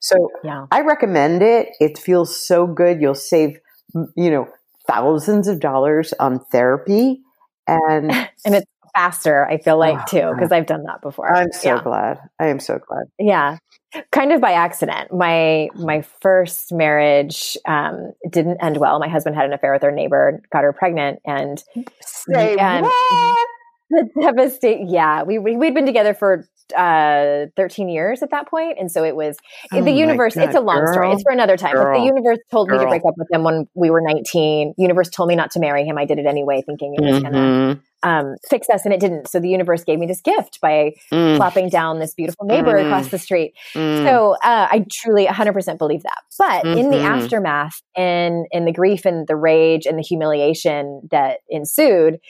So 0.00 0.30
Yeah. 0.42 0.66
I 0.70 0.82
recommend 0.82 1.42
it. 1.42 1.68
It 1.80 1.96
feels 1.98 2.36
so 2.36 2.66
good. 2.66 3.00
You'll 3.00 3.14
save, 3.14 3.58
you 4.16 4.30
know, 4.30 4.48
thousands 4.86 5.48
of 5.48 5.60
dollars 5.60 6.12
on 6.20 6.40
therapy. 6.52 7.22
And 7.66 8.10
And 8.44 8.54
it's 8.54 8.66
faster, 8.94 9.46
I 9.46 9.58
feel 9.58 9.78
like, 9.78 9.98
Oh, 9.98 10.04
too, 10.08 10.30
because 10.34 10.52
I've 10.52 10.66
done 10.66 10.84
that 10.84 11.00
before. 11.00 11.34
I'm 11.34 11.50
so 11.52 11.76
yeah. 11.76 11.82
glad. 11.82 12.18
I 12.38 12.46
am 12.48 12.60
so 12.60 12.78
glad. 12.86 13.06
Yeah. 13.18 13.56
Kind 14.12 14.32
of 14.32 14.40
by 14.40 14.52
accident. 14.52 15.12
My 15.12 15.68
my 15.74 16.02
first 16.20 16.72
marriage 16.72 17.56
um, 17.66 18.12
didn't 18.28 18.58
end 18.62 18.76
well. 18.76 18.98
My 18.98 19.08
husband 19.08 19.36
had 19.36 19.44
an 19.46 19.52
affair 19.52 19.72
with 19.72 19.84
our 19.84 19.92
neighbor, 19.92 20.42
got 20.52 20.64
her 20.64 20.72
pregnant, 20.72 21.20
and 21.24 21.62
Say 22.02 22.56
and 22.56 22.84
what? 22.84 23.48
The 23.94 24.22
devastate. 24.22 24.88
Yeah, 24.88 25.22
we, 25.22 25.38
we 25.38 25.56
we'd 25.56 25.74
been 25.74 25.86
together 25.86 26.14
for 26.14 26.46
uh 26.74 27.44
13 27.56 27.90
years 27.90 28.22
at 28.22 28.30
that 28.30 28.48
point 28.48 28.78
and 28.80 28.90
so 28.90 29.04
it 29.04 29.14
was 29.14 29.36
Oh 29.70 29.82
the 29.84 29.92
universe 29.92 30.34
it's 30.34 30.54
a 30.54 30.60
long 30.60 30.86
story 30.86 31.12
it's 31.12 31.22
for 31.22 31.30
another 31.30 31.58
time 31.58 31.74
but 31.74 31.92
the 31.92 32.00
universe 32.06 32.38
told 32.50 32.70
me 32.70 32.78
to 32.78 32.86
break 32.88 33.02
up 33.06 33.12
with 33.18 33.28
him 33.30 33.44
when 33.44 33.68
we 33.74 33.90
were 33.90 34.00
19 34.00 34.72
universe 34.78 35.10
told 35.10 35.28
me 35.28 35.36
not 35.36 35.50
to 35.50 35.60
marry 35.60 35.84
him 35.84 35.98
i 35.98 36.06
did 36.06 36.18
it 36.18 36.24
anyway 36.24 36.62
thinking 36.64 36.94
it 36.96 37.02
was 37.04 37.22
gonna 37.22 37.36
Mhm. 37.38 37.80
um, 38.02 38.34
fix 38.48 38.70
us 38.70 38.86
and 38.86 38.94
it 38.94 39.00
didn't 39.00 39.28
so 39.28 39.40
the 39.40 39.48
universe 39.50 39.84
gave 39.84 39.98
me 39.98 40.06
this 40.06 40.22
gift 40.22 40.58
by 40.62 40.92
Mm, 41.12 41.36
plopping 41.36 41.68
down 41.68 41.98
this 41.98 42.14
beautiful 42.14 42.46
neighbor 42.46 42.72
Mm. 42.72 42.86
across 42.86 43.08
the 43.10 43.18
street 43.18 43.52
mm. 43.74 44.02
so 44.02 44.32
uh, 44.42 44.66
I 44.70 44.86
truly 44.90 45.26
100% 45.26 45.76
believe 45.78 46.02
that. 46.02 46.22
But 46.38 46.64
in 46.64 46.90
the 46.90 46.96
Mhm. 46.96 47.04
aftermath, 47.04 47.82
and 47.94 48.46
in 48.50 48.64
the 48.64 48.72
grief 48.72 49.04
and 49.04 49.26
the 49.28 49.36
rage 49.36 49.84
and 49.86 49.98
the 49.98 50.02
humiliation 50.02 51.02
that 51.10 51.40
ensued, 51.50 52.20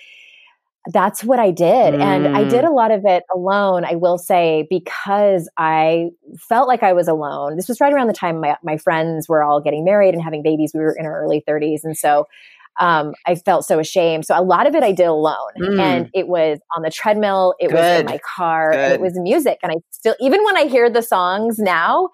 that's 0.93 1.25
what 1.25 1.39
I 1.39 1.51
did, 1.51 1.95
and 1.95 2.29
I 2.37 2.45
Mm. 2.45 2.51
did 2.51 2.65
a 2.65 2.71
lot 2.71 2.91
of 2.91 3.05
it 3.07 3.25
alone. 3.35 3.85
I 3.85 3.95
will 3.95 4.19
say 4.19 4.67
because 4.69 5.49
I 5.57 6.11
felt 6.39 6.69
like 6.69 6.83
I 6.83 6.93
was 6.93 7.09
alone. 7.09 7.57
This 7.57 7.69
was 7.69 7.81
right 7.81 7.93
around 7.93 8.09
the 8.09 8.13
time 8.13 8.41
my 8.41 8.57
my 8.63 8.77
friends 8.77 9.29
were 9.29 9.43
all 9.43 9.61
getting 9.61 9.85
married 9.85 10.13
and 10.15 10.23
having 10.23 10.43
babies. 10.43 10.73
We 10.75 10.81
were 10.81 10.93
in 10.99 11.07
our 11.07 11.23
early 11.23 11.43
30s, 11.47 11.85
and 11.85 11.97
so. 11.97 12.27
Um, 12.81 13.15
I 13.25 13.37
felt 13.37 13.65
so 13.65 13.79
ashamed. 13.79 14.27
So 14.27 14.37
a 14.37 14.43
lot 14.43 14.67
of 14.67 14.75
it 14.75 14.83
I 14.83 14.91
did 14.91 15.07
alone, 15.07 15.53
Mm. 15.61 15.81
and 15.81 16.11
it 16.13 16.27
was 16.27 16.59
on 16.77 16.83
the 16.83 16.91
treadmill. 16.91 17.55
It 17.61 17.71
was 17.71 18.01
in 18.01 18.05
my 18.07 18.19
car. 18.37 18.73
and 18.73 18.81
Good. 18.81 18.93
It 18.95 19.01
was 19.01 19.13
music, 19.17 19.61
and 19.63 19.71
I 19.71 19.77
still, 19.91 20.17
even 20.19 20.43
when 20.43 20.57
I 20.57 20.65
hear 20.65 20.91
the 20.91 21.01
songs 21.01 21.61
now, 21.61 22.09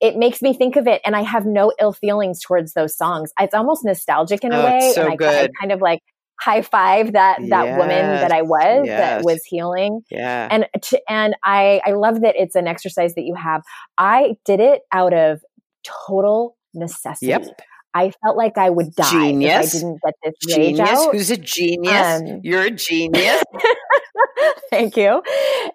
it 0.00 0.16
makes 0.16 0.42
me 0.42 0.52
think 0.52 0.74
of 0.74 0.88
it 0.88 1.00
and 1.04 1.14
I 1.14 1.22
have 1.22 1.46
no 1.46 1.72
ill 1.80 1.92
feelings 1.92 2.40
towards 2.42 2.72
those 2.72 2.96
songs. 2.96 3.30
It's 3.38 3.54
almost 3.54 3.84
nostalgic 3.84 4.42
in 4.42 4.50
a 4.52 4.58
Oh, 4.58 4.64
way. 4.64 4.78
it's 4.78 4.94
so 4.96 5.02
and 5.06 5.22
I, 5.22 5.42
I 5.44 5.48
kind 5.60 5.70
of 5.70 5.80
like 5.80 6.00
high 6.40 6.62
five 6.62 7.12
that, 7.12 7.38
that 7.48 7.76
woman 7.76 7.88
that 7.88 8.32
I 8.32 8.42
was 8.42 8.86
Yes. 8.86 8.98
that 8.98 9.24
was 9.24 9.42
healing. 9.44 10.00
yeah. 10.10 10.48
And, 10.50 10.66
to, 10.82 11.00
and 11.08 11.34
I, 11.44 11.80
I 11.84 11.92
love 11.92 12.22
that 12.22 12.34
it's 12.36 12.54
an 12.54 12.66
exercise 12.66 13.14
that 13.14 13.22
you 13.24 13.34
have. 13.34 13.62
I 13.98 14.36
did 14.44 14.58
it 14.60 14.82
out 14.92 15.12
of 15.12 15.40
total 15.84 16.56
necessity. 16.74 17.26
Yep. 17.26 17.46
I 17.92 18.12
felt 18.22 18.36
like 18.36 18.56
I 18.56 18.70
would 18.70 18.94
die 18.94 19.10
Genius. 19.10 19.74
if 19.74 19.78
I 19.78 19.78
didn't 19.80 19.98
get 20.04 20.14
this 20.22 20.56
rage 20.56 20.76
Genius. 20.76 21.06
Who's 21.12 21.30
a 21.30 21.36
genius? 21.36 22.20
Um, 22.20 22.40
You're 22.44 22.62
a 22.62 22.70
genius. 22.70 23.42
Thank 24.70 24.96
you. 24.96 25.22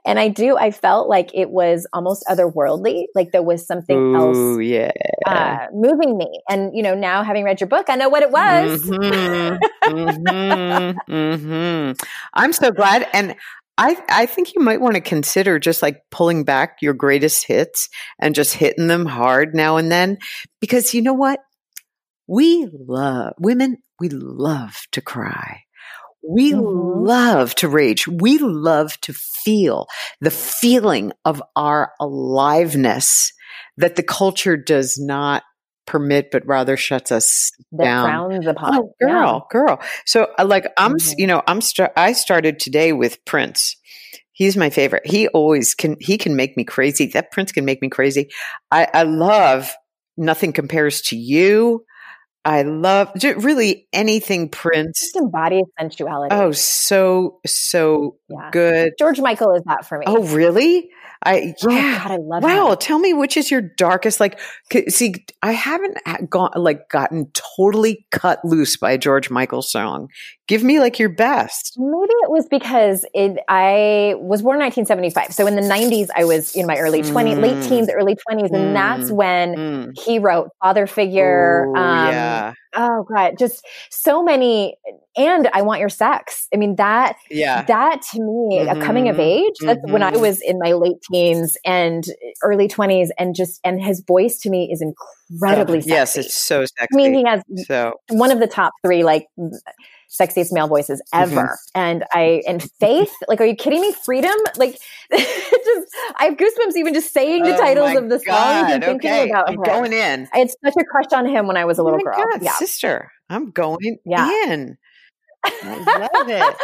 And 0.06 0.20
I 0.20 0.30
do, 0.30 0.58
I 0.58 0.72
felt 0.72 1.08
like 1.08 1.32
it 1.34 1.50
was 1.50 1.88
almost 1.94 2.24
otherworldly, 2.30 3.06
like 3.14 3.32
there 3.32 3.44
was 3.44 3.66
something 3.66 4.16
else 4.16 4.60
yeah. 4.62 4.92
uh, 5.26 5.68
moving 5.74 6.18
me. 6.18 6.42
And, 6.50 6.76
you 6.76 6.84
know, 6.84 6.96
now 6.96 7.24
having 7.24 7.44
read 7.44 7.60
your 7.60 7.68
book, 7.68 7.86
I 7.90 7.96
know 7.96 8.10
what 8.10 8.24
it 8.24 8.32
was. 8.32 8.82
Mhm, 8.84 9.60
mhm, 9.86 10.96
mhm. 11.10 12.08
I'm 12.34 12.54
so 12.54 12.72
glad. 12.72 13.08
And 13.14 13.36
I, 13.78 14.02
I 14.10 14.26
think 14.26 14.56
you 14.56 14.62
might 14.62 14.80
want 14.80 14.96
to 14.96 15.02
consider 15.02 15.60
just 15.60 15.82
like 15.82 16.04
pulling 16.10 16.46
back 16.46 16.78
your 16.82 16.94
greatest 16.94 17.46
hits 17.46 17.90
and 18.20 18.34
just 18.34 18.54
hitting 18.54 18.88
them 18.88 19.06
hard 19.06 19.54
now 19.54 19.78
and 19.78 19.92
then. 19.92 20.18
Because 20.62 20.94
you 20.94 21.02
know 21.02 21.14
what? 21.14 21.42
We 22.28 22.68
love 22.72 23.34
women, 23.38 23.78
we 24.00 24.10
love 24.10 24.76
to 24.94 25.02
cry. 25.02 25.65
We 26.28 26.54
Mhm. 26.54 27.06
love 27.08 27.56
to 27.56 27.68
rage. 27.70 28.08
We 28.08 28.38
love 28.40 29.00
to 29.02 29.14
feel 29.14 29.88
the 30.22 30.32
feeling 30.32 31.12
of 31.24 31.42
our 31.56 31.92
aliveness 32.00 33.32
that 33.78 33.96
the 33.96 34.04
culture 34.04 34.58
does 34.58 34.98
not 34.98 35.44
permit, 35.86 36.32
but 36.32 36.46
rather 36.48 36.76
shuts 36.78 37.12
us 37.12 37.52
That 37.74 37.84
down. 37.84 38.06
frowns 38.32 38.48
upon. 38.48 38.76
Oh, 38.78 38.94
Yeah. 39.00 39.08
girl, 39.08 39.48
girl. 39.52 39.80
So, 40.06 40.30
uh, 40.40 40.46
like, 40.46 40.66
I'm, 40.78 40.96
s 40.96 41.12
Mhm. 41.14 41.20
you 41.20 41.28
know, 41.28 41.44
I'm, 41.48 41.62
st- 41.62 41.92
I 41.96 42.14
started 42.14 42.60
today 42.60 42.92
with 42.92 43.24
Prince. 43.26 43.76
He's 44.32 44.58
my 44.58 44.70
favorite. 44.72 45.04
He 45.06 45.28
always 45.30 45.76
can, 45.76 45.96
he 46.00 46.18
can 46.18 46.36
make 46.36 46.58
me 46.58 46.64
crazy. 46.64 47.06
That 47.08 47.32
Prince 47.32 47.52
can 47.52 47.66
make 47.66 47.82
me 47.82 47.90
crazy. 47.90 48.30
I, 48.72 48.88
I 48.94 49.04
love 49.04 49.72
Nothing 50.18 50.54
Compares 50.54 51.02
to 51.04 51.16
You. 51.16 51.86
I 52.46 52.62
love 52.62 53.12
really 53.38 53.88
anything 53.92 54.50
Prince. 54.50 55.00
Just 55.00 55.16
embodies 55.16 55.66
sensuality. 55.80 56.34
Oh, 56.34 56.52
so, 56.52 57.40
so 57.46 58.18
yeah. 58.30 58.52
good. 58.52 58.94
George 59.00 59.20
Michael 59.20 59.56
is 59.56 59.64
that 59.66 59.86
for 59.88 59.98
me. 59.98 60.06
Oh, 60.08 60.24
really? 60.28 60.92
I, 61.24 61.54
Oh, 61.64 61.70
yeah. 61.72 61.98
God, 62.00 62.12
I 62.12 62.18
love 62.18 62.44
Wow, 62.44 62.72
him. 62.72 62.78
tell 62.78 63.00
me 63.00 63.14
which 63.14 63.38
is 63.38 63.50
your 63.50 63.62
darkest. 63.62 64.20
Like, 64.20 64.40
see, 64.90 65.16
I 65.42 65.52
haven't 65.54 65.98
gone 66.30 66.52
like 66.56 66.90
gotten 66.90 67.32
totally 67.58 68.06
cut 68.12 68.44
loose 68.44 68.78
by 68.78 68.92
a 68.92 68.98
George 68.98 69.30
Michael 69.30 69.62
song. 69.62 70.08
Give 70.48 70.64
me 70.64 70.80
like 70.80 71.00
your 71.00 71.10
best. 71.10 71.74
Maybe 71.78 72.14
it 72.24 72.30
was 72.30 72.48
because 72.48 73.04
it, 73.14 73.38
I 73.50 74.14
was 74.18 74.44
born 74.44 74.58
in 74.58 74.62
1975. 74.62 75.34
So 75.34 75.48
in 75.48 75.56
the 75.56 75.62
90s, 75.62 76.10
I 76.16 76.26
was 76.26 76.56
in 76.56 76.68
my 76.68 76.78
early 76.78 77.02
20s, 77.02 77.38
late 77.40 77.58
Mm. 77.58 77.68
teens, 77.68 77.90
early 77.92 78.16
20s. 78.16 78.52
And 78.52 78.76
that's 78.76 79.10
Mm. 79.10 79.16
when 79.16 79.56
Mm. 79.56 80.00
he 80.06 80.20
wrote 80.20 80.50
Father 80.62 80.86
Figure. 80.86 81.66
Ooh, 81.68 81.76
um, 81.76 82.08
yeah, 82.10 82.54
Oh, 82.76 83.04
God. 83.04 83.36
Just 83.40 83.66
so 83.90 84.24
many. 84.24 84.78
And 85.18 85.50
I 85.54 85.62
Want 85.62 85.80
Your 85.80 85.90
Sex. 85.90 86.48
I 86.54 86.58
mean, 86.58 86.76
that 86.76 87.16
yeah. 87.32 87.64
that 87.64 88.02
to 88.12 88.20
me 88.22 88.60
a 88.68 88.76
coming 88.82 89.08
of 89.10 89.16
Mhm. 89.16 89.20
age 89.22 89.54
that's 89.62 89.80
when 89.92 90.04
i 90.04 90.12
Mhm. 90.12 90.20
was 90.22 90.42
in 90.42 90.60
my 90.60 90.74
late 90.74 90.98
teens 91.10 91.56
and 91.66 92.04
early 92.44 92.68
20s 92.68 93.12
and 93.18 93.34
just 93.34 93.60
and 93.64 93.82
his 93.82 94.02
voice 94.06 94.40
to 94.42 94.50
me 94.50 94.70
is 94.72 94.82
incredibly 94.82 95.78
Oh, 95.78 95.82
sexy 95.82 95.90
yes, 95.92 96.18
it's 96.18 96.34
so 96.36 96.66
sexy. 96.66 96.88
i 96.94 96.96
mean 96.98 97.14
he 97.14 97.24
has 97.26 97.42
so 97.66 97.94
one 98.10 98.32
of 98.32 98.40
the 98.40 98.48
top 98.48 98.74
three 98.86 99.04
like 99.04 99.28
sexiest 100.10 100.52
male 100.52 100.68
voices 100.68 101.02
ever 101.14 101.36
Mm-hmm. 101.36 101.80
and 101.80 102.04
i 102.14 102.42
and 102.48 102.64
faith 102.80 103.12
like 103.28 103.42
are 103.42 103.46
you 103.46 103.56
kidding 103.56 103.82
me 103.82 103.94
freedom 104.06 104.34
like 104.58 104.78
just 105.12 105.88
i 106.18 106.26
have 106.26 106.36
goosebumps 106.36 106.76
even 106.76 106.94
just 106.94 107.14
saying 107.14 107.44
the 107.44 107.54
Oh 107.54 107.58
titles 107.58 107.96
of 107.96 108.10
the 108.10 108.20
songs 108.20 108.26
God, 108.28 108.72
and 108.72 108.84
thinking 108.84 109.12
okay, 109.12 109.30
about 109.30 109.50
I'm 109.50 109.56
him. 109.56 109.62
going 109.64 109.94
in. 109.94 110.28
i 110.34 110.38
had 110.40 110.50
such 110.50 110.74
a 110.80 110.84
crush 110.86 111.12
on 111.14 111.26
him 111.28 111.48
when 111.48 111.58
i 111.58 111.66
was 111.66 111.78
a 111.80 111.84
little 111.84 112.00
oh 112.00 112.04
my 112.06 112.12
girl 112.18 112.28
God, 112.34 112.44
yeah 112.44 112.52
sister, 112.54 113.12
I'm 113.30 113.52
going 113.52 113.98
Yeah. 114.06 114.30
in. 114.48 114.78
I 115.46 115.78
love 115.78 116.10
it. 116.30 116.56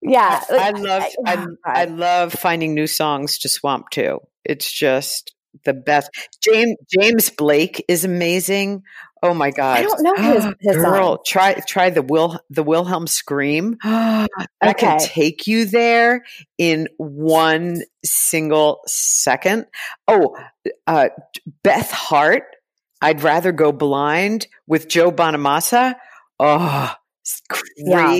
yeah 0.02 0.40
I, 0.50 0.68
I 0.68 0.70
love 0.70 1.04
I, 1.24 1.36
oh, 1.36 1.54
I 1.64 1.84
love 1.86 2.32
finding 2.32 2.74
new 2.74 2.86
songs 2.86 3.38
to 3.40 3.48
swamp 3.48 3.90
to. 3.90 4.20
It's 4.44 4.70
just 4.70 5.34
the 5.64 5.72
best. 5.74 6.10
James 6.42 6.76
James 6.88 7.30
Blake 7.30 7.84
is 7.88 8.04
amazing. 8.04 8.82
Oh 9.22 9.34
my 9.34 9.50
god! 9.50 9.78
I 9.78 9.82
don't 9.82 10.02
know 10.02 10.14
his- 10.14 10.44
his 10.60 10.76
girl. 10.76 11.16
songs. 11.16 11.20
Try 11.26 11.54
try 11.66 11.90
the 11.90 12.02
Will 12.02 12.38
the 12.50 12.62
Wilhelm 12.62 13.06
scream. 13.06 13.78
that 13.82 14.28
can 14.78 14.98
take 15.00 15.46
you 15.46 15.64
there 15.64 16.24
in 16.58 16.88
one 16.98 17.82
single 18.04 18.80
second. 18.86 19.66
Oh, 20.06 20.36
uh, 20.86 21.08
Beth 21.62 21.90
Hart. 21.90 22.44
I'd 23.02 23.22
rather 23.22 23.52
go 23.52 23.72
blind 23.72 24.46
with 24.66 24.88
Joe 24.88 25.12
Bonamassa. 25.12 25.96
Oh, 26.40 26.92
it's 27.22 27.42
Yeah. 27.76 28.12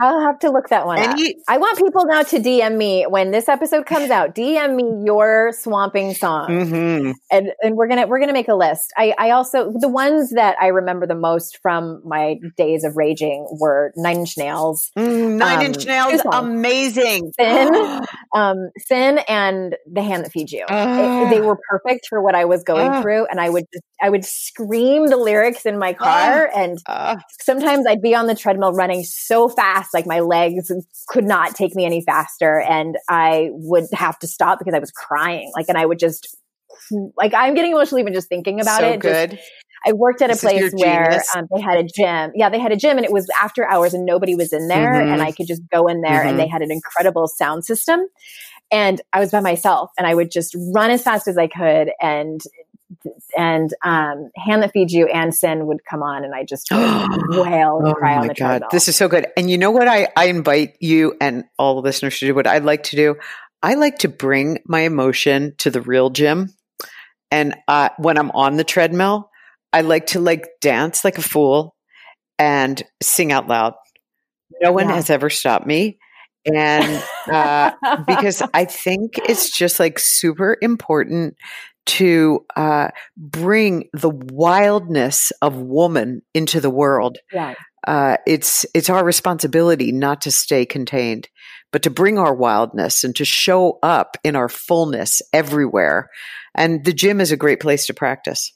I'll 0.00 0.20
have 0.20 0.40
to 0.40 0.50
look 0.50 0.68
that 0.70 0.86
one 0.86 0.98
up. 0.98 1.16
I 1.48 1.56
want 1.58 1.78
people 1.78 2.04
now 2.06 2.22
to 2.24 2.38
DM 2.40 2.76
me 2.76 3.04
when 3.08 3.30
this 3.30 3.48
episode 3.48 3.86
comes 3.86 4.10
out. 4.10 4.34
DM 4.34 4.74
me 4.74 5.04
your 5.06 5.52
swamping 5.52 6.14
song, 6.14 6.48
Mhm. 6.48 7.14
and 7.30 7.52
and 7.62 7.76
we're 7.76 7.86
gonna 7.86 8.06
we're 8.08 8.18
gonna 8.18 8.32
make 8.32 8.48
a 8.48 8.56
list. 8.56 8.92
I 8.96 9.14
I 9.18 9.30
also 9.30 9.72
the 9.78 9.88
ones 9.88 10.30
that 10.30 10.56
I 10.60 10.68
remember 10.68 11.06
the 11.06 11.14
most 11.14 11.58
from 11.62 12.02
my 12.04 12.40
days 12.56 12.82
of 12.82 12.96
raging 12.96 13.46
were 13.60 13.92
Nine 13.96 14.18
Inch 14.18 14.36
Nails, 14.36 14.90
Mm, 14.98 15.36
Nine 15.38 15.58
Um, 15.58 15.64
Inch 15.66 15.86
Nails, 15.86 16.20
amazing. 16.32 17.30
Sin, 17.38 18.00
um, 18.34 18.70
Sin, 18.78 19.18
and 19.28 19.76
The 19.92 20.02
Hand 20.02 20.24
That 20.24 20.32
Feeds 20.32 20.52
You. 20.52 20.62
It- 20.64 20.70
Ah. 20.70 21.28
they 21.30 21.40
were 21.40 21.58
perfect 21.70 22.06
for 22.08 22.20
what 22.20 22.34
I 22.34 22.44
was 22.46 22.64
going 22.64 22.88
Ah. 22.88 23.00
through, 23.02 23.26
and 23.26 23.40
I 23.40 23.48
would 23.48 23.64
just 23.72 23.84
I 24.02 24.10
would 24.10 24.24
scream 24.24 25.06
the 25.06 25.16
lyrics 25.16 25.64
in 25.64 25.78
my 25.78 25.92
car, 25.94 26.50
and 26.54 26.78
Ah, 26.88 27.16
sometimes 27.40 27.86
I'd 27.86 28.02
be 28.02 28.14
on 28.14 28.26
the 28.26 28.34
treadmill 28.34 28.72
running 28.74 29.02
so 29.04 29.48
fast, 29.48 29.83
like 29.92 30.06
my 30.06 30.20
legs 30.20 30.70
could 31.08 31.24
not 31.24 31.54
take 31.54 31.74
me 31.74 31.84
any 31.84 32.00
faster. 32.00 32.60
And 32.60 32.96
I 33.08 33.48
would 33.52 33.84
have 33.92 34.18
to 34.20 34.26
stop 34.26 34.58
because 34.58 34.72
I 34.74 34.78
was 34.78 34.90
crying. 34.90 35.50
Like, 35.54 35.66
and 35.68 35.76
I 35.76 35.84
would 35.84 35.98
just, 35.98 36.36
like, 37.16 37.34
I'm 37.34 37.54
getting 37.54 37.72
emotional 37.72 37.98
even 37.98 38.14
just 38.14 38.28
thinking 38.28 38.60
about 38.60 38.80
so 38.80 38.86
it. 38.88 39.02
Just- 39.02 39.30
good. 39.30 39.40
I 39.86 39.92
worked 39.92 40.22
at 40.22 40.30
a 40.30 40.32
This 40.32 40.44
is 40.44 40.50
your 40.50 40.70
place 40.70 40.72
where 40.82 41.22
um, 41.36 41.46
they 41.54 41.60
had 41.60 41.76
a 41.76 41.82
gym. 41.82 42.32
Yeah, 42.34 42.48
they 42.48 42.58
had 42.58 42.72
a 42.72 42.76
gym 42.76 42.96
and 42.96 43.04
it 43.04 43.12
was 43.12 43.28
after 43.38 43.68
hours 43.68 43.92
and 43.92 44.06
nobody 44.06 44.34
was 44.34 44.50
in 44.50 44.68
there. 44.68 44.94
Mhm. 44.94 45.12
And 45.12 45.22
I 45.22 45.30
could 45.30 45.46
just 45.46 45.60
go 45.70 45.88
in 45.88 46.00
there 46.00 46.24
Mhm. 46.24 46.26
and 46.30 46.38
they 46.38 46.46
had 46.48 46.62
an 46.62 46.70
incredible 46.72 47.28
sound 47.28 47.66
system. 47.66 48.06
And 48.70 49.02
I 49.12 49.20
was 49.20 49.30
by 49.30 49.40
myself 49.40 49.90
and 49.98 50.06
I 50.06 50.14
would 50.14 50.30
just 50.30 50.56
run 50.74 50.90
as 50.90 51.02
fast 51.02 51.28
as 51.28 51.36
I 51.36 51.48
could. 51.48 51.90
And 52.00 52.40
and 53.36 53.70
um, 53.84 54.30
hand 54.36 54.62
that 54.62 54.72
feeds 54.72 54.92
you 54.92 55.06
and 55.06 55.34
sin 55.34 55.66
would 55.66 55.84
come 55.88 56.02
on 56.02 56.24
and 56.24 56.34
I 56.34 56.44
just 56.44 56.70
would 56.70 56.80
wail 57.36 57.78
and 57.78 57.88
Oh 57.88 57.94
cry 57.94 58.16
on 58.16 58.26
the 58.26 58.34
God. 58.34 58.36
treadmill. 58.36 58.68
This 58.70 58.88
is 58.88 58.96
so 58.96 59.08
good. 59.08 59.26
And 59.36 59.50
you 59.50 59.58
know 59.58 59.70
what 59.70 59.88
I, 59.88 60.08
I 60.16 60.26
invite 60.26 60.76
you 60.80 61.16
and 61.20 61.44
all 61.58 61.76
the 61.76 61.82
listeners 61.82 62.18
to 62.20 62.26
do 62.26 62.34
what 62.34 62.46
i'd 62.46 62.64
like 62.64 62.84
to 62.84 62.96
do? 62.96 63.16
I 63.62 63.74
like 63.74 63.98
to 64.00 64.08
bring 64.08 64.58
my 64.66 64.80
emotion 64.80 65.54
to 65.58 65.70
the 65.70 65.80
real 65.80 66.10
gym. 66.10 66.50
And 67.30 67.54
uh, 67.66 67.88
when 67.98 68.18
I'm 68.18 68.30
on 68.32 68.56
the 68.56 68.64
treadmill, 68.64 69.30
I 69.72 69.80
like 69.80 70.08
to 70.08 70.20
like 70.20 70.46
dance 70.60 71.04
like 71.04 71.18
a 71.18 71.22
fool 71.22 71.74
and 72.38 72.82
sing 73.02 73.32
out 73.32 73.48
loud. 73.48 73.74
No 74.60 74.72
one 74.72 74.88
Yeah. 74.88 74.94
has 74.96 75.10
ever 75.10 75.30
stopped 75.30 75.66
me. 75.66 75.98
And 76.46 77.02
uh, 77.32 77.70
because 78.06 78.42
I 78.52 78.66
think 78.66 79.16
it's 79.16 79.50
just 79.50 79.80
like 79.80 79.98
super 79.98 80.58
important 80.60 81.36
to 81.86 82.44
uh, 82.56 82.88
bring 83.16 83.88
the 83.92 84.10
wildness 84.10 85.32
of 85.42 85.56
woman 85.56 86.22
into 86.32 86.60
the 86.60 86.70
world. 86.70 87.18
Uh, 87.86 88.16
it's 88.26 88.64
it's 88.74 88.88
our 88.88 89.04
responsibility 89.04 89.92
not 89.92 90.22
to 90.22 90.30
stay 90.30 90.64
contained, 90.64 91.28
but 91.70 91.82
to 91.82 91.90
bring 91.90 92.18
our 92.18 92.34
wildness 92.34 93.04
and 93.04 93.14
to 93.16 93.24
show 93.24 93.78
up 93.82 94.16
in 94.24 94.36
our 94.36 94.48
fullness 94.48 95.20
everywhere. 95.32 96.08
And 96.54 96.84
the 96.84 96.94
gym 96.94 97.20
is 97.20 97.32
a 97.32 97.36
great 97.36 97.60
place 97.60 97.86
to 97.86 97.94
practice. 97.94 98.52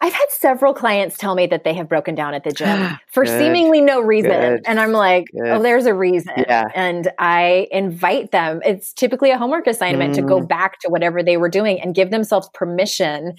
I've 0.00 0.12
had 0.12 0.26
several 0.30 0.74
clients 0.74 1.16
tell 1.16 1.34
me 1.34 1.46
that 1.46 1.64
they 1.64 1.74
have 1.74 1.88
broken 1.88 2.14
down 2.14 2.34
at 2.34 2.44
the 2.44 2.52
gym 2.52 2.98
for 3.12 3.24
Good. 3.24 3.38
seemingly 3.38 3.80
no 3.80 4.00
reason. 4.00 4.30
Good. 4.30 4.62
And 4.66 4.78
I'm 4.80 4.92
like, 4.92 5.26
Good. 5.32 5.50
oh, 5.50 5.62
there's 5.62 5.86
a 5.86 5.94
reason. 5.94 6.32
Yeah. 6.36 6.64
And 6.74 7.10
I 7.18 7.68
invite 7.70 8.30
them. 8.32 8.60
It's 8.64 8.92
typically 8.92 9.30
a 9.30 9.38
homework 9.38 9.66
assignment 9.66 10.14
to 10.16 10.22
Mm. 10.22 10.28
go 10.28 10.40
back 10.40 10.78
to 10.80 10.88
whatever 10.88 11.22
they 11.22 11.36
were 11.36 11.48
doing 11.48 11.80
and 11.80 11.94
give 11.94 12.10
themselves 12.10 12.48
permission 12.54 13.34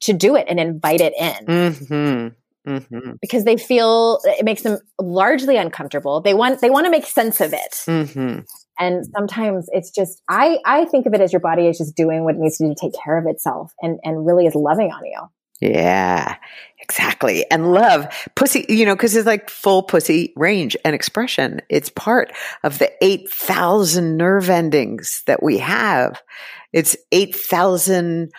to 0.00 0.12
do 0.12 0.36
it 0.36 0.46
and 0.48 0.58
invite 0.60 1.00
it 1.00 1.12
in 1.18 2.34
hmm 2.66 2.78
hmm 2.78 3.10
because 3.20 3.44
they 3.44 3.56
feel 3.56 4.20
it 4.24 4.44
makes 4.44 4.62
them 4.62 4.78
largely 4.98 5.56
uncomfortable. 5.56 6.20
They 6.22 6.32
want, 6.34 6.60
they 6.60 6.70
want 6.70 6.86
to 6.86 6.90
make 6.90 7.06
sense 7.06 7.40
of 7.40 7.52
it. 7.52 7.82
hmm 7.86 8.38
And 8.78 9.04
sometimes 9.14 9.68
it's 9.72 9.90
just, 9.90 10.22
I, 10.28 10.58
I 10.64 10.86
think 10.86 11.06
of 11.06 11.12
it 11.14 11.20
as 11.20 11.32
your 11.32 11.40
body 11.40 11.66
is 11.68 11.78
just 11.78 11.94
doing 11.94 12.24
what 12.24 12.34
it 12.36 12.40
needs 12.40 12.56
to 12.58 12.64
do 12.64 12.74
to 12.74 12.80
take 12.80 12.94
care 13.04 13.18
of 13.18 13.26
itself 13.26 13.72
and, 13.82 13.98
and 14.02 14.24
really 14.26 14.46
is 14.46 14.54
loving 14.54 14.90
on 14.90 15.04
you. 15.04 15.20
Yeah, 15.64 16.36
exactly. 16.78 17.44
And 17.50 17.72
love, 17.72 18.06
pussy, 18.34 18.66
you 18.68 18.84
know, 18.84 18.94
because 18.94 19.16
it's 19.16 19.26
like 19.26 19.48
full 19.48 19.82
pussy 19.82 20.34
range 20.36 20.76
and 20.84 20.94
expression. 20.94 21.62
It's 21.70 21.88
part 21.88 22.32
of 22.62 22.78
the 22.78 22.92
8,000 23.02 24.16
nerve 24.16 24.50
endings 24.50 25.22
that 25.26 25.42
we 25.42 25.58
have. 25.58 26.22
It's 26.74 26.96
8,000, 27.12 28.30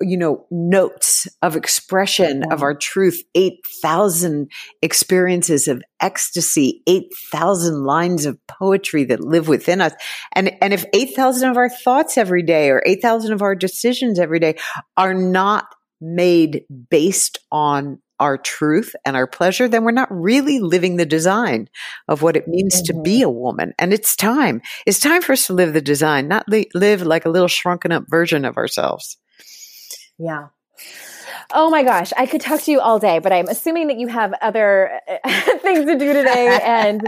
you 0.00 0.16
know, 0.16 0.46
notes 0.50 1.28
of 1.42 1.54
expression 1.54 2.42
of 2.42 2.48
mm-hmm. 2.48 2.62
our 2.62 2.74
truth, 2.74 3.22
8,000 3.36 4.50
experiences 4.82 5.68
of 5.68 5.80
ecstasy, 6.00 6.82
8,000 6.88 7.84
lines 7.84 8.26
of 8.26 8.36
poetry 8.48 9.04
that 9.04 9.20
live 9.20 9.46
within 9.46 9.80
us. 9.80 9.92
And, 10.32 10.52
and 10.60 10.72
if 10.72 10.84
8,000 10.92 11.50
of 11.50 11.56
our 11.56 11.68
thoughts 11.68 12.18
every 12.18 12.42
day 12.42 12.70
or 12.70 12.82
8,000 12.84 13.32
of 13.32 13.42
our 13.42 13.54
decisions 13.54 14.18
every 14.18 14.40
day 14.40 14.56
are 14.96 15.14
not 15.14 15.66
made 16.02 16.64
based 16.90 17.38
on 17.50 18.00
our 18.22 18.38
truth 18.38 18.94
and 19.04 19.16
our 19.16 19.26
pleasure, 19.26 19.66
then 19.66 19.84
we're 19.84 19.90
not 19.90 20.08
really 20.10 20.60
living 20.60 20.96
the 20.96 21.04
design 21.06 21.68
of 22.06 22.22
what 22.22 22.36
it 22.36 22.46
means 22.46 22.80
to 22.82 22.94
be 22.94 23.20
mm-hmm. 23.20 23.28
a 23.28 23.30
woman. 23.30 23.72
And 23.78 23.92
it's 23.92 24.14
time. 24.14 24.62
It's 24.86 25.00
time 25.00 25.22
for 25.22 25.32
us 25.32 25.48
to 25.48 25.54
live 25.54 25.72
the 25.72 25.80
design, 25.80 26.28
not 26.28 26.48
li- 26.48 26.70
live 26.72 27.02
like 27.02 27.26
a 27.26 27.30
little 27.30 27.48
shrunken 27.48 27.90
up 27.90 28.04
version 28.08 28.44
of 28.44 28.56
ourselves. 28.56 29.16
Yeah. 30.18 30.48
Oh 31.52 31.68
my 31.68 31.82
gosh, 31.82 32.12
I 32.16 32.26
could 32.26 32.40
talk 32.40 32.62
to 32.62 32.70
you 32.70 32.80
all 32.80 32.98
day, 32.98 33.18
but 33.18 33.32
I'm 33.32 33.48
assuming 33.48 33.88
that 33.88 33.98
you 33.98 34.06
have 34.06 34.32
other 34.40 35.00
things 35.26 35.86
to 35.86 35.98
do 35.98 36.12
today. 36.12 36.60
And 36.62 37.02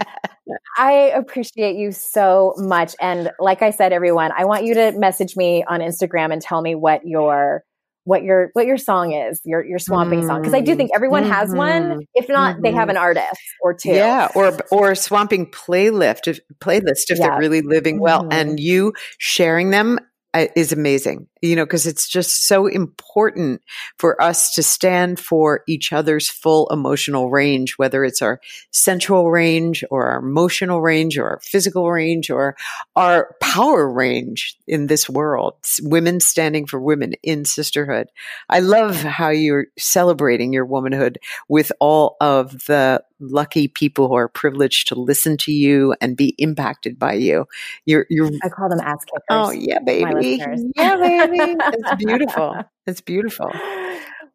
I 0.77 1.13
appreciate 1.15 1.77
you 1.77 1.93
so 1.93 2.55
much. 2.57 2.97
And 3.01 3.31
like 3.39 3.63
I 3.63 3.71
said, 3.71 3.93
everyone, 3.93 4.33
I 4.37 4.45
want 4.47 4.65
you 4.65 4.75
to 4.75 4.93
message 4.93 5.37
me 5.37 5.65
on 5.67 5.81
Instagram 5.81 6.33
and 6.33 6.43
tell 6.43 6.61
me 6.61 6.75
what 6.75 7.07
your 7.07 7.65
what 8.05 8.23
your 8.23 8.51
what 8.53 8.67
your 8.67 8.77
song 8.77 9.13
is, 9.13 9.41
your 9.45 9.65
your 9.65 9.79
swamping 9.79 10.27
song. 10.27 10.41
Because 10.41 10.55
I 10.55 10.61
do 10.61 10.77
think 10.77 10.91
everyone 10.95 11.25
has 11.25 11.53
one. 11.53 12.01
If 12.15 12.29
not, 12.29 12.63
they 12.63 12.73
have 12.73 12.89
an 12.89 12.97
artist 12.97 13.41
or 13.63 13.75
two. 13.75 13.89
Mm-hmm. 13.91 13.97
Yeah, 13.97 14.29
or 14.35 14.57
or 14.71 14.95
swamping 14.95 15.51
playlist 15.51 16.27
if, 16.29 16.41
playlist 16.61 17.11
if 17.11 17.19
Yeah. 17.19 17.31
they're 17.31 17.39
really 17.39 17.63
living 17.63 17.99
well, 18.01 18.25
Mhm. 18.25 18.33
and 18.33 18.61
you 18.61 18.93
sharing 19.19 19.71
them 19.71 19.99
is 20.35 20.73
amazing. 20.73 21.29
You 21.41 21.57
know, 21.57 21.65
because 21.65 21.87
it's 21.87 22.09
just 22.09 22.49
so 22.49 22.67
important 22.67 23.61
for 23.99 24.21
us 24.21 24.55
to 24.55 24.63
stand 24.63 25.21
for 25.21 25.63
each 25.69 25.93
other's 25.93 26.29
full 26.29 26.67
emotional 26.71 27.31
range, 27.31 27.75
whether 27.77 28.03
it's 28.03 28.23
our 28.23 28.41
sensual 28.71 29.31
range 29.31 29.85
or 29.91 30.07
our 30.07 30.21
emotional 30.21 30.81
range 30.81 31.19
or 31.19 31.29
our 31.29 31.41
physical 31.43 31.91
range 31.91 32.31
or 32.31 32.57
our 32.97 33.37
power 33.43 33.91
range 33.91 34.57
in 34.67 34.87
this 34.87 35.09
world. 35.09 35.55
It's 35.59 35.81
women 35.83 36.21
standing 36.21 36.67
for 36.67 36.81
women 36.81 37.13
in 37.23 37.45
sisterhood. 37.45 38.09
I 38.49 38.61
love 38.61 38.97
how 38.97 39.29
you're 39.29 39.67
celebrating 39.79 40.53
your 40.53 40.65
womanhood 40.65 41.19
with 41.49 41.73
all 41.79 42.17
of 42.21 42.53
the 42.67 43.03
lucky 43.21 43.69
people 43.69 44.09
who 44.09 44.15
are 44.15 44.29
privileged 44.29 44.89
to 44.89 44.95
listen 44.95 45.37
to 45.39 45.53
you 45.53 45.95
and 46.01 46.17
be 46.17 46.35
impacted 46.39 46.99
by 46.99 47.15
you. 47.15 47.47
You're, 47.85 48.07
you're, 48.11 48.31
I 48.43 48.49
call 48.49 48.69
them 48.69 48.81
ass 48.81 48.99
oh, 49.01 49.15
kickers. 49.15 49.23
oh 49.31 49.51
yeah, 49.51 49.79
baby. 49.81 50.43
Yeah, 50.77 50.97
baby. 50.97 51.57
It's 51.59 51.95
beautiful. 52.05 52.57
It's 52.87 53.01
beautiful. 53.01 53.51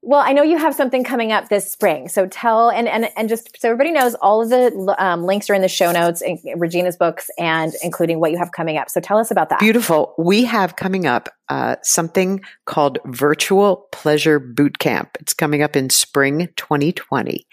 Well, 0.02 0.22
I 0.22 0.32
know 0.32 0.44
you 0.44 0.58
have 0.58 0.76
something 0.76 1.04
coming 1.04 1.34
up 1.34 1.50
this 1.50 1.70
spring. 1.70 2.08
So 2.08 2.26
tell 2.26 2.70
and 2.70 2.88
and 2.88 3.10
and 3.18 3.28
just 3.28 3.60
so 3.60 3.70
everybody 3.70 3.92
knows, 3.92 4.16
all 4.16 4.42
of 4.42 4.50
the 4.50 4.96
um, 4.98 5.26
links 5.26 5.50
are 5.50 5.54
in 5.54 5.62
the 5.62 5.68
show 5.68 5.92
notes, 5.92 6.22
in 6.22 6.40
Regena's 6.56 6.96
books, 6.96 7.30
and 7.38 7.74
including 7.84 8.20
what 8.20 8.32
you 8.32 8.38
have 8.38 8.52
coming 8.54 8.78
up. 8.78 8.90
So 8.90 9.02
tell 9.02 9.18
us 9.18 9.30
about 9.30 9.50
that. 9.50 9.60
Beautiful. 9.60 10.14
We 10.18 10.46
have 10.46 10.78
coming 10.78 11.06
up 11.06 11.28
uh, 11.50 11.76
something 11.84 12.42
called 12.66 13.00
Virtual 13.06 13.88
Pleasure 13.92 14.40
Boot 14.40 14.80
Camp. 14.80 15.18
It's 15.20 15.34
coming 15.34 15.62
up 15.62 15.76
in 15.76 15.90
spring 15.90 16.48
2020. 16.56 17.46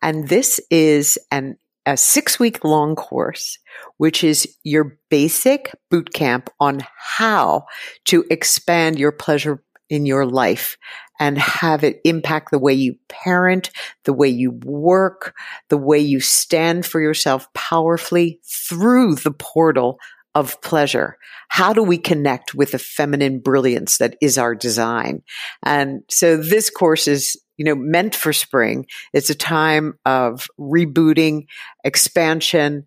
And 0.00 0.28
this 0.28 0.58
is 0.70 1.18
an 1.30 1.58
a 1.86 1.96
six 1.96 2.38
week 2.38 2.62
long 2.64 2.94
course, 2.94 3.58
which 3.96 4.22
is 4.22 4.56
your 4.64 4.98
basic 5.10 5.74
boot 5.90 6.12
camp 6.12 6.50
on 6.60 6.80
how 6.96 7.64
to 8.06 8.24
expand 8.30 8.98
your 8.98 9.12
pleasure 9.12 9.62
in 9.90 10.06
your 10.06 10.24
life 10.24 10.78
and 11.18 11.36
have 11.36 11.84
it 11.84 12.00
impact 12.04 12.50
the 12.50 12.58
way 12.58 12.72
you 12.72 12.96
parent, 13.08 13.70
the 14.04 14.12
way 14.12 14.28
you 14.28 14.52
work, 14.64 15.34
the 15.68 15.76
way 15.76 15.98
you 15.98 16.20
stand 16.20 16.86
for 16.86 17.00
yourself 17.00 17.52
powerfully 17.52 18.40
through 18.44 19.16
the 19.16 19.32
portal 19.32 19.98
of 20.34 20.62
pleasure. 20.62 21.18
How 21.48 21.72
do 21.72 21.82
we 21.82 21.98
connect 21.98 22.54
with 22.54 22.70
the 22.70 22.78
feminine 22.78 23.40
brilliance 23.40 23.98
that 23.98 24.16
is 24.22 24.38
our 24.38 24.54
design? 24.54 25.22
And 25.62 26.02
so 26.08 26.36
this 26.36 26.70
course 26.70 27.08
is, 27.08 27.36
you 27.56 27.64
know, 27.64 27.74
meant 27.74 28.14
for 28.14 28.32
spring. 28.32 28.86
It's 29.12 29.30
a 29.30 29.34
time 29.34 29.98
of 30.06 30.46
rebooting, 30.58 31.46
expansion, 31.84 32.86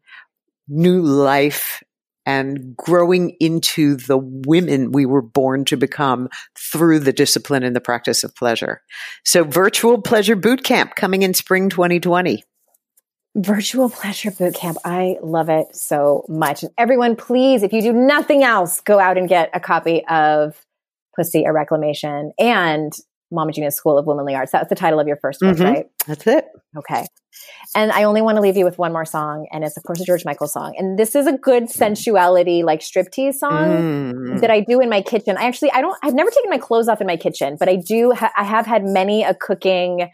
new 0.69 1.01
life, 1.01 1.83
and 2.25 2.75
growing 2.75 3.31
into 3.39 3.95
the 3.95 4.17
women 4.17 4.91
we 4.91 5.05
were 5.05 5.21
born 5.21 5.65
to 5.65 5.77
become 5.77 6.29
through 6.57 6.99
the 6.99 7.13
discipline 7.13 7.63
and 7.63 7.75
the 7.75 7.81
practice 7.81 8.23
of 8.23 8.35
pleasure. 8.35 8.81
So 9.25 9.43
virtual 9.43 10.01
pleasure 10.01 10.35
boot 10.35 10.63
camp 10.63 10.95
coming 10.95 11.23
in 11.23 11.33
spring 11.33 11.69
2020. 11.69 12.43
Virtual 13.35 13.89
pleasure 13.89 14.31
boot 14.31 14.53
camp. 14.53 14.77
I 14.85 15.17
love 15.21 15.49
it 15.49 15.75
so 15.75 16.23
much. 16.29 16.63
And 16.63 16.71
everyone, 16.77 17.15
please, 17.15 17.63
if 17.63 17.73
you 17.73 17.81
do 17.81 17.91
nothing 17.91 18.43
else, 18.43 18.79
go 18.79 18.99
out 18.99 19.17
and 19.17 19.27
get 19.27 19.49
a 19.53 19.59
copy 19.59 20.05
of 20.05 20.63
Pussy, 21.15 21.43
a 21.43 21.51
Reclamation 21.51 22.31
and 22.37 22.93
Mama 23.33 23.51
Gena's 23.51 23.75
School 23.75 23.97
of 23.97 24.05
Womanly 24.05 24.35
Arts. 24.35 24.51
That's 24.51 24.69
the 24.69 24.75
title 24.75 24.99
of 24.99 25.07
your 25.07 25.17
first 25.17 25.39
book, 25.41 25.57
Mhm. 25.57 25.63
right? 25.63 25.85
That's 26.07 26.25
it. 26.27 26.45
Okay. 26.77 27.05
And 27.75 27.91
I 27.91 28.03
only 28.03 28.21
want 28.21 28.35
to 28.37 28.41
leave 28.41 28.55
you 28.57 28.65
with 28.65 28.77
one 28.77 28.91
more 28.93 29.05
song, 29.05 29.47
and 29.51 29.63
it's 29.63 29.75
of 29.75 29.83
course 29.83 29.99
a 29.99 30.05
George 30.05 30.23
Michael 30.25 30.47
song. 30.47 30.75
And 30.77 30.97
this 30.99 31.15
is 31.15 31.25
a 31.27 31.33
good 31.33 31.69
sensuality, 31.69 32.63
like 32.63 32.81
striptease 32.81 33.35
song 33.35 34.13
Mm. 34.13 34.41
that 34.41 34.51
I 34.51 34.59
do 34.61 34.79
in 34.79 34.89
my 34.89 35.01
kitchen. 35.01 35.37
I 35.37 35.43
actually 35.45 35.71
I 35.71 35.81
don't 35.81 35.97
I've 36.03 36.13
never 36.13 36.29
taken 36.29 36.49
my 36.49 36.57
clothes 36.59 36.87
off 36.87 37.01
in 37.01 37.07
my 37.07 37.17
kitchen, 37.17 37.57
but 37.59 37.67
I 37.69 37.75
do 37.77 38.11
ha- 38.11 38.31
I 38.37 38.43
have 38.43 38.65
had 38.65 38.83
many 38.83 39.23
a 39.23 39.33
cooking 39.33 40.09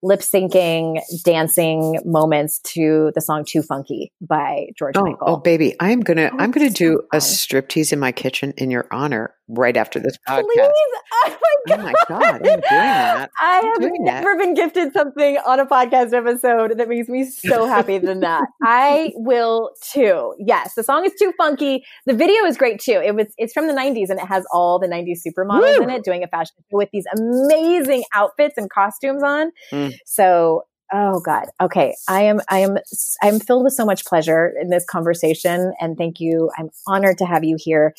lip 0.00 0.20
syncing 0.20 1.00
dancing 1.24 1.98
moments 2.04 2.60
to 2.60 3.10
the 3.16 3.20
song 3.20 3.44
Too 3.44 3.62
Funky 3.62 4.12
by 4.20 4.66
George 4.78 4.94
Oh, 4.96 5.02
Michael. 5.02 5.18
oh, 5.28 5.36
baby, 5.38 5.74
I'm 5.80 6.00
gonna 6.00 6.30
Oh, 6.32 6.36
I'm 6.38 6.52
gonna 6.52 6.66
it's 6.66 6.74
do 6.76 6.98
so 6.98 7.06
a 7.12 7.16
striptease 7.16 7.92
in 7.92 7.98
my 7.98 8.12
kitchen 8.12 8.54
in 8.56 8.70
your 8.70 8.86
honor 8.92 9.34
right 9.48 9.76
after 9.76 9.98
this 9.98 10.16
podcast. 10.28 10.44
Please. 10.44 11.34
Oh 11.70 11.76
my 11.78 11.94
god. 12.08 12.22
I'm 12.22 12.42
doing 12.42 12.60
that. 12.70 13.30
I 13.40 13.60
have 13.60 13.80
doing 13.80 14.04
that. 14.04 14.24
never 14.24 14.36
been 14.36 14.54
gifted 14.54 14.92
something 14.92 15.38
on 15.46 15.60
a 15.60 15.66
podcast 15.66 16.12
episode 16.12 16.78
that 16.78 16.88
makes 16.88 17.08
me 17.08 17.24
so 17.24 17.66
happy 17.66 17.98
than 17.98 18.20
that. 18.20 18.44
I 18.62 19.12
will 19.16 19.70
too. 19.82 20.34
Yes, 20.38 20.74
the 20.74 20.82
song 20.82 21.04
is 21.04 21.12
too 21.18 21.32
funky. 21.36 21.84
The 22.06 22.14
video 22.14 22.44
is 22.44 22.56
great 22.56 22.80
too. 22.80 23.00
It 23.04 23.14
was 23.14 23.26
it's 23.36 23.52
from 23.52 23.66
the 23.66 23.74
90s 23.74 24.10
and 24.10 24.18
it 24.18 24.26
has 24.26 24.44
all 24.52 24.78
the 24.78 24.88
90s 24.88 25.20
supermodels 25.26 25.78
Woo! 25.78 25.84
in 25.84 25.90
it 25.90 26.04
doing 26.04 26.22
a 26.22 26.28
fashion 26.28 26.56
show 26.70 26.76
with 26.78 26.90
these 26.92 27.04
amazing 27.16 28.04
outfits 28.14 28.56
and 28.56 28.70
costumes 28.70 29.22
on. 29.22 29.52
Mm. 29.72 29.94
So 30.04 30.64
Oh 30.92 31.20
God. 31.20 31.46
Okay. 31.60 31.94
I 32.08 32.22
am, 32.22 32.40
I 32.48 32.60
am, 32.60 32.78
I'm 33.22 33.40
filled 33.40 33.64
with 33.64 33.74
so 33.74 33.84
much 33.84 34.06
pleasure 34.06 34.52
in 34.60 34.70
this 34.70 34.84
conversation. 34.84 35.74
And 35.80 35.98
thank 35.98 36.18
you. 36.20 36.50
I'm 36.56 36.70
honored 36.86 37.18
to 37.18 37.26
have 37.26 37.44
you 37.44 37.56
here. 37.58 37.94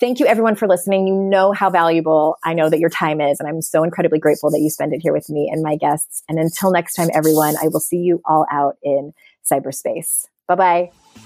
Thank 0.00 0.20
you 0.20 0.26
everyone 0.26 0.56
for 0.56 0.68
listening. 0.68 1.06
You 1.06 1.14
know 1.14 1.52
how 1.52 1.70
valuable 1.70 2.36
I 2.44 2.54
know 2.54 2.68
that 2.68 2.78
your 2.78 2.90
time 2.90 3.20
is. 3.20 3.40
And 3.40 3.48
I'm 3.48 3.62
so 3.62 3.82
incredibly 3.82 4.18
grateful 4.18 4.50
that 4.50 4.60
you 4.60 4.70
spend 4.70 4.92
it 4.92 5.00
here 5.00 5.12
with 5.12 5.30
me 5.30 5.50
and 5.52 5.62
my 5.62 5.76
guests. 5.76 6.22
And 6.28 6.38
until 6.38 6.70
next 6.70 6.94
time, 6.94 7.08
everyone, 7.14 7.54
I 7.62 7.68
will 7.68 7.80
see 7.80 7.98
you 7.98 8.20
all 8.24 8.46
out 8.50 8.76
in 8.82 9.12
cyberspace. 9.50 10.26
Bye 10.48 10.54
bye. 10.54 11.25